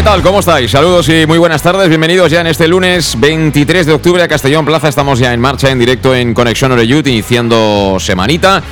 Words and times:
¿Qué 0.00 0.04
tal? 0.04 0.22
¿Cómo 0.22 0.40
estáis? 0.40 0.70
Saludos 0.70 1.10
y 1.10 1.26
muy 1.26 1.36
buenas 1.36 1.62
tardes. 1.62 1.86
Bienvenidos 1.90 2.30
ya 2.30 2.40
en 2.40 2.46
este 2.46 2.66
lunes 2.66 3.20
23 3.20 3.84
de 3.84 3.92
octubre 3.92 4.22
a 4.22 4.28
Castellón 4.28 4.64
Plaza. 4.64 4.88
Estamos 4.88 5.18
ya 5.18 5.34
en 5.34 5.40
marcha 5.40 5.70
en 5.70 5.78
directo 5.78 6.14
en 6.14 6.32
Conexión 6.32 6.72
Oreyut, 6.72 7.06
iniciando 7.06 7.98
semanita. 8.00 8.62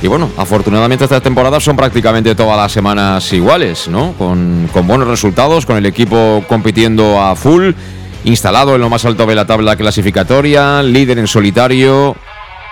Y 0.00 0.06
bueno, 0.06 0.30
afortunadamente 0.34 1.04
esta 1.04 1.20
temporada 1.20 1.60
son 1.60 1.76
prácticamente 1.76 2.34
todas 2.34 2.56
las 2.56 2.72
semanas 2.72 3.30
iguales, 3.34 3.86
¿no? 3.88 4.14
Con, 4.14 4.70
con 4.72 4.86
buenos 4.86 5.08
resultados, 5.08 5.66
con 5.66 5.76
el 5.76 5.84
equipo 5.84 6.42
compitiendo 6.48 7.20
a 7.20 7.36
full, 7.36 7.72
instalado 8.24 8.74
en 8.74 8.80
lo 8.80 8.88
más 8.88 9.04
alto 9.04 9.26
de 9.26 9.34
la 9.34 9.46
tabla 9.46 9.76
clasificatoria, 9.76 10.82
líder 10.82 11.18
en 11.18 11.26
solitario. 11.26 12.16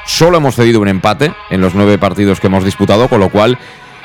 Solo 0.07 0.39
hemos 0.39 0.55
cedido 0.55 0.81
un 0.81 0.89
empate 0.89 1.35
en 1.51 1.61
los 1.61 1.75
nueve 1.75 1.99
partidos 1.99 2.41
que 2.41 2.47
hemos 2.47 2.65
disputado, 2.65 3.09
con 3.09 3.21
lo 3.21 3.29
cual 3.29 3.59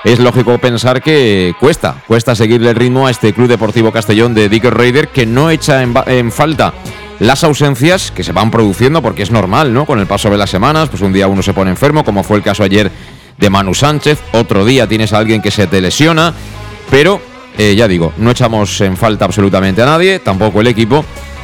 es 0.05 0.19
lógico 0.19 0.59
pensar 0.59 1.01
que 1.01 1.55
cuesta, 1.59 2.03
cuesta 2.07 2.35
seguirle 2.35 2.69
el 2.69 2.75
ritmo 2.75 3.07
a 3.07 3.11
este 3.11 3.33
Club 3.33 3.47
Deportivo 3.47 3.91
Castellón 3.91 4.35
de 4.35 4.49
Dicker 4.49 4.73
Raider 4.73 5.07
que 5.07 5.25
no 5.25 5.49
echa 5.49 5.81
en, 5.81 6.31
falta 6.31 6.73
las 7.19 7.43
ausencias 7.43 8.11
que 8.11 8.23
se 8.23 8.31
van 8.31 8.51
produciendo 8.51 9.01
porque 9.01 9.23
es 9.23 9.31
normal, 9.31 9.73
¿no? 9.73 9.85
Con 9.85 9.99
el 9.99 10.05
paso 10.05 10.29
de 10.29 10.37
las 10.37 10.51
semanas, 10.51 10.89
pues 10.89 11.01
un 11.01 11.11
día 11.11 11.27
uno 11.27 11.41
se 11.41 11.55
pone 11.55 11.71
enfermo, 11.71 12.05
como 12.05 12.23
fue 12.23 12.37
el 12.37 12.43
caso 12.43 12.61
ayer 12.61 12.91
de 13.39 13.49
Manu 13.49 13.73
Sánchez, 13.73 14.19
otro 14.33 14.63
día 14.63 14.87
tienes 14.87 15.11
a 15.11 15.17
alguien 15.17 15.41
que 15.41 15.49
se 15.49 15.65
te 15.65 15.81
lesiona, 15.81 16.33
pero 16.91 17.19
eh, 17.57 17.73
ya 17.75 17.87
digo, 17.87 18.13
no 18.17 18.29
echamos 18.29 18.79
en 18.81 18.97
falta 18.97 19.25
absolutamente 19.25 19.81
a 19.81 19.85
nadie, 19.85 20.19
tampoco 20.19 20.61
el 20.61 20.67
equipo, 20.67 21.03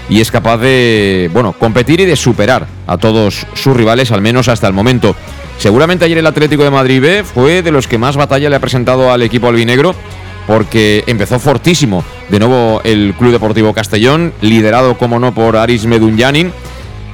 y 0.10 0.22
es 0.22 0.32
capaz 0.32 0.58
de, 0.58 1.30
bueno, 1.34 1.54
competir 1.54 2.00
y 2.00 2.06
de 2.06 2.16
superar 2.16 2.68
a 2.88 2.98
todos 2.98 3.46
sus 3.54 3.76
rivales, 3.76 4.12
al 4.12 4.22
menos 4.22 4.48
hasta 4.48 4.68
el 4.68 4.74
momento. 4.74 5.16
Seguramente 5.58 6.06
ayer 6.06 6.18
el 6.18 6.28
Atlético 6.28 6.64
de 6.64 6.72
Madrid 6.72 7.02
B 7.02 7.24
fue 7.24 7.62
de 7.62 7.72
los 7.72 7.88
que 7.88 7.98
más 7.98 8.18
batalla 8.18 8.50
le 8.50 8.56
ha 8.56 8.60
presentado 8.60 9.12
al 9.12 9.22
equipo 9.22 9.48
albinegro 9.48 9.96
porque 10.48 11.04
empezó 11.08 11.40
fortísimo 11.40 12.04
de 12.30 12.40
nuevo 12.40 12.82
el 12.84 13.14
Club 13.18 13.32
Deportivo 13.32 13.74
Castellón, 13.74 14.34
liderado 14.42 14.98
como 14.98 15.20
no 15.20 15.34
por 15.34 15.56
Aris 15.56 15.86
Medunyanin, 15.86 16.52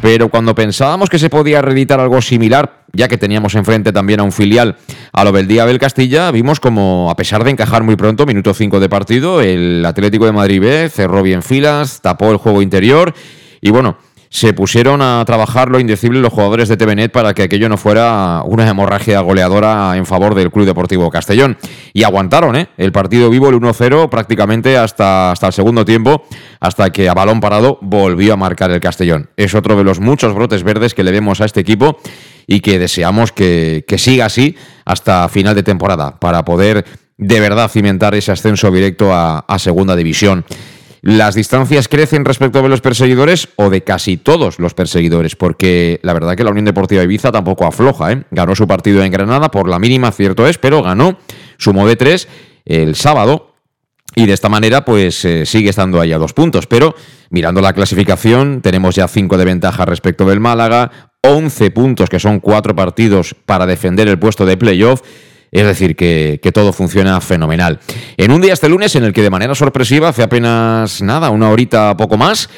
pero 0.01 0.29
cuando 0.29 0.55
pensábamos 0.55 1.09
que 1.09 1.19
se 1.19 1.29
podía 1.29 1.61
reeditar 1.61 1.99
algo 1.99 2.21
similar, 2.21 2.76
ya 2.93 3.07
que 3.07 3.17
teníamos 3.17 3.55
enfrente 3.55 3.91
también 3.91 4.19
a 4.19 4.23
un 4.23 4.31
filial 4.31 4.77
a 5.11 5.23
lo 5.23 5.31
del 5.31 5.47
día 5.47 5.65
del 5.65 5.79
Castilla, 5.79 6.31
vimos 6.31 6.59
como 6.59 7.09
a 7.11 7.15
pesar 7.15 7.43
de 7.43 7.51
encajar 7.51 7.83
muy 7.83 7.95
pronto, 7.95 8.25
minuto 8.25 8.53
5 8.53 8.79
de 8.79 8.89
partido, 8.89 9.41
el 9.41 9.85
Atlético 9.85 10.25
de 10.25 10.31
Madrid 10.31 10.61
B 10.61 10.89
cerró 10.89 11.23
bien 11.23 11.43
filas, 11.43 12.01
tapó 12.01 12.31
el 12.31 12.37
juego 12.37 12.61
interior 12.61 13.13
y 13.61 13.69
bueno, 13.71 13.97
se 14.29 14.53
pusieron 14.53 15.01
a 15.01 15.23
trabajar 15.25 15.69
lo 15.69 15.79
indecible 15.79 16.19
los 16.19 16.33
jugadores 16.33 16.67
de 16.69 16.77
TVNet 16.77 17.11
para 17.11 17.33
que 17.33 17.43
aquello 17.43 17.69
no 17.69 17.77
fuera 17.77 18.41
una 18.45 18.67
hemorragia 18.67 19.19
goleadora 19.21 19.95
en 19.95 20.05
favor 20.05 20.35
del 20.35 20.51
Club 20.51 20.65
Deportivo 20.65 21.09
Castellón. 21.09 21.57
Y 21.93 22.03
aguantaron 22.03 22.55
¿eh? 22.55 22.69
el 22.77 22.91
partido 22.91 23.29
vivo, 23.29 23.49
el 23.49 23.55
1-0, 23.55 24.09
prácticamente 24.09 24.77
hasta, 24.77 25.31
hasta 25.31 25.47
el 25.47 25.53
segundo 25.53 25.85
tiempo, 25.85 26.25
hasta 26.59 26.89
que 26.89 27.09
a 27.09 27.13
balón 27.13 27.39
parado 27.39 27.79
volvió 27.81 28.33
a 28.33 28.37
marcar 28.37 28.71
el 28.71 28.79
Castellón. 28.79 29.29
Es 29.37 29.55
otro 29.55 29.75
de 29.75 29.83
los 29.83 29.99
muchos 29.99 30.33
brotes 30.33 30.63
verdes 30.63 30.93
que 30.93 31.03
le 31.03 31.11
vemos 31.11 31.41
a 31.41 31.45
este 31.45 31.61
equipo 31.61 31.99
y 32.45 32.61
que 32.61 32.79
deseamos 32.79 33.31
que, 33.31 33.83
siga 33.97 34.25
así 34.25 34.55
hasta 34.85 35.27
final 35.29 35.55
de 35.55 35.63
temporada, 35.63 36.19
para 36.19 36.45
poder 36.45 36.85
de 37.17 37.39
verdad 37.39 37.69
cimentar 37.69 38.13
ese 38.15 38.31
ascenso 38.31 38.71
directo 38.71 39.11
a 39.13 39.59
Segunda 39.59 39.95
División. 39.95 40.45
Las 41.01 41.35
distancias 41.35 41.87
crecen 41.87 42.25
respecto 42.25 42.61
de 42.61 42.69
los 42.69 42.81
perseguidores 42.81 43.49
o 43.55 43.69
de 43.69 43.83
casi 43.83 44.17
todos 44.17 44.59
los 44.59 44.73
perseguidores, 44.73 45.35
porque 45.35 45.99
la 46.03 46.13
verdad 46.13 46.35
que 46.35 46.43
la 46.43 46.51
Unión 46.51 46.65
Deportiva 46.65 47.03
Ibiza 47.03 47.31
tampoco 47.31 47.65
afloja. 47.65 48.11
¿eh? 48.11 48.23
Ganó 48.31 48.55
su 48.55 48.67
partido 48.67 49.03
en 49.03 49.11
Granada 49.11 49.51
por 49.51 49.69
la 49.69 49.79
mínima, 49.79 50.11
cierto 50.11 50.47
es, 50.47 50.57
pero 50.57 50.81
ganó, 50.81 51.17
sumó 51.57 51.87
de 51.87 51.95
tres 51.95 52.27
el 52.65 52.95
sábado 52.95 53.55
y 54.15 54.25
de 54.25 54.33
esta 54.33 54.49
manera 54.49 54.83
pues 54.83 55.23
eh, 55.25 55.45
sigue 55.45 55.69
estando 55.69 56.01
ahí 56.01 56.11
a 56.11 56.17
dos 56.17 56.33
puntos. 56.33 56.65
Pero 56.65 56.95
mirando 57.29 57.61
la 57.61 57.73
clasificación 57.73 58.61
tenemos 58.61 58.95
ya 58.95 59.07
cinco 59.07 59.37
de 59.37 59.45
ventaja 59.45 59.85
respecto 59.85 60.25
del 60.25 60.39
Málaga, 60.39 61.11
11 61.21 61.71
puntos 61.71 62.09
que 62.09 62.19
son 62.19 62.39
cuatro 62.39 62.75
partidos 62.75 63.35
para 63.45 63.65
defender 63.65 64.07
el 64.07 64.17
puesto 64.17 64.45
de 64.45 64.57
playoff 64.57 65.01
es 65.51 65.65
decir, 65.65 65.95
que, 65.95 66.39
todo 66.53 66.73
funciona 66.73 67.19
fenomenal. 67.21 67.79
En 68.17 68.31
un 68.31 68.41
día 68.41 68.53
este 68.53 68.69
lunes 68.69 68.95
en 68.95 69.03
el 69.03 69.13
que 69.13 69.21
de 69.21 69.29
manera 69.29 69.55
sorpresiva, 69.55 70.09
hace 70.09 70.23
apenas 70.23 71.01
nada, 71.01 71.29
una 71.29 71.49
horita 71.49 71.95
poco 71.97 72.17
más, 72.17 72.49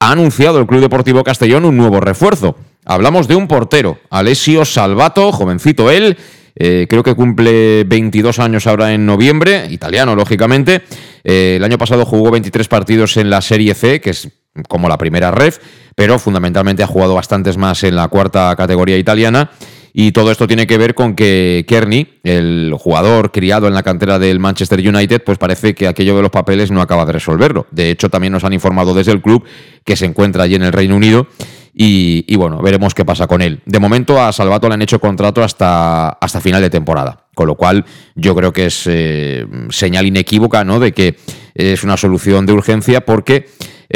ha 0.00 0.12
anunciado 0.12 0.58
el 0.58 0.66
Club 0.66 0.80
Deportivo 0.80 1.22
Castellón 1.24 1.64
un 1.64 1.76
nuevo 1.76 2.00
refuerzo. 2.00 2.56
Hablamos 2.84 3.28
de 3.28 3.36
un 3.36 3.48
portero, 3.48 3.98
Alessio 4.10 4.64
Salvato, 4.64 5.32
jovencito 5.32 5.90
él, 5.90 6.18
eh, 6.56 6.86
creo 6.88 7.02
que 7.02 7.14
cumple 7.14 7.84
22 7.84 8.38
años 8.38 8.66
ahora 8.66 8.92
en 8.92 9.06
noviembre, 9.06 9.66
italiano 9.70 10.14
lógicamente. 10.14 10.82
Eh, 11.24 11.54
el 11.56 11.64
año 11.64 11.78
pasado 11.78 12.04
jugó 12.04 12.30
23 12.30 12.68
partidos 12.68 13.16
en 13.16 13.30
la 13.30 13.40
Serie 13.40 13.74
C, 13.74 14.00
que 14.00 14.10
es 14.10 14.28
como 14.68 14.88
la 14.88 14.98
primera 14.98 15.32
ref, 15.32 15.58
pero 15.96 16.18
fundamentalmente 16.18 16.82
ha 16.82 16.86
jugado 16.86 17.14
bastantes 17.14 17.56
más 17.56 17.82
en 17.82 17.96
la 17.96 18.08
cuarta 18.08 18.54
categoría 18.56 18.96
italiana. 18.96 19.50
Y 19.96 20.10
todo 20.10 20.32
esto 20.32 20.48
tiene 20.48 20.66
que 20.66 20.76
ver 20.76 20.96
con 20.96 21.14
que 21.14 21.64
Kearney, 21.68 22.18
el 22.24 22.74
jugador 22.76 23.30
criado 23.30 23.68
en 23.68 23.74
la 23.74 23.84
cantera 23.84 24.18
del 24.18 24.40
Manchester 24.40 24.80
United, 24.80 25.22
pues 25.22 25.38
parece 25.38 25.72
que 25.72 25.86
aquello 25.86 26.16
de 26.16 26.22
los 26.22 26.32
papeles 26.32 26.72
no 26.72 26.82
acaba 26.82 27.06
de 27.06 27.12
resolverlo. 27.12 27.68
De 27.70 27.92
hecho, 27.92 28.10
también 28.10 28.32
nos 28.32 28.42
han 28.42 28.52
informado 28.52 28.92
desde 28.92 29.12
el 29.12 29.22
club 29.22 29.44
que 29.84 29.94
se 29.94 30.04
encuentra 30.04 30.42
allí 30.42 30.56
en 30.56 30.64
el 30.64 30.72
Reino 30.72 30.96
Unido. 30.96 31.28
Y, 31.72 32.34
bueno, 32.34 32.60
veremos 32.60 32.92
qué 32.92 33.04
pasa 33.04 33.28
con 33.28 33.40
él. 33.40 33.60
De 33.66 33.78
momento 33.78 34.20
a 34.20 34.32
Salvato 34.32 34.68
le 34.68 34.74
han 34.74 34.82
hecho 34.82 34.98
contrato 35.00 35.44
hasta, 35.44 36.08
hasta 36.08 36.40
final 36.40 36.60
de 36.60 36.70
temporada. 36.70 37.26
Con 37.32 37.46
lo 37.46 37.54
cual, 37.54 37.84
yo 38.16 38.34
creo 38.34 38.52
que 38.52 38.66
es 38.66 38.84
eh, 38.86 39.46
señal 39.70 40.06
inequívoca 40.06 40.64
¿no? 40.64 40.80
de 40.80 40.92
que 40.92 41.16
es 41.54 41.84
una 41.84 41.96
solución 41.96 42.46
de 42.46 42.52
urgencia 42.52 43.04
porque 43.04 43.46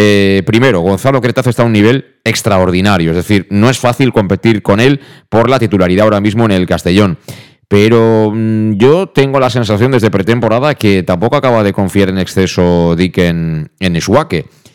eh, 0.00 0.44
primero, 0.46 0.78
Gonzalo 0.78 1.20
Cretazo 1.20 1.50
está 1.50 1.64
a 1.64 1.66
un 1.66 1.72
nivel 1.72 2.20
extraordinario, 2.22 3.10
es 3.10 3.16
decir, 3.16 3.48
no 3.50 3.68
es 3.68 3.80
fácil 3.80 4.12
competir 4.12 4.62
con 4.62 4.78
él 4.78 5.00
por 5.28 5.50
la 5.50 5.58
titularidad 5.58 6.04
ahora 6.04 6.20
mismo 6.20 6.44
en 6.44 6.52
el 6.52 6.68
Castellón. 6.68 7.18
Pero 7.66 8.30
mm, 8.32 8.74
yo 8.74 9.08
tengo 9.08 9.40
la 9.40 9.50
sensación 9.50 9.90
desde 9.90 10.12
pretemporada 10.12 10.76
que 10.76 11.02
tampoco 11.02 11.34
acaba 11.34 11.64
de 11.64 11.72
confiar 11.72 12.10
en 12.10 12.18
exceso 12.18 12.94
Dick 12.94 13.18
en, 13.18 13.72
en 13.80 14.00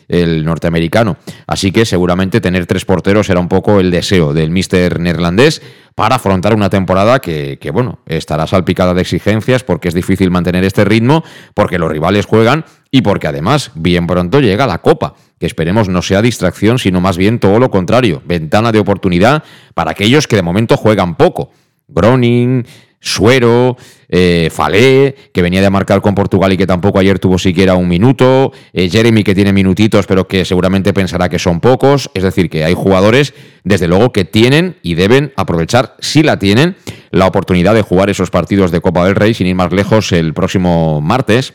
el 0.08 0.44
norteamericano. 0.44 1.16
Así 1.46 1.72
que 1.72 1.84
seguramente 1.84 2.40
tener 2.40 2.66
tres 2.66 2.84
porteros 2.84 3.28
era 3.30 3.40
un 3.40 3.48
poco 3.48 3.80
el 3.80 3.90
deseo 3.90 4.32
del 4.32 4.50
mister 4.50 5.00
neerlandés 5.00 5.62
para 5.94 6.16
afrontar 6.16 6.54
una 6.54 6.70
temporada 6.70 7.20
que, 7.20 7.58
que, 7.60 7.70
bueno, 7.70 8.00
estará 8.06 8.46
salpicada 8.46 8.94
de 8.94 9.02
exigencias 9.02 9.62
porque 9.62 9.88
es 9.88 9.94
difícil 9.94 10.30
mantener 10.30 10.64
este 10.64 10.84
ritmo, 10.84 11.24
porque 11.54 11.78
los 11.78 11.90
rivales 11.90 12.26
juegan 12.26 12.64
y 12.90 13.02
porque 13.02 13.26
además 13.26 13.72
bien 13.74 14.06
pronto 14.06 14.40
llega 14.40 14.66
la 14.66 14.78
Copa, 14.78 15.14
que 15.38 15.46
esperemos 15.46 15.88
no 15.88 16.02
sea 16.02 16.22
distracción, 16.22 16.78
sino 16.78 17.00
más 17.00 17.16
bien 17.16 17.38
todo 17.38 17.58
lo 17.58 17.70
contrario, 17.70 18.22
ventana 18.24 18.72
de 18.72 18.78
oportunidad 18.78 19.42
para 19.74 19.92
aquellos 19.92 20.26
que 20.26 20.36
de 20.36 20.42
momento 20.42 20.76
juegan 20.76 21.16
poco. 21.16 21.50
Groning, 21.88 22.64
Suero, 23.04 23.76
eh, 24.08 24.48
Falé, 24.50 25.14
que 25.30 25.42
venía 25.42 25.60
de 25.60 25.68
marcar 25.68 26.00
con 26.00 26.14
Portugal 26.14 26.54
y 26.54 26.56
que 26.56 26.66
tampoco 26.66 26.98
ayer 26.98 27.18
tuvo 27.18 27.38
siquiera 27.38 27.74
un 27.74 27.86
minuto, 27.86 28.50
eh, 28.72 28.88
Jeremy 28.88 29.22
que 29.22 29.34
tiene 29.34 29.52
minutitos 29.52 30.06
pero 30.06 30.26
que 30.26 30.46
seguramente 30.46 30.94
pensará 30.94 31.28
que 31.28 31.38
son 31.38 31.60
pocos, 31.60 32.10
es 32.14 32.22
decir, 32.22 32.48
que 32.48 32.64
hay 32.64 32.72
jugadores 32.72 33.34
desde 33.62 33.88
luego 33.88 34.10
que 34.10 34.24
tienen 34.24 34.76
y 34.80 34.94
deben 34.94 35.34
aprovechar, 35.36 35.96
si 36.00 36.22
la 36.22 36.38
tienen, 36.38 36.76
la 37.10 37.26
oportunidad 37.26 37.74
de 37.74 37.82
jugar 37.82 38.08
esos 38.08 38.30
partidos 38.30 38.70
de 38.70 38.80
Copa 38.80 39.04
del 39.04 39.16
Rey 39.16 39.34
sin 39.34 39.48
ir 39.48 39.54
más 39.54 39.70
lejos 39.70 40.10
el 40.12 40.32
próximo 40.32 41.02
martes 41.02 41.52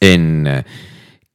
en 0.00 0.48
eh, 0.48 0.64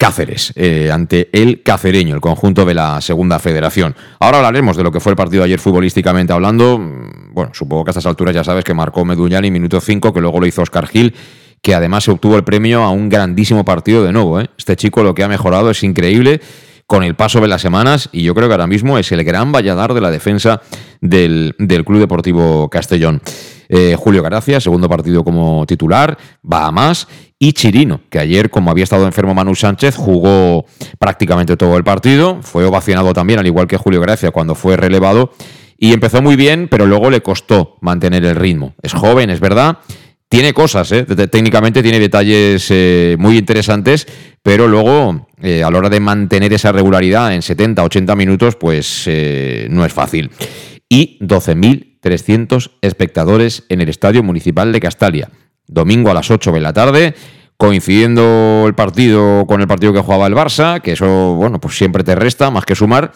Cáceres, 0.02 0.52
eh, 0.56 0.90
ante 0.92 1.30
el 1.32 1.62
Cacereño, 1.62 2.16
el 2.16 2.22
conjunto 2.22 2.66
de 2.66 2.74
la 2.74 3.00
Segunda 3.02 3.38
Federación. 3.38 3.96
Ahora 4.20 4.38
hablaremos 4.38 4.76
de 4.76 4.82
lo 4.82 4.92
que 4.92 5.00
fue 5.00 5.12
el 5.12 5.16
partido 5.16 5.44
ayer 5.44 5.60
futbolísticamente 5.60 6.34
hablando. 6.34 6.80
Mm, 6.80 7.36
bueno, 7.36 7.52
supongo 7.54 7.84
que 7.84 7.90
a 7.90 7.92
estas 7.92 8.08
alturas 8.08 8.34
ya 8.34 8.44
sabes 8.44 8.64
que 8.64 8.74
marcó 8.74 9.06
Meduñani 9.06 9.52
minuto 9.52 9.80
5, 9.80 10.12
que 10.12 10.20
luego 10.20 10.40
lo 10.40 10.48
hizo 10.48 10.64
Oscar 10.64 10.88
Gil, 10.88 11.14
que 11.62 11.76
además 11.76 12.06
se 12.06 12.10
obtuvo 12.10 12.36
el 12.36 12.44
premio 12.44 12.82
a 12.82 12.90
un 12.90 13.10
grandísimo 13.10 13.64
partido 13.64 14.04
de 14.04 14.12
nuevo. 14.12 14.42
¿eh? 14.42 14.50
Este 14.58 14.76
chico 14.76 15.04
lo 15.04 15.14
que 15.14 15.22
ha 15.22 15.28
mejorado 15.28 15.70
es 15.70 15.84
increíble 15.84 16.42
con 16.92 17.04
el 17.04 17.16
paso 17.16 17.40
de 17.40 17.48
las 17.48 17.62
semanas 17.62 18.10
y 18.12 18.24
yo 18.24 18.36
creo 18.36 18.50
que 18.50 18.54
ahora 18.54 18.68
mismo 18.68 18.98
es 18.98 19.14
el 19.14 19.24
gran 19.24 19.54
valladar 19.54 19.94
de 19.94 20.02
la 20.02 20.12
defensa 20.12 20.62
del, 21.00 21.56
Club 21.86 22.00
Deportivo 22.00 22.70
Castellón. 22.70 23.22
Eh, 23.70 23.96
Julio 23.98 24.22
Gracia, 24.22 24.60
segundo 24.60 24.90
partido 24.90 25.24
como 25.24 25.66
titular, 25.66 26.18
va 26.44 26.66
a 26.66 26.72
más 26.72 27.08
y 27.40 27.54
Chirino, 27.54 28.02
que 28.10 28.20
ayer, 28.20 28.50
como 28.50 28.72
había 28.72 28.84
estado 28.84 29.06
enfermo 29.06 29.34
Manu 29.34 29.56
Sánchez, 29.56 29.96
jugó 29.96 30.66
prácticamente 31.00 31.56
todo 31.56 31.78
el 31.78 31.86
partido, 31.86 32.40
fue 32.42 32.66
ovacionado 32.66 33.14
también, 33.14 33.40
al 33.40 33.48
igual 33.48 33.68
que 33.68 33.78
Julio 33.78 34.02
Gracia, 34.02 34.32
cuando 34.32 34.54
fue 34.54 34.76
relevado, 34.76 35.32
y 35.78 35.94
empezó 35.94 36.22
muy 36.22 36.36
bien, 36.36 36.68
pero 36.70 36.86
luego 36.88 37.10
le 37.10 37.22
costó 37.22 37.78
mantener 37.80 38.26
el 38.26 38.36
ritmo. 38.36 38.74
Es 38.82 38.92
joven, 38.92 39.30
es 39.30 39.40
verdad, 39.40 39.78
tiene 40.32 40.54
cosas, 40.54 40.90
¿eh? 40.94 41.04
técnicamente 41.04 41.84
tiene 41.84 42.00
detalles 42.00 42.68
eh, 42.70 43.18
muy 43.20 43.38
interesantes, 43.38 44.08
pero 44.42 44.66
luego 44.66 45.28
eh, 45.42 45.62
a 45.62 45.70
la 45.70 45.78
hora 45.78 45.90
de 45.90 46.00
mantener 46.00 46.54
esa 46.54 46.72
regularidad 46.72 47.36
en 47.36 47.42
70, 47.42 47.84
80 47.84 48.16
minutos, 48.16 48.56
pues 48.56 49.10
no 49.70 49.84
es 49.84 49.92
fácil. 49.92 50.32
Y 50.88 51.20
12.300 51.20 52.72
espectadores 52.82 53.66
en 53.68 53.82
el 53.82 53.90
Estadio 53.90 54.24
Municipal 54.24 54.72
de 54.72 54.80
Castalia 54.80 55.30
domingo 55.68 56.12
a 56.12 56.14
las 56.14 56.32
8 56.32 56.54
de 56.54 56.62
la 56.62 56.72
tarde, 56.72 57.14
coincidiendo 57.58 58.64
el 58.68 58.74
partido 58.74 59.46
con 59.46 59.60
el 59.60 59.68
partido 59.68 59.92
que 59.92 60.00
jugaba 60.00 60.28
el 60.28 60.34
Barça, 60.34 60.80
que 60.80 60.94
eso, 60.94 61.36
bueno, 61.36 61.60
pues 61.60 61.78
siempre 61.78 62.06
te 62.06 62.16
resta 62.16 62.50
más 62.52 62.64
que 62.64 62.76
sumar. 62.76 63.12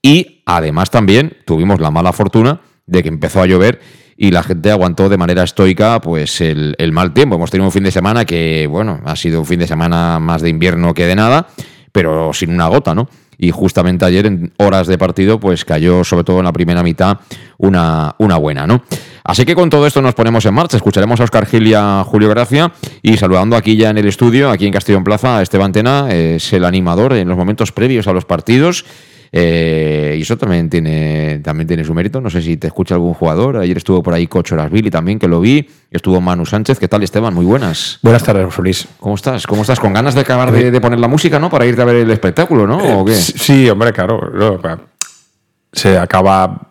Y 0.00 0.44
además 0.46 0.90
también 0.90 1.36
tuvimos 1.46 1.80
la 1.80 1.90
mala 1.90 2.12
fortuna 2.12 2.60
de 2.86 3.02
que 3.02 3.08
empezó 3.08 3.42
a 3.42 3.46
llover 3.46 3.80
y 4.22 4.32
la 4.32 4.42
gente 4.42 4.70
aguantó 4.70 5.08
de 5.08 5.16
manera 5.16 5.44
estoica 5.44 5.98
pues 5.98 6.42
el, 6.42 6.76
mal 6.92 7.14
tiempo. 7.14 7.36
Hemos 7.36 7.50
tenido 7.50 7.64
un 7.64 7.72
fin 7.72 7.84
de 7.84 7.90
semana 7.90 8.26
que, 8.26 8.66
bueno, 8.66 9.00
ha 9.06 9.16
sido 9.16 9.40
un 9.40 9.46
fin 9.46 9.58
de 9.58 9.66
semana 9.66 10.20
más 10.20 10.42
de 10.42 10.50
invierno 10.50 10.92
que 10.92 11.06
de 11.06 11.16
nada, 11.16 11.46
pero 11.90 12.34
sin 12.34 12.52
una 12.52 12.68
gota, 12.68 12.94
¿no? 12.94 13.08
y 13.38 13.50
justamente 13.50 14.04
ayer 14.04 14.26
en 14.26 14.52
horas 14.58 14.86
de 14.86 14.98
partido 14.98 15.40
pues 15.40 15.64
cayó 15.64 16.04
sobre 16.04 16.24
todo 16.24 16.40
en 16.40 16.44
la 16.44 16.52
primera 16.52 16.82
mitad 16.82 17.20
una, 17.56 18.14
una 18.18 18.36
buena, 18.36 18.66
¿no? 18.66 18.82
Así 19.24 19.46
que 19.46 19.54
con 19.54 19.70
todo 19.70 19.86
esto 19.86 20.02
nos 20.02 20.12
ponemos 20.12 20.44
en 20.44 20.52
marcha, 20.52 20.76
escucharemos 20.76 21.18
a 21.20 21.24
Oscar 21.24 21.46
Gil 21.46 21.66
y 21.66 21.72
a 21.72 22.04
Julio 22.04 22.28
Gracia 22.28 22.70
y 23.00 23.16
saludando 23.16 23.56
aquí 23.56 23.76
ya 23.76 23.88
en 23.88 23.96
el 23.96 24.06
estudio, 24.06 24.50
aquí 24.50 24.66
en 24.66 24.74
Castellón 24.74 25.04
Plaza, 25.04 25.38
a 25.38 25.42
Esteban 25.42 25.72
Tena, 25.72 26.12
es 26.12 26.52
el 26.52 26.66
animador 26.66 27.14
en 27.14 27.26
los 27.26 27.38
momentos 27.38 27.72
previos 27.72 28.06
a 28.06 28.12
los 28.12 28.26
partidos 28.26 28.84
eh, 29.32 30.16
y 30.18 30.22
eso 30.22 30.36
también 30.36 30.68
tiene, 30.68 31.40
también 31.42 31.68
tiene 31.68 31.84
su 31.84 31.94
mérito. 31.94 32.20
No 32.20 32.30
sé 32.30 32.42
si 32.42 32.56
te 32.56 32.66
escucha 32.66 32.94
algún 32.94 33.14
jugador. 33.14 33.58
Ayer 33.58 33.76
estuvo 33.76 34.02
por 34.02 34.14
ahí 34.14 34.26
Cocho 34.26 34.56
Billy 34.70 34.90
también, 34.90 35.18
que 35.18 35.28
lo 35.28 35.40
vi. 35.40 35.68
Estuvo 35.90 36.20
Manu 36.20 36.46
Sánchez. 36.46 36.78
¿Qué 36.78 36.88
tal, 36.88 37.02
Esteban? 37.02 37.34
Muy 37.34 37.44
buenas. 37.44 37.98
Buenas 38.02 38.24
tardes, 38.24 38.56
Luis. 38.58 38.88
¿Cómo 38.98 39.14
estás? 39.14 39.46
¿Cómo 39.46 39.62
estás? 39.62 39.78
¿Con 39.78 39.92
ganas 39.92 40.14
de 40.14 40.22
acabar 40.22 40.50
de, 40.50 40.80
poner 40.80 40.98
la 40.98 41.08
música, 41.08 41.38
no? 41.38 41.48
Para 41.48 41.66
irte 41.66 41.82
a 41.82 41.84
ver 41.84 41.96
el 41.96 42.10
espectáculo, 42.10 42.66
¿no? 42.66 43.06
Eh, 43.08 43.14
sí, 43.14 43.68
hombre, 43.70 43.92
claro. 43.92 44.58
Se 45.72 45.96
acaba 45.96 46.68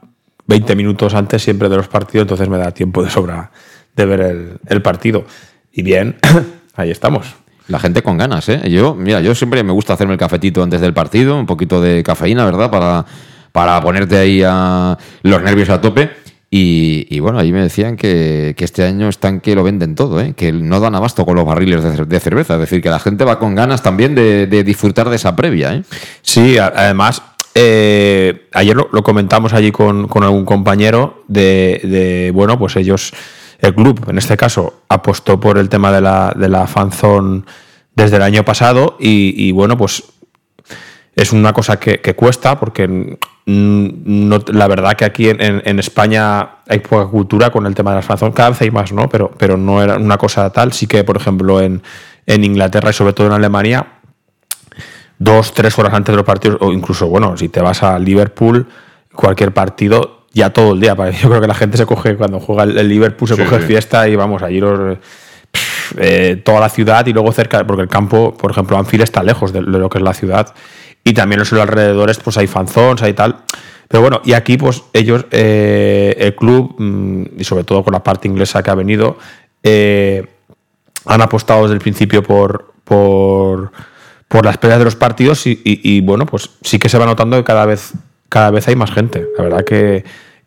20 0.47 0.75
minutos 0.75 1.13
antes 1.13 1.41
siempre 1.41 1.69
de 1.69 1.77
los 1.77 1.87
partidos, 1.87 2.23
entonces 2.23 2.49
me 2.49 2.57
da 2.57 2.71
tiempo 2.71 3.03
de 3.03 3.09
sobra 3.09 3.51
de 3.95 4.05
ver 4.05 4.19
el, 4.21 4.57
el 4.67 4.81
partido. 4.81 5.25
Y 5.71 5.81
bien, 5.83 6.17
ahí 6.75 6.91
estamos. 6.91 7.35
La 7.69 7.79
gente 7.79 8.01
con 8.01 8.17
ganas, 8.17 8.49
¿eh? 8.49 8.67
Yo, 8.69 8.95
mira, 8.95 9.21
yo 9.21 9.35
siempre 9.35 9.63
me 9.63 9.71
gusta 9.71 9.93
hacerme 9.93 10.13
el 10.13 10.19
cafetito 10.19 10.63
antes 10.63 10.81
del 10.81 10.93
partido, 10.93 11.37
un 11.37 11.45
poquito 11.45 11.79
de 11.79 12.01
cafeína, 12.01 12.43
¿verdad? 12.43 12.71
Para, 12.71 13.05
para 13.51 13.79
ponerte 13.79 14.17
ahí 14.17 14.41
a 14.43 14.97
los 15.21 15.41
nervios 15.43 15.69
a 15.69 15.79
tope. 15.79 16.09
Y, 16.51 17.19
bueno, 17.19 17.37
ahí 17.37 17.51
me 17.51 17.61
decían 17.61 17.95
que, 17.95 18.55
este 18.57 18.83
año 18.83 19.07
están 19.07 19.39
que 19.39 19.53
lo 19.53 19.63
venden 19.63 19.93
todo, 19.93 20.19
¿eh? 20.19 20.33
que 20.35 20.51
no 20.51 20.79
dan 20.79 20.95
abasto 20.95 21.23
con 21.23 21.35
los 21.35 21.45
barriles 21.45 21.83
de, 21.83 22.19
cerveza. 22.19 22.55
Es 22.55 22.59
decir, 22.59 22.81
que 22.81 22.89
la 22.89 22.99
gente 22.99 23.23
va 23.23 23.37
con 23.37 23.53
ganas 23.53 23.83
también 23.83 24.15
de, 24.15 24.47
disfrutar 24.63 25.09
de 25.09 25.17
esa 25.17 25.35
previa. 25.35 25.75
¿eh? 25.75 25.83
Sí, 26.23 26.57
además, 26.57 27.21
eh, 27.53 28.47
ayer 28.53 28.75
lo, 28.75 29.03
comentamos 29.03 29.53
allí 29.53 29.71
con, 29.71 30.07
con 30.07 30.23
algún 30.23 30.43
compañero 30.43 31.23
de, 31.27 31.81
de, 31.83 32.31
bueno, 32.33 32.57
pues 32.57 32.75
ellos 32.77 33.13
el 33.59 33.75
club, 33.75 34.05
en 34.07 34.17
este 34.17 34.37
caso, 34.37 34.81
apostó 34.87 35.39
por 35.39 35.57
el 35.57 35.69
tema 35.69 35.91
de 35.91 36.01
la, 36.01 36.33
de 36.35 36.47
la 36.47 36.65
fanzone 36.65 37.43
desde 37.93 38.15
el 38.15 38.21
año 38.21 38.45
pasado 38.45 38.95
y, 38.99 39.51
bueno, 39.51 39.77
pues 39.77 40.03
es 41.15 41.33
una 41.33 41.51
cosa 41.51 41.77
que, 41.77 41.99
cuesta 42.15 42.57
porque 42.57 43.17
no, 43.45 44.39
la 44.47 44.67
verdad 44.67 44.95
que 44.95 45.03
aquí 45.03 45.29
en, 45.29 45.79
España 45.79 46.59
hay 46.67 46.79
poca 46.79 47.07
cultura 47.07 47.51
con 47.51 47.65
el 47.65 47.75
tema 47.75 47.91
de 47.91 47.97
las 47.97 48.05
fanzone, 48.05 48.33
cada 48.33 48.51
vez 48.51 48.71
más, 48.71 48.93
¿no? 48.93 49.09
Pero, 49.09 49.31
pero 49.37 49.57
no 49.57 49.83
era 49.83 49.97
una 49.97 50.17
cosa 50.17 50.49
tal. 50.51 50.71
Sí 50.71 50.87
que, 50.87 51.03
por 51.03 51.17
ejemplo, 51.17 51.59
en, 51.59 51.83
en 52.25 52.43
Inglaterra 52.45 52.91
y 52.91 52.93
sobre 52.93 53.11
todo 53.11 53.27
en 53.27 53.33
Alemania, 53.33 53.85
dos, 55.17 55.53
tres 55.53 55.77
horas 55.77 55.93
antes 55.93 56.13
de 56.13 56.17
los 56.17 56.25
partidos, 56.25 56.59
o 56.61 56.71
incluso, 56.71 57.07
bueno, 57.07 57.35
si 57.35 57.49
te 57.49 57.59
vas 57.59 57.83
a 57.83 57.99
Liverpool, 57.99 58.67
cualquier 59.13 59.53
partido 59.53 60.18
ya 60.33 60.51
todo 60.51 60.73
el 60.73 60.79
día. 60.79 60.95
Yo 61.21 61.29
creo 61.29 61.41
que 61.41 61.47
la 61.47 61.55
gente 61.55 61.77
se 61.77 61.85
coge, 61.85 62.15
cuando 62.15 62.39
juega 62.39 62.63
el 62.63 62.87
Liverpool, 62.87 63.27
se 63.27 63.37
coge 63.37 63.59
fiesta 63.61 64.07
y 64.07 64.15
vamos, 64.15 64.41
allí 64.41 64.59
los, 64.59 64.97
eh, 65.97 66.41
toda 66.43 66.59
la 66.59 66.69
ciudad 66.69 67.05
y 67.07 67.13
luego 67.13 67.31
cerca, 67.31 67.65
porque 67.65 67.83
el 67.83 67.89
campo, 67.89 68.35
por 68.37 68.51
ejemplo, 68.51 68.77
Anfield 68.77 69.03
está 69.03 69.23
lejos 69.23 69.53
de, 69.53 69.61
lo 69.61 69.89
que 69.89 69.97
es 69.97 70.03
la 70.03 70.13
ciudad. 70.13 70.53
Y 71.03 71.13
también 71.13 71.39
los 71.39 71.51
alrededores, 71.53 72.19
pues 72.19 72.37
hay 72.37 72.47
fanzones, 72.47 73.01
hay 73.01 73.13
tal. 73.13 73.37
Pero 73.87 74.01
bueno, 74.01 74.21
y 74.23 74.33
aquí, 74.33 74.57
pues 74.57 74.83
ellos, 74.93 75.25
eh, 75.31 76.15
el 76.19 76.35
club, 76.35 76.75
mm, 76.77 77.39
y 77.39 77.43
sobre 77.43 77.63
todo 77.63 77.83
con 77.83 77.93
la 77.93 78.03
parte 78.03 78.27
inglesa 78.27 78.61
que 78.61 78.69
ha 78.69 78.75
venido, 78.75 79.17
eh, 79.63 80.27
han 81.05 81.21
apostado 81.21 81.63
desde 81.63 81.75
el 81.75 81.81
principio 81.81 82.21
por, 82.21 82.73
por, 82.83 83.71
por 84.27 84.45
las 84.45 84.57
peleas 84.57 84.79
de 84.79 84.85
los 84.85 84.95
partidos 84.95 85.47
y, 85.47 85.59
y, 85.63 86.01
bueno, 86.01 86.25
pues 86.25 86.51
sí 86.61 86.77
que 86.77 86.89
se 86.89 86.97
va 86.99 87.05
notando 87.05 87.37
que 87.37 87.43
cada 87.43 87.65
vez 87.65 87.93
cada 88.29 88.51
vez 88.51 88.67
hay 88.67 88.75
más 88.75 88.91
gente. 88.91 89.27
La 89.37 89.43
verdad 89.43 89.65
que, 89.65 90.05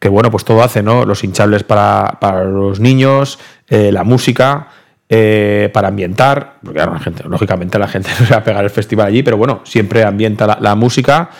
bueno, 0.09 0.31
pues 0.31 0.45
todo 0.45 0.63
hace, 0.63 0.83
¿no? 0.83 1.05
Los 1.05 1.23
hinchables 1.25 1.65
para, 1.65 2.45
los 2.45 2.81
niños, 2.81 3.39
eh, 3.69 3.93
la 3.93 4.05
música, 4.05 4.69
eh, 5.09 5.69
para 5.75 5.89
ambientar, 5.89 6.59
porque 6.65 6.79
la 6.79 6.99
gente, 6.99 7.25
lógicamente 7.29 7.79
la 7.79 7.89
gente 7.89 8.09
no 8.21 8.27
se 8.27 8.33
va 8.33 8.41
a 8.41 8.45
pegar 8.45 8.65
el 8.65 8.71
festival 8.71 9.09
allí, 9.09 9.23
pero 9.23 9.37
bueno, 9.37 9.61
siempre 9.65 10.05
ambienta 10.05 10.59
la, 10.59 10.75
música. 10.75 11.31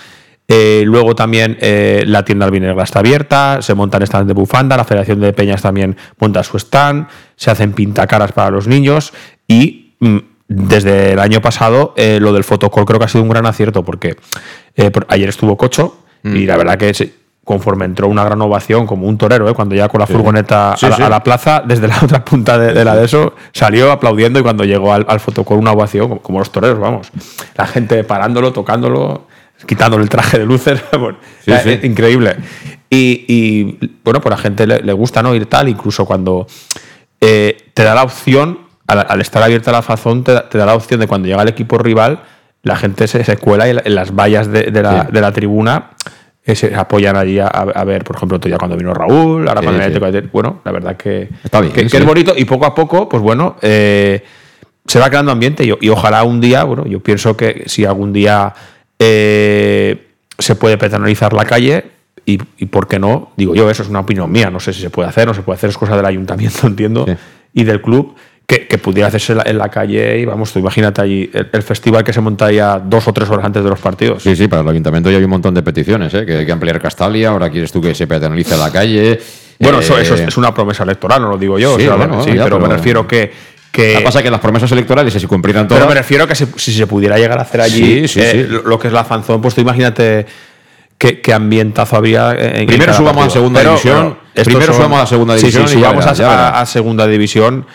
Eh, 0.49 0.83
luego 0.85 1.15
también 1.15 1.57
la 1.61 2.25
tienda 2.25 2.45
albinegra 2.45 2.83
está 2.83 2.99
abierta, 2.99 3.63
se 3.63 3.75
montan 3.75 4.05
stands 4.07 4.27
de 4.27 4.35
bufanda, 4.35 4.77
la 4.77 4.85
Federación 4.85 5.21
de 5.21 5.33
Peñas 5.33 5.63
también 5.63 5.97
monta 6.19 6.43
su 6.43 6.59
stand, 6.59 7.07
se 7.37 7.51
hacen 7.51 7.73
pintacaras 7.73 8.33
para 8.33 8.51
los 8.51 8.67
niños 8.67 9.15
y 9.47 9.95
mm, 10.01 10.19
desde 10.49 11.13
el 11.13 11.21
año 11.21 11.41
pasado 11.41 11.95
lo 11.97 12.33
del 12.35 12.45
fotocall 12.45 12.85
creo 12.85 12.99
que 12.99 13.07
ha 13.07 13.09
sido 13.09 13.23
un 13.23 13.31
gran 13.31 13.47
acierto 13.47 13.83
porque 13.83 14.17
ayer 15.09 15.29
estuvo 15.31 15.57
Cocho, 15.57 16.02
Mm. 16.23 16.37
Y 16.37 16.47
la 16.47 16.57
verdad 16.57 16.79
que 16.79 16.93
conforme 17.45 17.85
entró 17.85 18.07
una 18.07 18.25
gran 18.25 18.41
ovación, 18.41 18.87
como 18.87 19.09
un 19.09 19.19
torero, 19.19 19.49
¿eh? 19.49 19.55
cuando 19.55 19.75
ya 19.75 19.89
con 19.89 20.01
la 20.01 20.07
furgoneta 20.07 20.75
a, 20.75 21.09
la, 21.09 21.23
plaza, 21.25 21.63
desde 21.67 21.89
la 21.89 21.99
otra 22.03 22.25
punta 22.25 22.57
de, 22.57 22.85
la 22.85 22.95
de 22.95 23.05
eso, 23.05 23.35
salió 23.53 23.91
aplaudiendo 23.91 24.39
y 24.39 24.43
cuando 24.43 24.65
llegó 24.65 24.93
al, 24.93 25.07
al 25.09 25.21
una 25.49 25.73
ovación, 25.73 26.19
como, 26.19 26.39
los 26.39 26.53
toreros, 26.53 26.79
vamos. 26.79 27.11
La 27.57 27.67
gente 27.67 28.05
parándolo, 28.05 28.53
tocándolo, 28.53 29.27
quitándole 29.67 30.05
el 30.05 30.09
traje 30.09 30.39
de 30.39 30.47
luces, 30.47 30.81
bueno, 30.99 31.19
increíble. 31.83 32.37
Y, 32.89 33.79
bueno, 34.05 34.21
pues 34.21 34.27
a 34.27 34.37
la 34.37 34.43
gente 34.43 34.67
le, 34.67 34.93
gusta 34.93 35.23
no 35.23 35.35
ir 35.35 35.47
tal, 35.47 35.69
incluso 35.69 36.05
cuando 36.05 36.47
eh, 37.21 37.71
te 37.73 37.83
da 37.83 37.95
la 37.95 38.03
opción, 38.03 38.59
al, 38.87 39.21
estar 39.21 39.43
abierta 39.43 39.73
la 39.73 39.83
fazón, 39.83 40.23
te, 40.23 40.33
da 40.33 40.67
la 40.67 40.75
opción 40.75 41.01
de 41.01 41.09
cuando 41.09 41.27
llega 41.27 41.43
el 41.43 41.49
equipo 41.49 41.79
rival, 41.79 42.21
la 42.63 42.77
gente 42.77 43.09
se, 43.09 43.25
se 43.25 43.37
cuela 43.37 43.69
en 43.69 43.95
las 43.95 44.15
vallas 44.15 44.51
de, 44.51 44.71
la, 44.71 45.05
de 45.05 45.21
la, 45.21 45.33
tribuna 45.33 45.91
eh, 46.45 46.57
se 46.57 46.75
apoyan 46.75 47.17
allí 47.17 47.39
a, 47.39 47.85
ver, 47.85 48.03
por 48.03 48.17
ejemplo, 48.17 48.41
ya 48.41 48.59
cuando 48.59 48.77
vino 48.77 48.93
Raúl, 48.93 49.47
ahora 49.49 49.63
cuando 49.63 50.29
bueno, 50.33 50.61
la 50.65 50.73
verdad 50.73 50.97
que, 50.97 51.29
Está 51.45 51.61
bien, 51.61 51.73
que, 51.73 51.83
es 51.83 52.05
bonito 52.05 52.35
y 52.37 52.45
poco 52.45 52.67
a 52.67 52.75
poco, 52.75 53.09
pues 53.09 53.23
bueno, 53.23 53.57
eh, 53.63 54.25
se 54.85 54.99
va 54.99 55.09
creando 55.09 55.31
ambiente 55.31 55.65
y, 55.65 55.89
ojalá 55.89 56.25
un 56.25 56.41
día, 56.41 56.65
bueno, 56.65 56.85
yo 56.85 56.99
pienso 56.99 57.37
que 57.37 57.63
si 57.67 57.85
algún 57.85 58.13
día 58.13 58.53
eh, 58.99 60.09
se 60.37 60.57
puede 60.57 60.79
peatonalizar 60.79 61.33
la 61.33 61.45
calle, 61.45 61.85
y, 62.27 62.41
y, 62.57 62.67
por 62.67 62.89
qué 62.89 62.99
no, 62.99 63.31
digo 63.37 63.55
yo, 63.55 63.71
eso 63.71 63.85
es 63.85 63.89
una 63.89 64.01
opinión 64.01 64.31
mía, 64.31 64.51
no 64.51 64.61
sé 64.61 64.73
si 64.73 64.81
se 64.81 64.91
puede 64.91 65.09
hacer, 65.09 65.27
no 65.27 65.35
se 65.35 65.43
puede 65.43 65.57
hacer, 65.57 65.71
es 65.71 65.79
cosa 65.79 65.97
del 65.97 66.07
ayuntamiento, 66.07 66.67
entiendo, 66.67 67.07
y 67.53 67.63
del 67.63 67.81
club, 67.81 68.17
que, 68.73 68.79
pudiera 68.79 69.09
hacerse 69.09 69.35
en 69.45 69.59
la, 69.59 69.69
calle 69.69 70.19
y 70.19 70.25
vamos, 70.25 70.53
tú 70.53 70.59
imagínate 70.59 71.03
allí 71.03 71.31
el, 71.33 71.63
festival 71.63 72.03
que 72.03 72.13
se 72.13 72.21
montaría 72.23 72.81
dos 72.83 73.07
o 73.07 73.13
tres 73.13 73.29
horas 73.29 73.45
antes 73.45 73.63
de 73.63 73.69
los 73.69 73.79
partidos. 73.79 74.23
Sí, 74.23 74.35
sí, 74.35 74.49
para 74.49 74.63
el 74.63 74.69
ayuntamiento 74.69 75.11
ya 75.11 75.19
hay 75.19 75.25
un 75.25 75.31
montón 75.31 75.53
de 75.53 75.63
peticiones, 75.63 76.15
¿eh? 76.15 76.25
que 76.25 76.39
hay 76.39 76.47
que 76.47 76.53
ampliar 76.53 76.81
Castalia, 76.81 77.29
ahora 77.29 77.51
quieres 77.51 77.71
tú 77.71 77.83
que 77.83 77.95
se 77.95 78.07
peatonalice 78.07 78.57
la 78.57 78.73
calle. 78.73 79.21
Bueno, 79.59 79.81
eso, 79.81 79.99
eso, 79.99 80.15
es 80.15 80.37
una 80.39 80.55
promesa 80.55 80.85
electoral, 80.85 81.21
no 81.21 81.29
lo 81.29 81.39
digo 81.39 81.59
yo, 81.59 81.79
sí, 81.79 81.87
pero, 81.87 82.59
me 82.59 82.69
refiero 82.69 83.07
que 83.07 83.53
que... 83.71 83.95
Lo 83.95 83.99
que 84.01 84.05
pasa 84.05 84.19
es 84.19 84.25
que 84.25 84.31
las 84.31 84.41
promesas 84.41 84.71
electorales, 84.73 85.15
si 85.15 85.27
cumplieran 85.27 85.67
todas... 85.67 85.83
Pero 85.83 85.89
me 85.89 85.99
refiero 85.99 86.25
a 86.25 86.27
que 86.27 86.35
se- 86.35 86.47
si 86.57 86.75
se 86.75 86.87
pudiera 86.87 87.17
llegar 87.17 87.39
a 87.39 87.43
hacer 87.43 87.63
allí 87.63 88.07
Sí, 88.07 88.21
eh. 88.21 88.47
Lo, 88.65 88.79
que 88.79 88.89
es 88.89 88.93
la 88.93 89.03
fanzón, 89.03 89.41
pues 89.41 89.55
tú 89.55 89.63
imagínate 89.63 90.27
qué, 90.99 91.23
qué 91.23 91.33
ambientazo 91.33 91.97
habría 91.97 92.33
en 92.33 92.67
Primero 92.67 92.93
subamos 92.93 93.27
a 93.27 93.31
segunda 93.31 93.63
división, 93.63 94.19
primero 94.35 94.75
subamos 94.75 95.01
a 95.01 95.07
segunda 95.07 95.37
división 95.37 95.67
Sí, 95.67 95.73
y 95.73 95.77
si 95.77 95.81
ya 95.83 95.93
verás, 95.93 96.21
a 96.21 96.67
segunda 96.67 97.07
división 97.07 97.67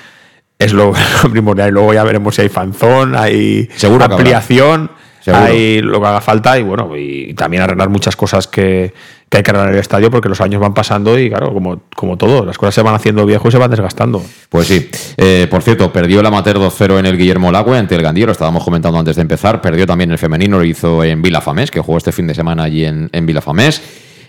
es 0.60 0.74
lo, 0.74 0.94
lo 1.24 1.30
primordial. 1.30 1.70
Y 1.70 1.72
luego 1.72 1.94
ya 1.94 2.04
veremos 2.04 2.36
si 2.36 2.44
hay 2.44 2.50
fanzón, 2.50 3.16
hay 3.16 3.70
Seguro 3.76 4.06
ampliación, 4.06 4.92
hay 5.26 5.82
lo 5.82 6.00
que 6.00 6.08
haga 6.08 6.22
falta 6.22 6.58
y 6.58 6.64
bueno, 6.64 6.96
y 6.96 7.34
también 7.34 7.64
arreglar 7.64 7.90
muchas 7.90 8.16
cosas 8.16 8.48
que, 8.48 8.94
que 9.30 9.38
hay 9.38 9.44
que 9.44 9.52
arreglar 9.52 9.70
en 9.70 9.76
el 9.76 9.82
estadio 9.82 10.10
porque 10.10 10.30
los 10.30 10.40
años 10.40 10.62
van 10.62 10.74
pasando 10.74 11.20
y 11.20 11.30
claro, 11.30 11.54
como, 11.54 11.82
como 11.96 12.18
todo, 12.18 12.46
las 12.46 12.58
cosas 12.58 12.76
se 12.76 12.82
van 12.82 12.96
haciendo 12.96 13.26
viejo 13.26 13.50
y 13.50 13.52
se 13.52 13.58
van 13.58 13.70
desgastando. 13.70 14.24
Pues 14.50 14.68
sí. 14.68 14.90
Eh, 15.18 15.48
por 15.50 15.62
cierto, 15.64 15.92
perdió 15.92 16.22
el 16.22 16.26
amateur 16.26 16.58
2-0 16.58 17.00
en 17.00 17.06
el 17.08 17.18
Guillermo 17.18 17.52
Lagüe 17.52 17.78
ante 17.78 17.96
el 17.96 18.02
Gandía, 18.02 18.26
lo 18.26 18.32
estábamos 18.32 18.64
comentando 18.64 18.98
antes 18.98 19.18
de 19.18 19.22
empezar. 19.22 19.62
Perdió 19.62 19.86
también 19.86 20.12
el 20.12 20.18
femenino, 20.18 20.60
lo 20.60 20.64
hizo 20.64 21.04
en 21.04 21.22
Vilafamés, 21.22 21.72
que 21.72 21.82
jugó 21.82 21.98
este 21.98 22.14
fin 22.14 22.28
de 22.28 22.34
semana 22.34 22.64
allí 22.64 22.86
en, 22.86 23.10
en 23.12 23.26
Vilafamés. 23.26 23.82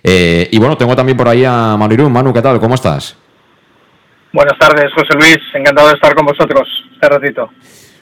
Eh, 0.02 0.48
y 0.50 0.58
bueno, 0.58 0.76
tengo 0.76 0.96
también 0.96 1.16
por 1.16 1.28
ahí 1.28 1.44
a 1.44 1.76
Manu 1.76 1.94
Irún. 1.94 2.12
Manu, 2.12 2.32
¿qué 2.32 2.42
tal? 2.42 2.58
¿Cómo 2.58 2.74
estás? 2.74 3.16
Buenas 4.32 4.58
tardes, 4.58 4.92
José 4.94 5.14
Luis. 5.14 5.38
Encantado 5.54 5.88
de 5.88 5.94
estar 5.94 6.14
con 6.14 6.26
vosotros 6.26 6.68
este 6.92 7.08
ratito. 7.08 7.50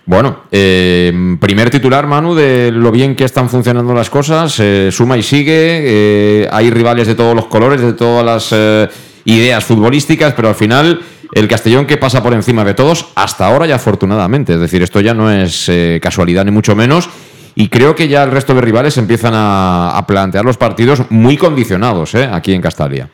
Bueno, 0.06 0.45
eh, 0.52 1.12
primer 1.40 1.68
titular, 1.68 2.06
Manu, 2.06 2.33
de 2.35 2.71
lo 2.71 2.92
bien 2.92 3.16
que 3.16 3.25
están 3.25 3.50
funcionando 3.50 3.92
las 3.92 4.09
cosas. 4.09 4.59
eh, 4.61 4.90
suma 4.92 5.16
y 5.16 5.23
sigue. 5.23 5.83
eh, 5.85 6.49
hay 6.50 6.71
rivales 6.71 7.09
de 7.09 7.16
todos 7.16 7.35
los 7.35 7.47
colores, 7.47 7.80
de 7.80 7.92
todas 7.92 8.25
las 8.25 8.90
ideas 9.25 9.64
futbolísticas, 9.64 10.33
pero 10.35 10.49
al 10.49 10.54
final 10.54 11.00
el 11.33 11.49
Castellón 11.49 11.87
que 11.87 11.97
pasa 11.97 12.23
por 12.23 12.35
encima 12.35 12.64
de 12.64 12.75
todos, 12.75 13.09
hasta 13.16 13.47
ahora 13.47 13.66
ya 13.66 13.75
afortunadamente. 13.75 14.54
Es 14.54 14.61
decir, 14.61 14.80
esto 14.80 15.00
ya 15.00 15.12
no 15.12 15.28
es 15.28 15.68
casualidad 16.00 16.45
ni 16.45 16.52
mucho 16.52 16.76
menos. 16.76 17.11
Y 17.56 17.68
creo 17.68 17.97
que 17.97 18.06
ya 18.06 18.23
el 18.23 18.30
resto 18.30 18.54
de 18.54 18.61
rivales 18.61 18.97
empiezan 18.99 19.33
a, 19.35 20.04
plantear 20.06 20.45
los 20.45 20.56
partidos 20.56 21.11
muy 21.11 21.37
condicionados 21.37 22.14
aquí 22.14 22.52
en 22.52 22.61
Castalia. 22.62 23.09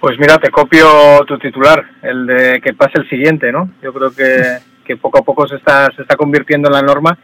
Pues 0.00 0.18
mira, 0.18 0.38
te 0.38 0.50
copio 0.50 1.24
tu 1.26 1.38
titular, 1.38 1.84
el 2.02 2.26
de 2.26 2.60
que 2.62 2.72
pase 2.72 2.98
el 2.98 3.08
siguiente, 3.08 3.52
¿no? 3.52 3.70
Yo 3.82 3.92
creo 3.92 4.10
que, 4.10 4.58
que 4.84 4.96
poco 4.96 5.18
a 5.18 5.22
poco 5.22 5.46
se 5.46 5.56
está, 5.56 5.90
se 5.94 6.02
está 6.02 6.16
convirtiendo 6.16 6.68
en 6.68 6.74
la 6.74 6.82
norma 6.82 7.18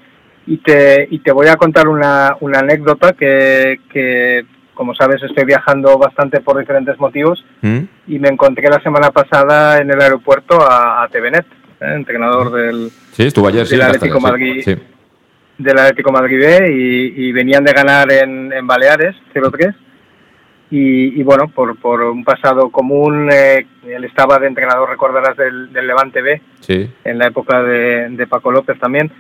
y 0.47 0.59
te, 0.59 1.09
y 1.11 1.21
te 1.21 1.33
voy 1.33 1.49
a 1.49 1.57
contar 1.57 1.89
una, 1.89 2.37
una 2.41 2.59
anécdota 2.59 3.15
que, 3.15 3.81
que, 3.91 4.45
como 4.75 4.95
sabes, 4.95 5.23
estoy 5.23 5.45
viajando 5.47 5.97
bastante 5.97 6.41
por 6.41 6.59
diferentes 6.59 6.99
motivos 7.01 7.43
¿Mm? 7.63 7.79
y 8.09 8.19
me 8.19 8.29
encontré 8.29 8.69
la 8.69 8.81
semana 8.83 9.11
pasada 9.11 9.79
en 9.81 9.91
el 9.91 10.01
aeropuerto 10.01 10.61
a, 10.61 11.03
a 11.03 11.09
Tevenet, 11.09 11.47
¿eh? 11.81 11.95
entrenador 11.95 12.53
del, 12.53 12.91
Sí, 13.13 13.23
estuvo 13.27 13.49
ayer, 13.49 13.67
sí. 13.67 13.73
Del 13.77 13.81
en 13.81 13.87
Atlético 13.87 14.19
sí, 14.19 14.23
Madrid. 14.23 14.63
sí. 14.63 14.77
del 15.57 15.79
Atlético 15.79 16.13
Madrid 16.13 16.39
B 16.39 16.73
y, 16.73 17.27
y 17.29 17.33
venían 17.33 17.65
de 17.65 17.73
ganar 17.73 18.13
en, 18.13 18.53
en 18.53 18.67
Baleares 18.67 19.17
0-3 19.35 19.75
y, 20.71 21.21
y 21.21 21.23
bueno, 21.23 21.49
por, 21.49 21.79
por 21.79 22.03
un 22.03 22.25
pasado 22.25 22.71
común, 22.71 23.29
eh, 23.33 23.67
él 23.87 24.05
estaba 24.05 24.39
de 24.39 24.49
entrenador, 24.49 24.89
recordarás, 24.91 25.37
del, 25.37 25.73
del 25.73 25.87
Levante 25.87 26.23
B 26.23 26.41
Sí. 26.61 26.91
en 27.05 27.19
la 27.19 27.29
época 27.29 27.63
de, 27.63 28.09
de 28.11 28.27
Paco 28.27 28.51
López 28.51 28.79
también 28.79 29.11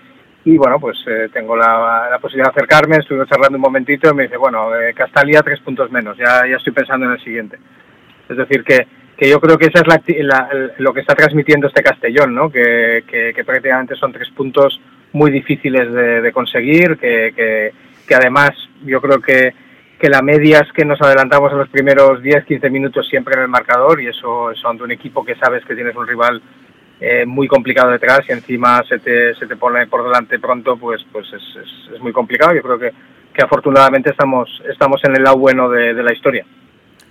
y 0.44 0.56
bueno, 0.58 0.78
pues 0.78 0.96
eh, 1.08 1.28
tengo 1.32 1.56
la, 1.56 2.06
la 2.08 2.18
posibilidad 2.20 2.52
de 2.52 2.58
acercarme, 2.60 2.96
estuve 2.98 3.26
charlando 3.26 3.56
un 3.58 3.62
momentito 3.62 4.08
y 4.08 4.14
me 4.14 4.22
dice, 4.24 4.36
bueno, 4.36 4.74
eh, 4.76 4.94
Castalia 4.94 5.42
tres 5.42 5.58
puntos 5.60 5.90
menos, 5.90 6.16
ya, 6.16 6.46
ya 6.48 6.56
estoy 6.56 6.72
pensando 6.72 7.06
en 7.06 7.12
el 7.12 7.20
siguiente. 7.20 7.58
Es 8.28 8.36
decir, 8.36 8.62
que, 8.62 8.86
que 9.16 9.28
yo 9.28 9.40
creo 9.40 9.58
que 9.58 9.66
esa 9.66 9.80
es 9.80 9.86
la, 9.88 10.00
la- 10.22 10.48
lo 10.78 10.92
que 10.94 11.00
está 11.00 11.14
transmitiendo 11.16 11.66
este 11.66 11.82
Castellón, 11.82 12.32
¿no? 12.34 12.48
que, 12.50 13.02
que, 13.08 13.32
que 13.34 13.44
prácticamente 13.44 13.96
son 13.96 14.12
tres 14.12 14.30
puntos 14.30 14.80
muy 15.12 15.32
difíciles 15.32 15.92
de, 15.92 16.20
de 16.20 16.32
conseguir, 16.32 16.96
que, 16.96 17.32
que, 17.34 17.72
que 18.06 18.14
además 18.14 18.50
yo 18.84 19.00
creo 19.00 19.20
que, 19.20 19.52
que 19.98 20.08
la 20.08 20.22
media 20.22 20.60
es 20.60 20.72
que 20.72 20.84
nos 20.84 21.00
adelantamos 21.00 21.52
en 21.52 21.58
los 21.58 21.68
primeros 21.68 22.20
10-15 22.20 22.70
minutos 22.70 23.08
siempre 23.08 23.34
en 23.34 23.42
el 23.42 23.48
marcador 23.48 24.00
y 24.00 24.08
eso, 24.08 24.50
eso 24.50 24.68
ante 24.68 24.84
un 24.84 24.92
equipo 24.92 25.24
que 25.24 25.34
sabes 25.36 25.64
que 25.64 25.74
tienes 25.74 25.96
un 25.96 26.06
rival 26.06 26.42
eh, 27.00 27.24
muy 27.26 27.46
complicado 27.46 27.90
detrás 27.90 28.20
y 28.28 28.32
encima 28.32 28.82
se 28.88 28.98
te, 28.98 29.34
se 29.34 29.46
te 29.46 29.56
pone 29.56 29.86
por 29.86 30.04
delante 30.04 30.38
pronto, 30.38 30.76
pues, 30.76 31.04
pues 31.12 31.26
es, 31.32 31.42
es, 31.94 32.00
muy 32.00 32.12
complicado. 32.12 32.54
Yo 32.54 32.62
creo 32.62 32.78
que, 32.78 32.90
que 33.34 33.42
afortunadamente 33.42 34.10
estamos, 34.10 34.48
estamos 34.70 35.00
en 35.04 35.16
el 35.16 35.22
lado 35.22 35.36
bueno 35.38 35.68
de, 35.68 35.92
la 35.94 36.12
historia. 36.12 36.44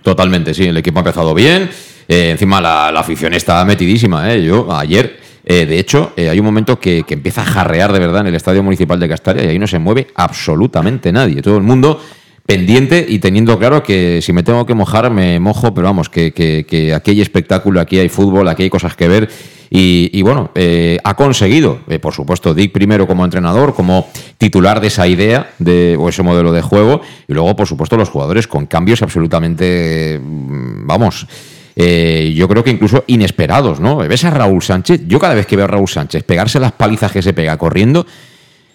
Totalmente, 0.02 0.54
sí, 0.54 0.68
el 0.68 0.76
equipo 0.76 0.98
ha 0.98 1.02
empezado 1.02 1.34
bien. 1.34 1.68
Eh, 2.08 2.30
encima 2.30 2.60
la, 2.60 2.90
la 2.92 3.00
afición 3.00 3.34
está 3.34 3.64
metidísima. 3.64 4.32
¿eh? 4.32 4.44
Yo 4.44 4.72
ayer, 4.72 5.18
eh, 5.44 5.66
de 5.66 5.78
hecho, 5.78 6.12
hay 6.16 6.38
un 6.38 6.46
momento 6.46 6.78
que, 6.78 7.04
que 7.04 7.14
empieza 7.14 7.42
a 7.42 7.44
jarrear 7.44 7.92
de 7.92 7.98
verdad 7.98 8.22
en 8.22 8.28
el 8.28 8.34
Estadio 8.36 8.62
Municipal 8.62 8.98
de 8.98 9.08
Castalia 9.08 9.44
y 9.44 9.48
ahí 9.48 9.58
no 9.58 9.66
se 9.66 9.78
mueve 9.78 10.08
absolutamente 10.14 11.12
nadie. 11.12 11.42
Todo 11.42 11.56
el 11.56 11.64
mundo 11.64 12.00
pendiente 12.46 13.04
y 13.08 13.18
teniendo 13.18 13.58
claro 13.58 13.82
que 13.82 14.20
si 14.22 14.32
me 14.32 14.42
tengo 14.42 14.64
que 14.64 14.74
mojar, 14.74 15.10
me 15.10 15.38
mojo, 15.40 15.74
pero 15.74 15.88
vamos, 15.88 16.08
que, 16.08 16.32
que, 16.32 16.64
que 16.68 16.94
aquí 16.94 17.10
hay 17.10 17.20
espectáculo, 17.20 17.80
aquí 17.80 17.98
hay 17.98 18.08
fútbol, 18.08 18.48
aquí 18.48 18.62
hay 18.62 18.70
cosas 18.70 18.94
que 18.96 19.08
ver. 19.08 19.28
Y, 19.68 20.10
y 20.12 20.22
bueno, 20.22 20.50
eh, 20.54 20.98
ha 21.02 21.14
conseguido, 21.14 21.80
eh, 21.88 21.98
por 21.98 22.14
supuesto, 22.14 22.54
Dick 22.54 22.72
primero 22.72 23.06
como 23.06 23.24
entrenador, 23.24 23.74
como 23.74 24.08
titular 24.38 24.80
de 24.80 24.86
esa 24.86 25.08
idea 25.08 25.50
de, 25.58 25.96
o 25.98 26.08
ese 26.08 26.22
modelo 26.22 26.52
de 26.52 26.62
juego, 26.62 27.00
y 27.26 27.34
luego, 27.34 27.56
por 27.56 27.66
supuesto, 27.66 27.96
los 27.96 28.08
jugadores 28.08 28.46
con 28.46 28.66
cambios 28.66 29.02
absolutamente, 29.02 30.20
mm, 30.22 30.86
vamos, 30.86 31.26
eh, 31.74 32.32
yo 32.36 32.48
creo 32.48 32.62
que 32.62 32.70
incluso 32.70 33.02
inesperados, 33.08 33.80
¿no? 33.80 33.96
¿Ves 33.98 34.24
a 34.24 34.30
Raúl 34.30 34.62
Sánchez? 34.62 35.02
Yo 35.06 35.18
cada 35.18 35.34
vez 35.34 35.46
que 35.46 35.56
veo 35.56 35.64
a 35.64 35.68
Raúl 35.68 35.88
Sánchez 35.88 36.22
pegarse 36.22 36.60
las 36.60 36.72
palizas 36.72 37.10
que 37.10 37.20
se 37.20 37.32
pega 37.32 37.58
corriendo, 37.58 38.06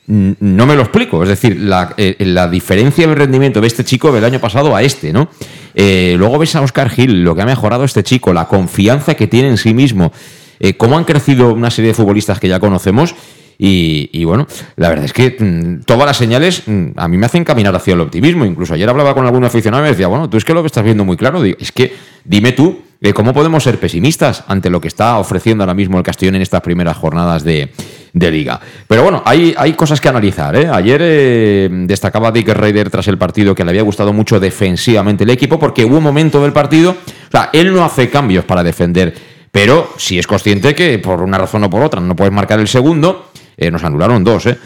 no 0.07 0.65
me 0.65 0.75
lo 0.75 0.81
explico. 0.81 1.23
Es 1.23 1.29
decir, 1.29 1.59
la, 1.59 1.93
eh, 1.97 2.15
la 2.19 2.47
diferencia 2.47 3.07
del 3.07 3.15
rendimiento 3.15 3.61
de 3.61 3.67
este 3.67 3.83
chico 3.83 4.11
del 4.11 4.25
año 4.25 4.39
pasado 4.39 4.75
a 4.75 4.81
este, 4.81 5.13
¿no? 5.13 5.29
Eh, 5.73 6.15
luego 6.17 6.37
ves 6.37 6.55
a 6.55 6.61
Oscar 6.61 6.89
Gil, 6.89 7.23
lo 7.23 7.35
que 7.35 7.41
ha 7.41 7.45
mejorado 7.45 7.83
este 7.83 8.03
chico, 8.03 8.33
la 8.33 8.47
confianza 8.47 9.15
que 9.15 9.27
tiene 9.27 9.49
en 9.49 9.57
sí 9.57 9.73
mismo, 9.73 10.11
eh, 10.59 10.75
cómo 10.75 10.97
han 10.97 11.05
crecido 11.05 11.53
una 11.53 11.71
serie 11.71 11.89
de 11.89 11.95
futbolistas 11.95 12.39
que 12.39 12.47
ya 12.47 12.59
conocemos. 12.59 13.15
Y, 13.63 14.23
bueno, 14.25 14.47
la 14.75 14.89
verdad 14.89 15.05
es 15.05 15.13
que 15.13 15.35
mm, 15.37 15.83
todas 15.85 16.07
las 16.07 16.17
señales 16.17 16.63
mm, 16.65 16.93
a 16.95 17.07
mí 17.07 17.15
me 17.17 17.27
hacen 17.27 17.43
caminar 17.43 17.75
hacia 17.75 17.93
el 17.93 18.01
optimismo. 18.01 18.43
Incluso 18.43 18.73
ayer 18.73 18.89
hablaba 18.89 19.13
con 19.13 19.23
algún 19.23 19.43
aficionado 19.43 19.83
y 19.83 19.85
me 19.85 19.89
decía, 19.91 20.07
bueno, 20.07 20.27
tú 20.31 20.37
es 20.37 20.43
que 20.43 20.55
lo 20.55 20.65
estás 20.65 20.83
viendo 20.83 21.05
muy 21.05 21.15
claro. 21.15 21.43
Es 21.43 21.71
que 21.71 21.93
dime 22.25 22.53
tú, 22.53 22.79
eh, 23.01 23.13
¿cómo 23.13 23.35
podemos 23.35 23.63
ser 23.63 23.79
pesimistas 23.79 24.43
ante 24.47 24.71
lo 24.71 24.81
que 24.81 24.87
está 24.87 25.19
ofreciendo 25.19 25.63
ahora 25.63 25.75
mismo 25.75 25.99
el 25.99 26.03
Castellón 26.03 26.35
en 26.35 26.41
estas 26.41 26.61
primeras 26.61 26.97
jornadas 26.97 27.43
de, 27.43 27.69
de 28.13 28.31
liga? 28.31 28.59
Pero 28.87 29.03
bueno, 29.03 29.21
hay, 29.25 29.53
hay 29.57 29.73
cosas 29.73 30.01
que 30.01 30.09
analizar. 30.09 30.55
¿eh? 30.55 30.67
Ayer 30.71 31.01
eh, 31.03 31.69
destacaba 31.71 32.31
Dick 32.31 32.49
Raider 32.49 32.89
tras 32.89 33.07
el 33.07 33.17
partido 33.17 33.55
que 33.55 33.63
le 33.63 33.71
había 33.71 33.83
gustado 33.83 34.13
mucho 34.13 34.39
defensivamente 34.39 35.23
el 35.23 35.29
equipo 35.29 35.59
porque 35.59 35.85
hubo 35.85 35.97
un 35.97 36.03
momento 36.03 36.41
del 36.41 36.53
partido, 36.53 36.91
o 36.91 37.31
sea, 37.31 37.49
él 37.53 37.73
no 37.73 37.83
hace 37.83 38.09
cambios 38.09 38.45
para 38.45 38.63
defender, 38.63 39.13
pero 39.51 39.93
si 39.97 40.17
es 40.19 40.27
consciente 40.27 40.75
que 40.75 40.99
por 40.99 41.21
una 41.21 41.37
razón 41.37 41.63
o 41.63 41.69
por 41.69 41.81
otra 41.83 42.01
no 42.01 42.15
puedes 42.15 42.33
marcar 42.33 42.59
el 42.59 42.67
segundo, 42.67 43.31
eh, 43.57 43.69
nos 43.69 43.83
anularon 43.83 44.23
dos, 44.23 44.45
¿eh? 44.47 44.57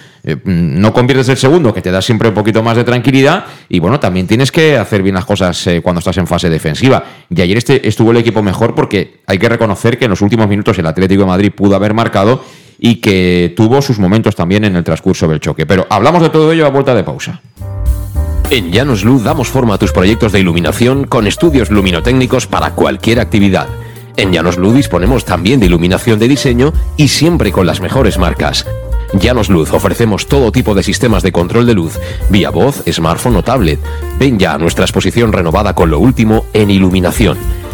No 0.46 0.92
conviertes 0.92 1.30
el 1.30 1.38
segundo, 1.38 1.72
que 1.72 1.84
te 1.84 1.92
da 1.92 2.02
siempre 2.02 2.30
un 2.30 2.34
poquito 2.34 2.64
más 2.64 2.75
de 2.75 2.84
tranquilidad. 2.84 3.46
Y 3.70 3.78
bueno, 3.78 4.00
también 4.00 4.25
tienes 4.25 4.52
que 4.52 4.75
hacer 4.75 5.04
bien 5.04 5.14
las 5.14 5.25
cosas 5.25 5.70
cuando 5.84 6.00
estás 6.00 6.18
en 6.18 6.25
fase 6.25 6.50
defensiva. 6.50 7.04
Y 7.30 7.42
ayer 7.42 7.58
este, 7.58 7.88
estuvo 7.88 8.10
el 8.10 8.18
equipo 8.18 8.42
mejor 8.42 8.74
porque 8.74 9.20
hay 9.28 9.38
que 9.38 9.48
reconocer 9.48 10.00
que 10.00 10.06
en 10.06 10.12
los 10.12 10.22
últimos 10.22 10.48
minutos 10.48 10.80
el 10.80 10.88
Atlético 10.88 11.22
de 11.22 11.28
Madrid 11.28 11.52
pudo 11.52 11.75
haber 11.75 11.94
marcado 11.94 12.44
y 12.79 12.96
que 12.96 13.53
tuvo 13.55 13.82
sus 13.82 14.00
momentos 14.00 14.36
también 14.36 14.65
en 14.65 14.75
el 14.75 14.84
transcurso 14.84 15.27
del 15.27 15.39
choque. 15.39 15.65
Pero 15.65 15.88
hablamos 15.89 16.22
de 16.22 16.29
todo 16.29 16.51
ello 16.51 16.65
a 16.65 16.70
vuelta 16.70 16.94
de 16.96 17.03
pausa. 17.03 17.41
En 18.50 18.72
Llanos 18.72 19.03
Luz 19.03 19.24
damos 19.24 19.48
forma 19.48 19.75
a 19.75 19.77
tus 19.77 19.91
proyectos 19.91 20.32
de 20.32 20.39
iluminación 20.39 21.05
con 21.05 21.25
estudios 21.25 21.72
luminotécnicos 21.72 22.46
para 22.46 22.72
cualquier 22.72 23.20
actividad. 23.20 23.67
En 24.17 24.32
Llanos 24.32 24.58
Luz 24.58 24.75
disponemos 24.75 25.25
también 25.25 25.60
de 25.60 25.65
iluminación 25.65 26.20
de 26.20 26.27
diseño 26.27 26.72
y 26.96 27.08
siempre 27.08 27.51
con 27.51 27.65
las 27.65 27.82
mejores 27.82 28.17
marcas. 28.17 28.65
Llanos 29.13 29.50
Luz 29.50 29.72
ofrecemos 29.72 30.27
todo 30.27 30.51
tipo 30.51 30.75
de 30.75 30.84
sistemas 30.84 31.24
de 31.24 31.32
control 31.32 31.65
de 31.65 31.74
luz, 31.74 32.00
vía 32.29 32.50
voz, 32.50 32.84
smartphone 32.91 33.38
o 33.38 33.44
tablet. 33.44 33.79
Ven 34.20 34.38
ya 34.38 34.53
a 34.53 34.58
nuestra 34.58 34.86
exposición 34.86 35.34
renovada 35.34 35.74
con 35.74 35.89
lo 35.89 36.00
último 36.00 36.46
en 36.53 36.70
iluminación. 36.70 37.38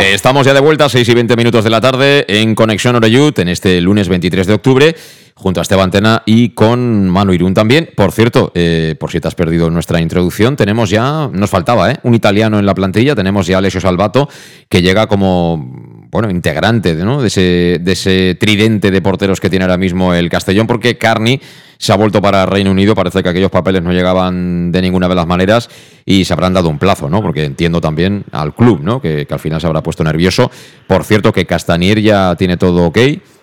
Estamos 0.00 0.46
ya 0.46 0.54
de 0.54 0.60
vuelta, 0.60 0.88
6 0.88 1.06
y 1.06 1.14
20 1.14 1.36
minutos 1.36 1.62
de 1.62 1.68
la 1.68 1.80
tarde, 1.80 2.24
en 2.26 2.54
Conexión 2.54 2.96
Oreyut, 2.96 3.38
en 3.38 3.48
este 3.48 3.80
lunes 3.82 4.08
23 4.08 4.46
de 4.46 4.54
octubre, 4.54 4.96
junto 5.34 5.60
a 5.60 5.62
Esteban 5.62 5.90
Tena 5.90 6.22
y 6.24 6.48
con 6.50 7.08
Manu 7.10 7.34
Irún 7.34 7.52
también. 7.52 7.90
Por 7.94 8.10
cierto, 8.10 8.50
eh, 8.54 8.96
por 8.98 9.10
si 9.10 9.20
te 9.20 9.28
has 9.28 9.34
perdido 9.34 9.68
nuestra 9.68 10.00
introducción, 10.00 10.56
tenemos 10.56 10.88
ya, 10.88 11.28
nos 11.30 11.50
faltaba, 11.50 11.90
¿eh? 11.90 11.96
un 12.02 12.14
italiano 12.14 12.58
en 12.58 12.64
la 12.64 12.74
plantilla, 12.74 13.14
tenemos 13.14 13.46
ya 13.46 13.58
Alessio 13.58 13.80
Salvato, 13.80 14.28
que 14.70 14.80
llega 14.80 15.06
como, 15.06 16.08
bueno, 16.10 16.30
integrante 16.30 16.94
¿no? 16.94 17.20
de, 17.20 17.28
ese, 17.28 17.78
de 17.80 17.92
ese 17.92 18.36
tridente 18.40 18.90
de 18.90 19.02
porteros 19.02 19.38
que 19.38 19.50
tiene 19.50 19.66
ahora 19.66 19.76
mismo 19.76 20.14
el 20.14 20.30
Castellón, 20.30 20.66
porque 20.66 20.96
Carni 20.96 21.40
se 21.80 21.94
ha 21.94 21.96
vuelto 21.96 22.20
para 22.20 22.44
Reino 22.44 22.70
Unido, 22.70 22.94
parece 22.94 23.22
que 23.22 23.30
aquellos 23.30 23.50
papeles 23.50 23.82
no 23.82 23.90
llegaban 23.90 24.70
de 24.70 24.82
ninguna 24.82 25.08
de 25.08 25.14
las 25.14 25.26
maneras 25.26 25.70
y 26.04 26.26
se 26.26 26.34
habrán 26.34 26.52
dado 26.52 26.68
un 26.68 26.78
plazo, 26.78 27.08
¿no? 27.08 27.22
Porque 27.22 27.42
entiendo 27.42 27.80
también 27.80 28.26
al 28.32 28.54
club, 28.54 28.82
¿no? 28.82 29.00
Que, 29.00 29.26
al 29.30 29.38
final 29.38 29.62
se 29.62 29.66
habrá 29.66 29.82
puesto 29.82 30.04
nervioso. 30.04 30.50
Por 30.86 31.04
cierto, 31.04 31.32
que 31.32 31.46
Castanier 31.46 32.02
ya 32.02 32.36
tiene 32.36 32.58
todo 32.58 32.84
ok 32.84 32.98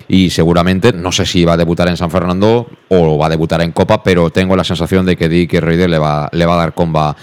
y 0.08 0.30
seguramente, 0.30 0.94
no 0.94 1.12
sé 1.12 1.26
si 1.26 1.46
va 1.46 1.54
a 1.54 1.58
debutar 1.58 1.88
en 1.88 1.98
San 1.98 2.12
Fernando 2.12 2.68
o 2.90 3.18
va 3.18 3.26
a 3.26 3.30
debutar 3.30 3.60
en 3.64 3.72
Copa, 3.72 4.04
pero 4.04 4.30
tengo 4.30 4.56
la 4.56 4.64
sensación 4.64 5.08
de 5.08 5.16
que 5.16 5.30
Dick 5.30 5.54
Reuter 5.54 5.90
le 5.90 5.98
va, 5.98 6.30
le 6.32 6.46
va 6.46 6.54
a 6.54 6.58
dar 6.58 6.76
comba 6.76 7.18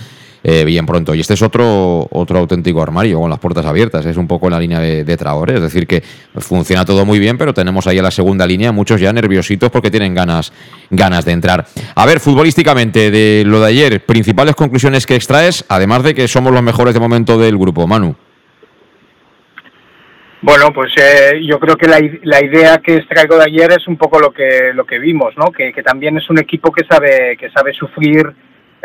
eh, 0.46 0.64
bien 0.66 0.85
pronto. 0.85 1.14
Y 1.14 1.20
este 1.20 1.33
es 1.33 1.42
otro, 1.42 2.07
otro 2.11 2.38
auténtico 2.38 2.83
armario 2.83 3.18
con 3.18 3.30
las 3.30 3.38
puertas 3.38 3.64
abiertas. 3.64 4.04
Es 4.04 4.18
un 4.18 4.28
poco 4.28 4.50
la 4.50 4.61
línea 4.61 4.78
de, 4.78 5.02
de. 5.02 5.14
Es 5.54 5.62
decir, 5.62 5.87
que 5.87 6.02
funciona 6.37 6.85
todo 6.85 7.07
muy 7.07 7.18
bien, 7.18 7.38
pero 7.38 7.54
tenemos 7.54 7.87
ahí 7.87 7.98
a 7.98 8.02
la 8.02 8.11
segunda 8.11 8.46
línea 8.46 8.70
muchos 8.70 9.00
ya 9.00 9.11
nerviositos 9.11 9.70
porque 9.70 9.90
tienen 9.90 10.14
ganas, 10.14 10.52
ganas 10.90 11.24
de 11.24 11.33
entrar. 11.33 11.64
A 11.94 12.04
ver, 12.04 12.20
futbolísticamente, 12.20 13.11
de 13.11 13.44
lo 13.46 13.61
de 13.61 13.68
ayer, 13.68 14.04
principales 14.04 14.54
conclusiones 14.54 15.07
que 15.07 15.16
extraes, 15.16 15.64
además 15.68 16.02
de 16.02 16.14
que 16.14 16.28
somos 16.28 16.52
los 16.52 16.62
mejores 16.62 16.92
de 16.92 17.00
momento 17.00 17.38
del 17.38 17.57
grupo. 17.57 17.87
Manu. 17.87 18.14
Bueno, 20.42 20.74
pues 20.74 20.92
eh, 20.98 21.40
yo 21.42 21.59
creo 21.59 21.76
que 21.76 21.88
la, 21.88 21.98
la, 22.22 22.44
idea 22.44 22.76
que 22.76 22.96
extraigo 22.96 23.38
de 23.38 23.44
ayer 23.44 23.72
es 23.72 23.88
un 23.88 23.96
poco 23.96 24.20
lo 24.20 24.30
que 24.30 24.74
lo 24.74 24.85
que 24.85 24.98
vimos, 24.98 25.35
¿no? 25.38 25.50
Que, 25.50 25.72
que 25.72 25.83
también 25.83 26.18
es 26.18 26.28
un 26.28 26.38
equipo 26.38 26.70
que 26.70 26.85
sabe 26.85 27.35
que 27.38 27.48
sabe 27.48 27.72
sufrir 27.72 28.30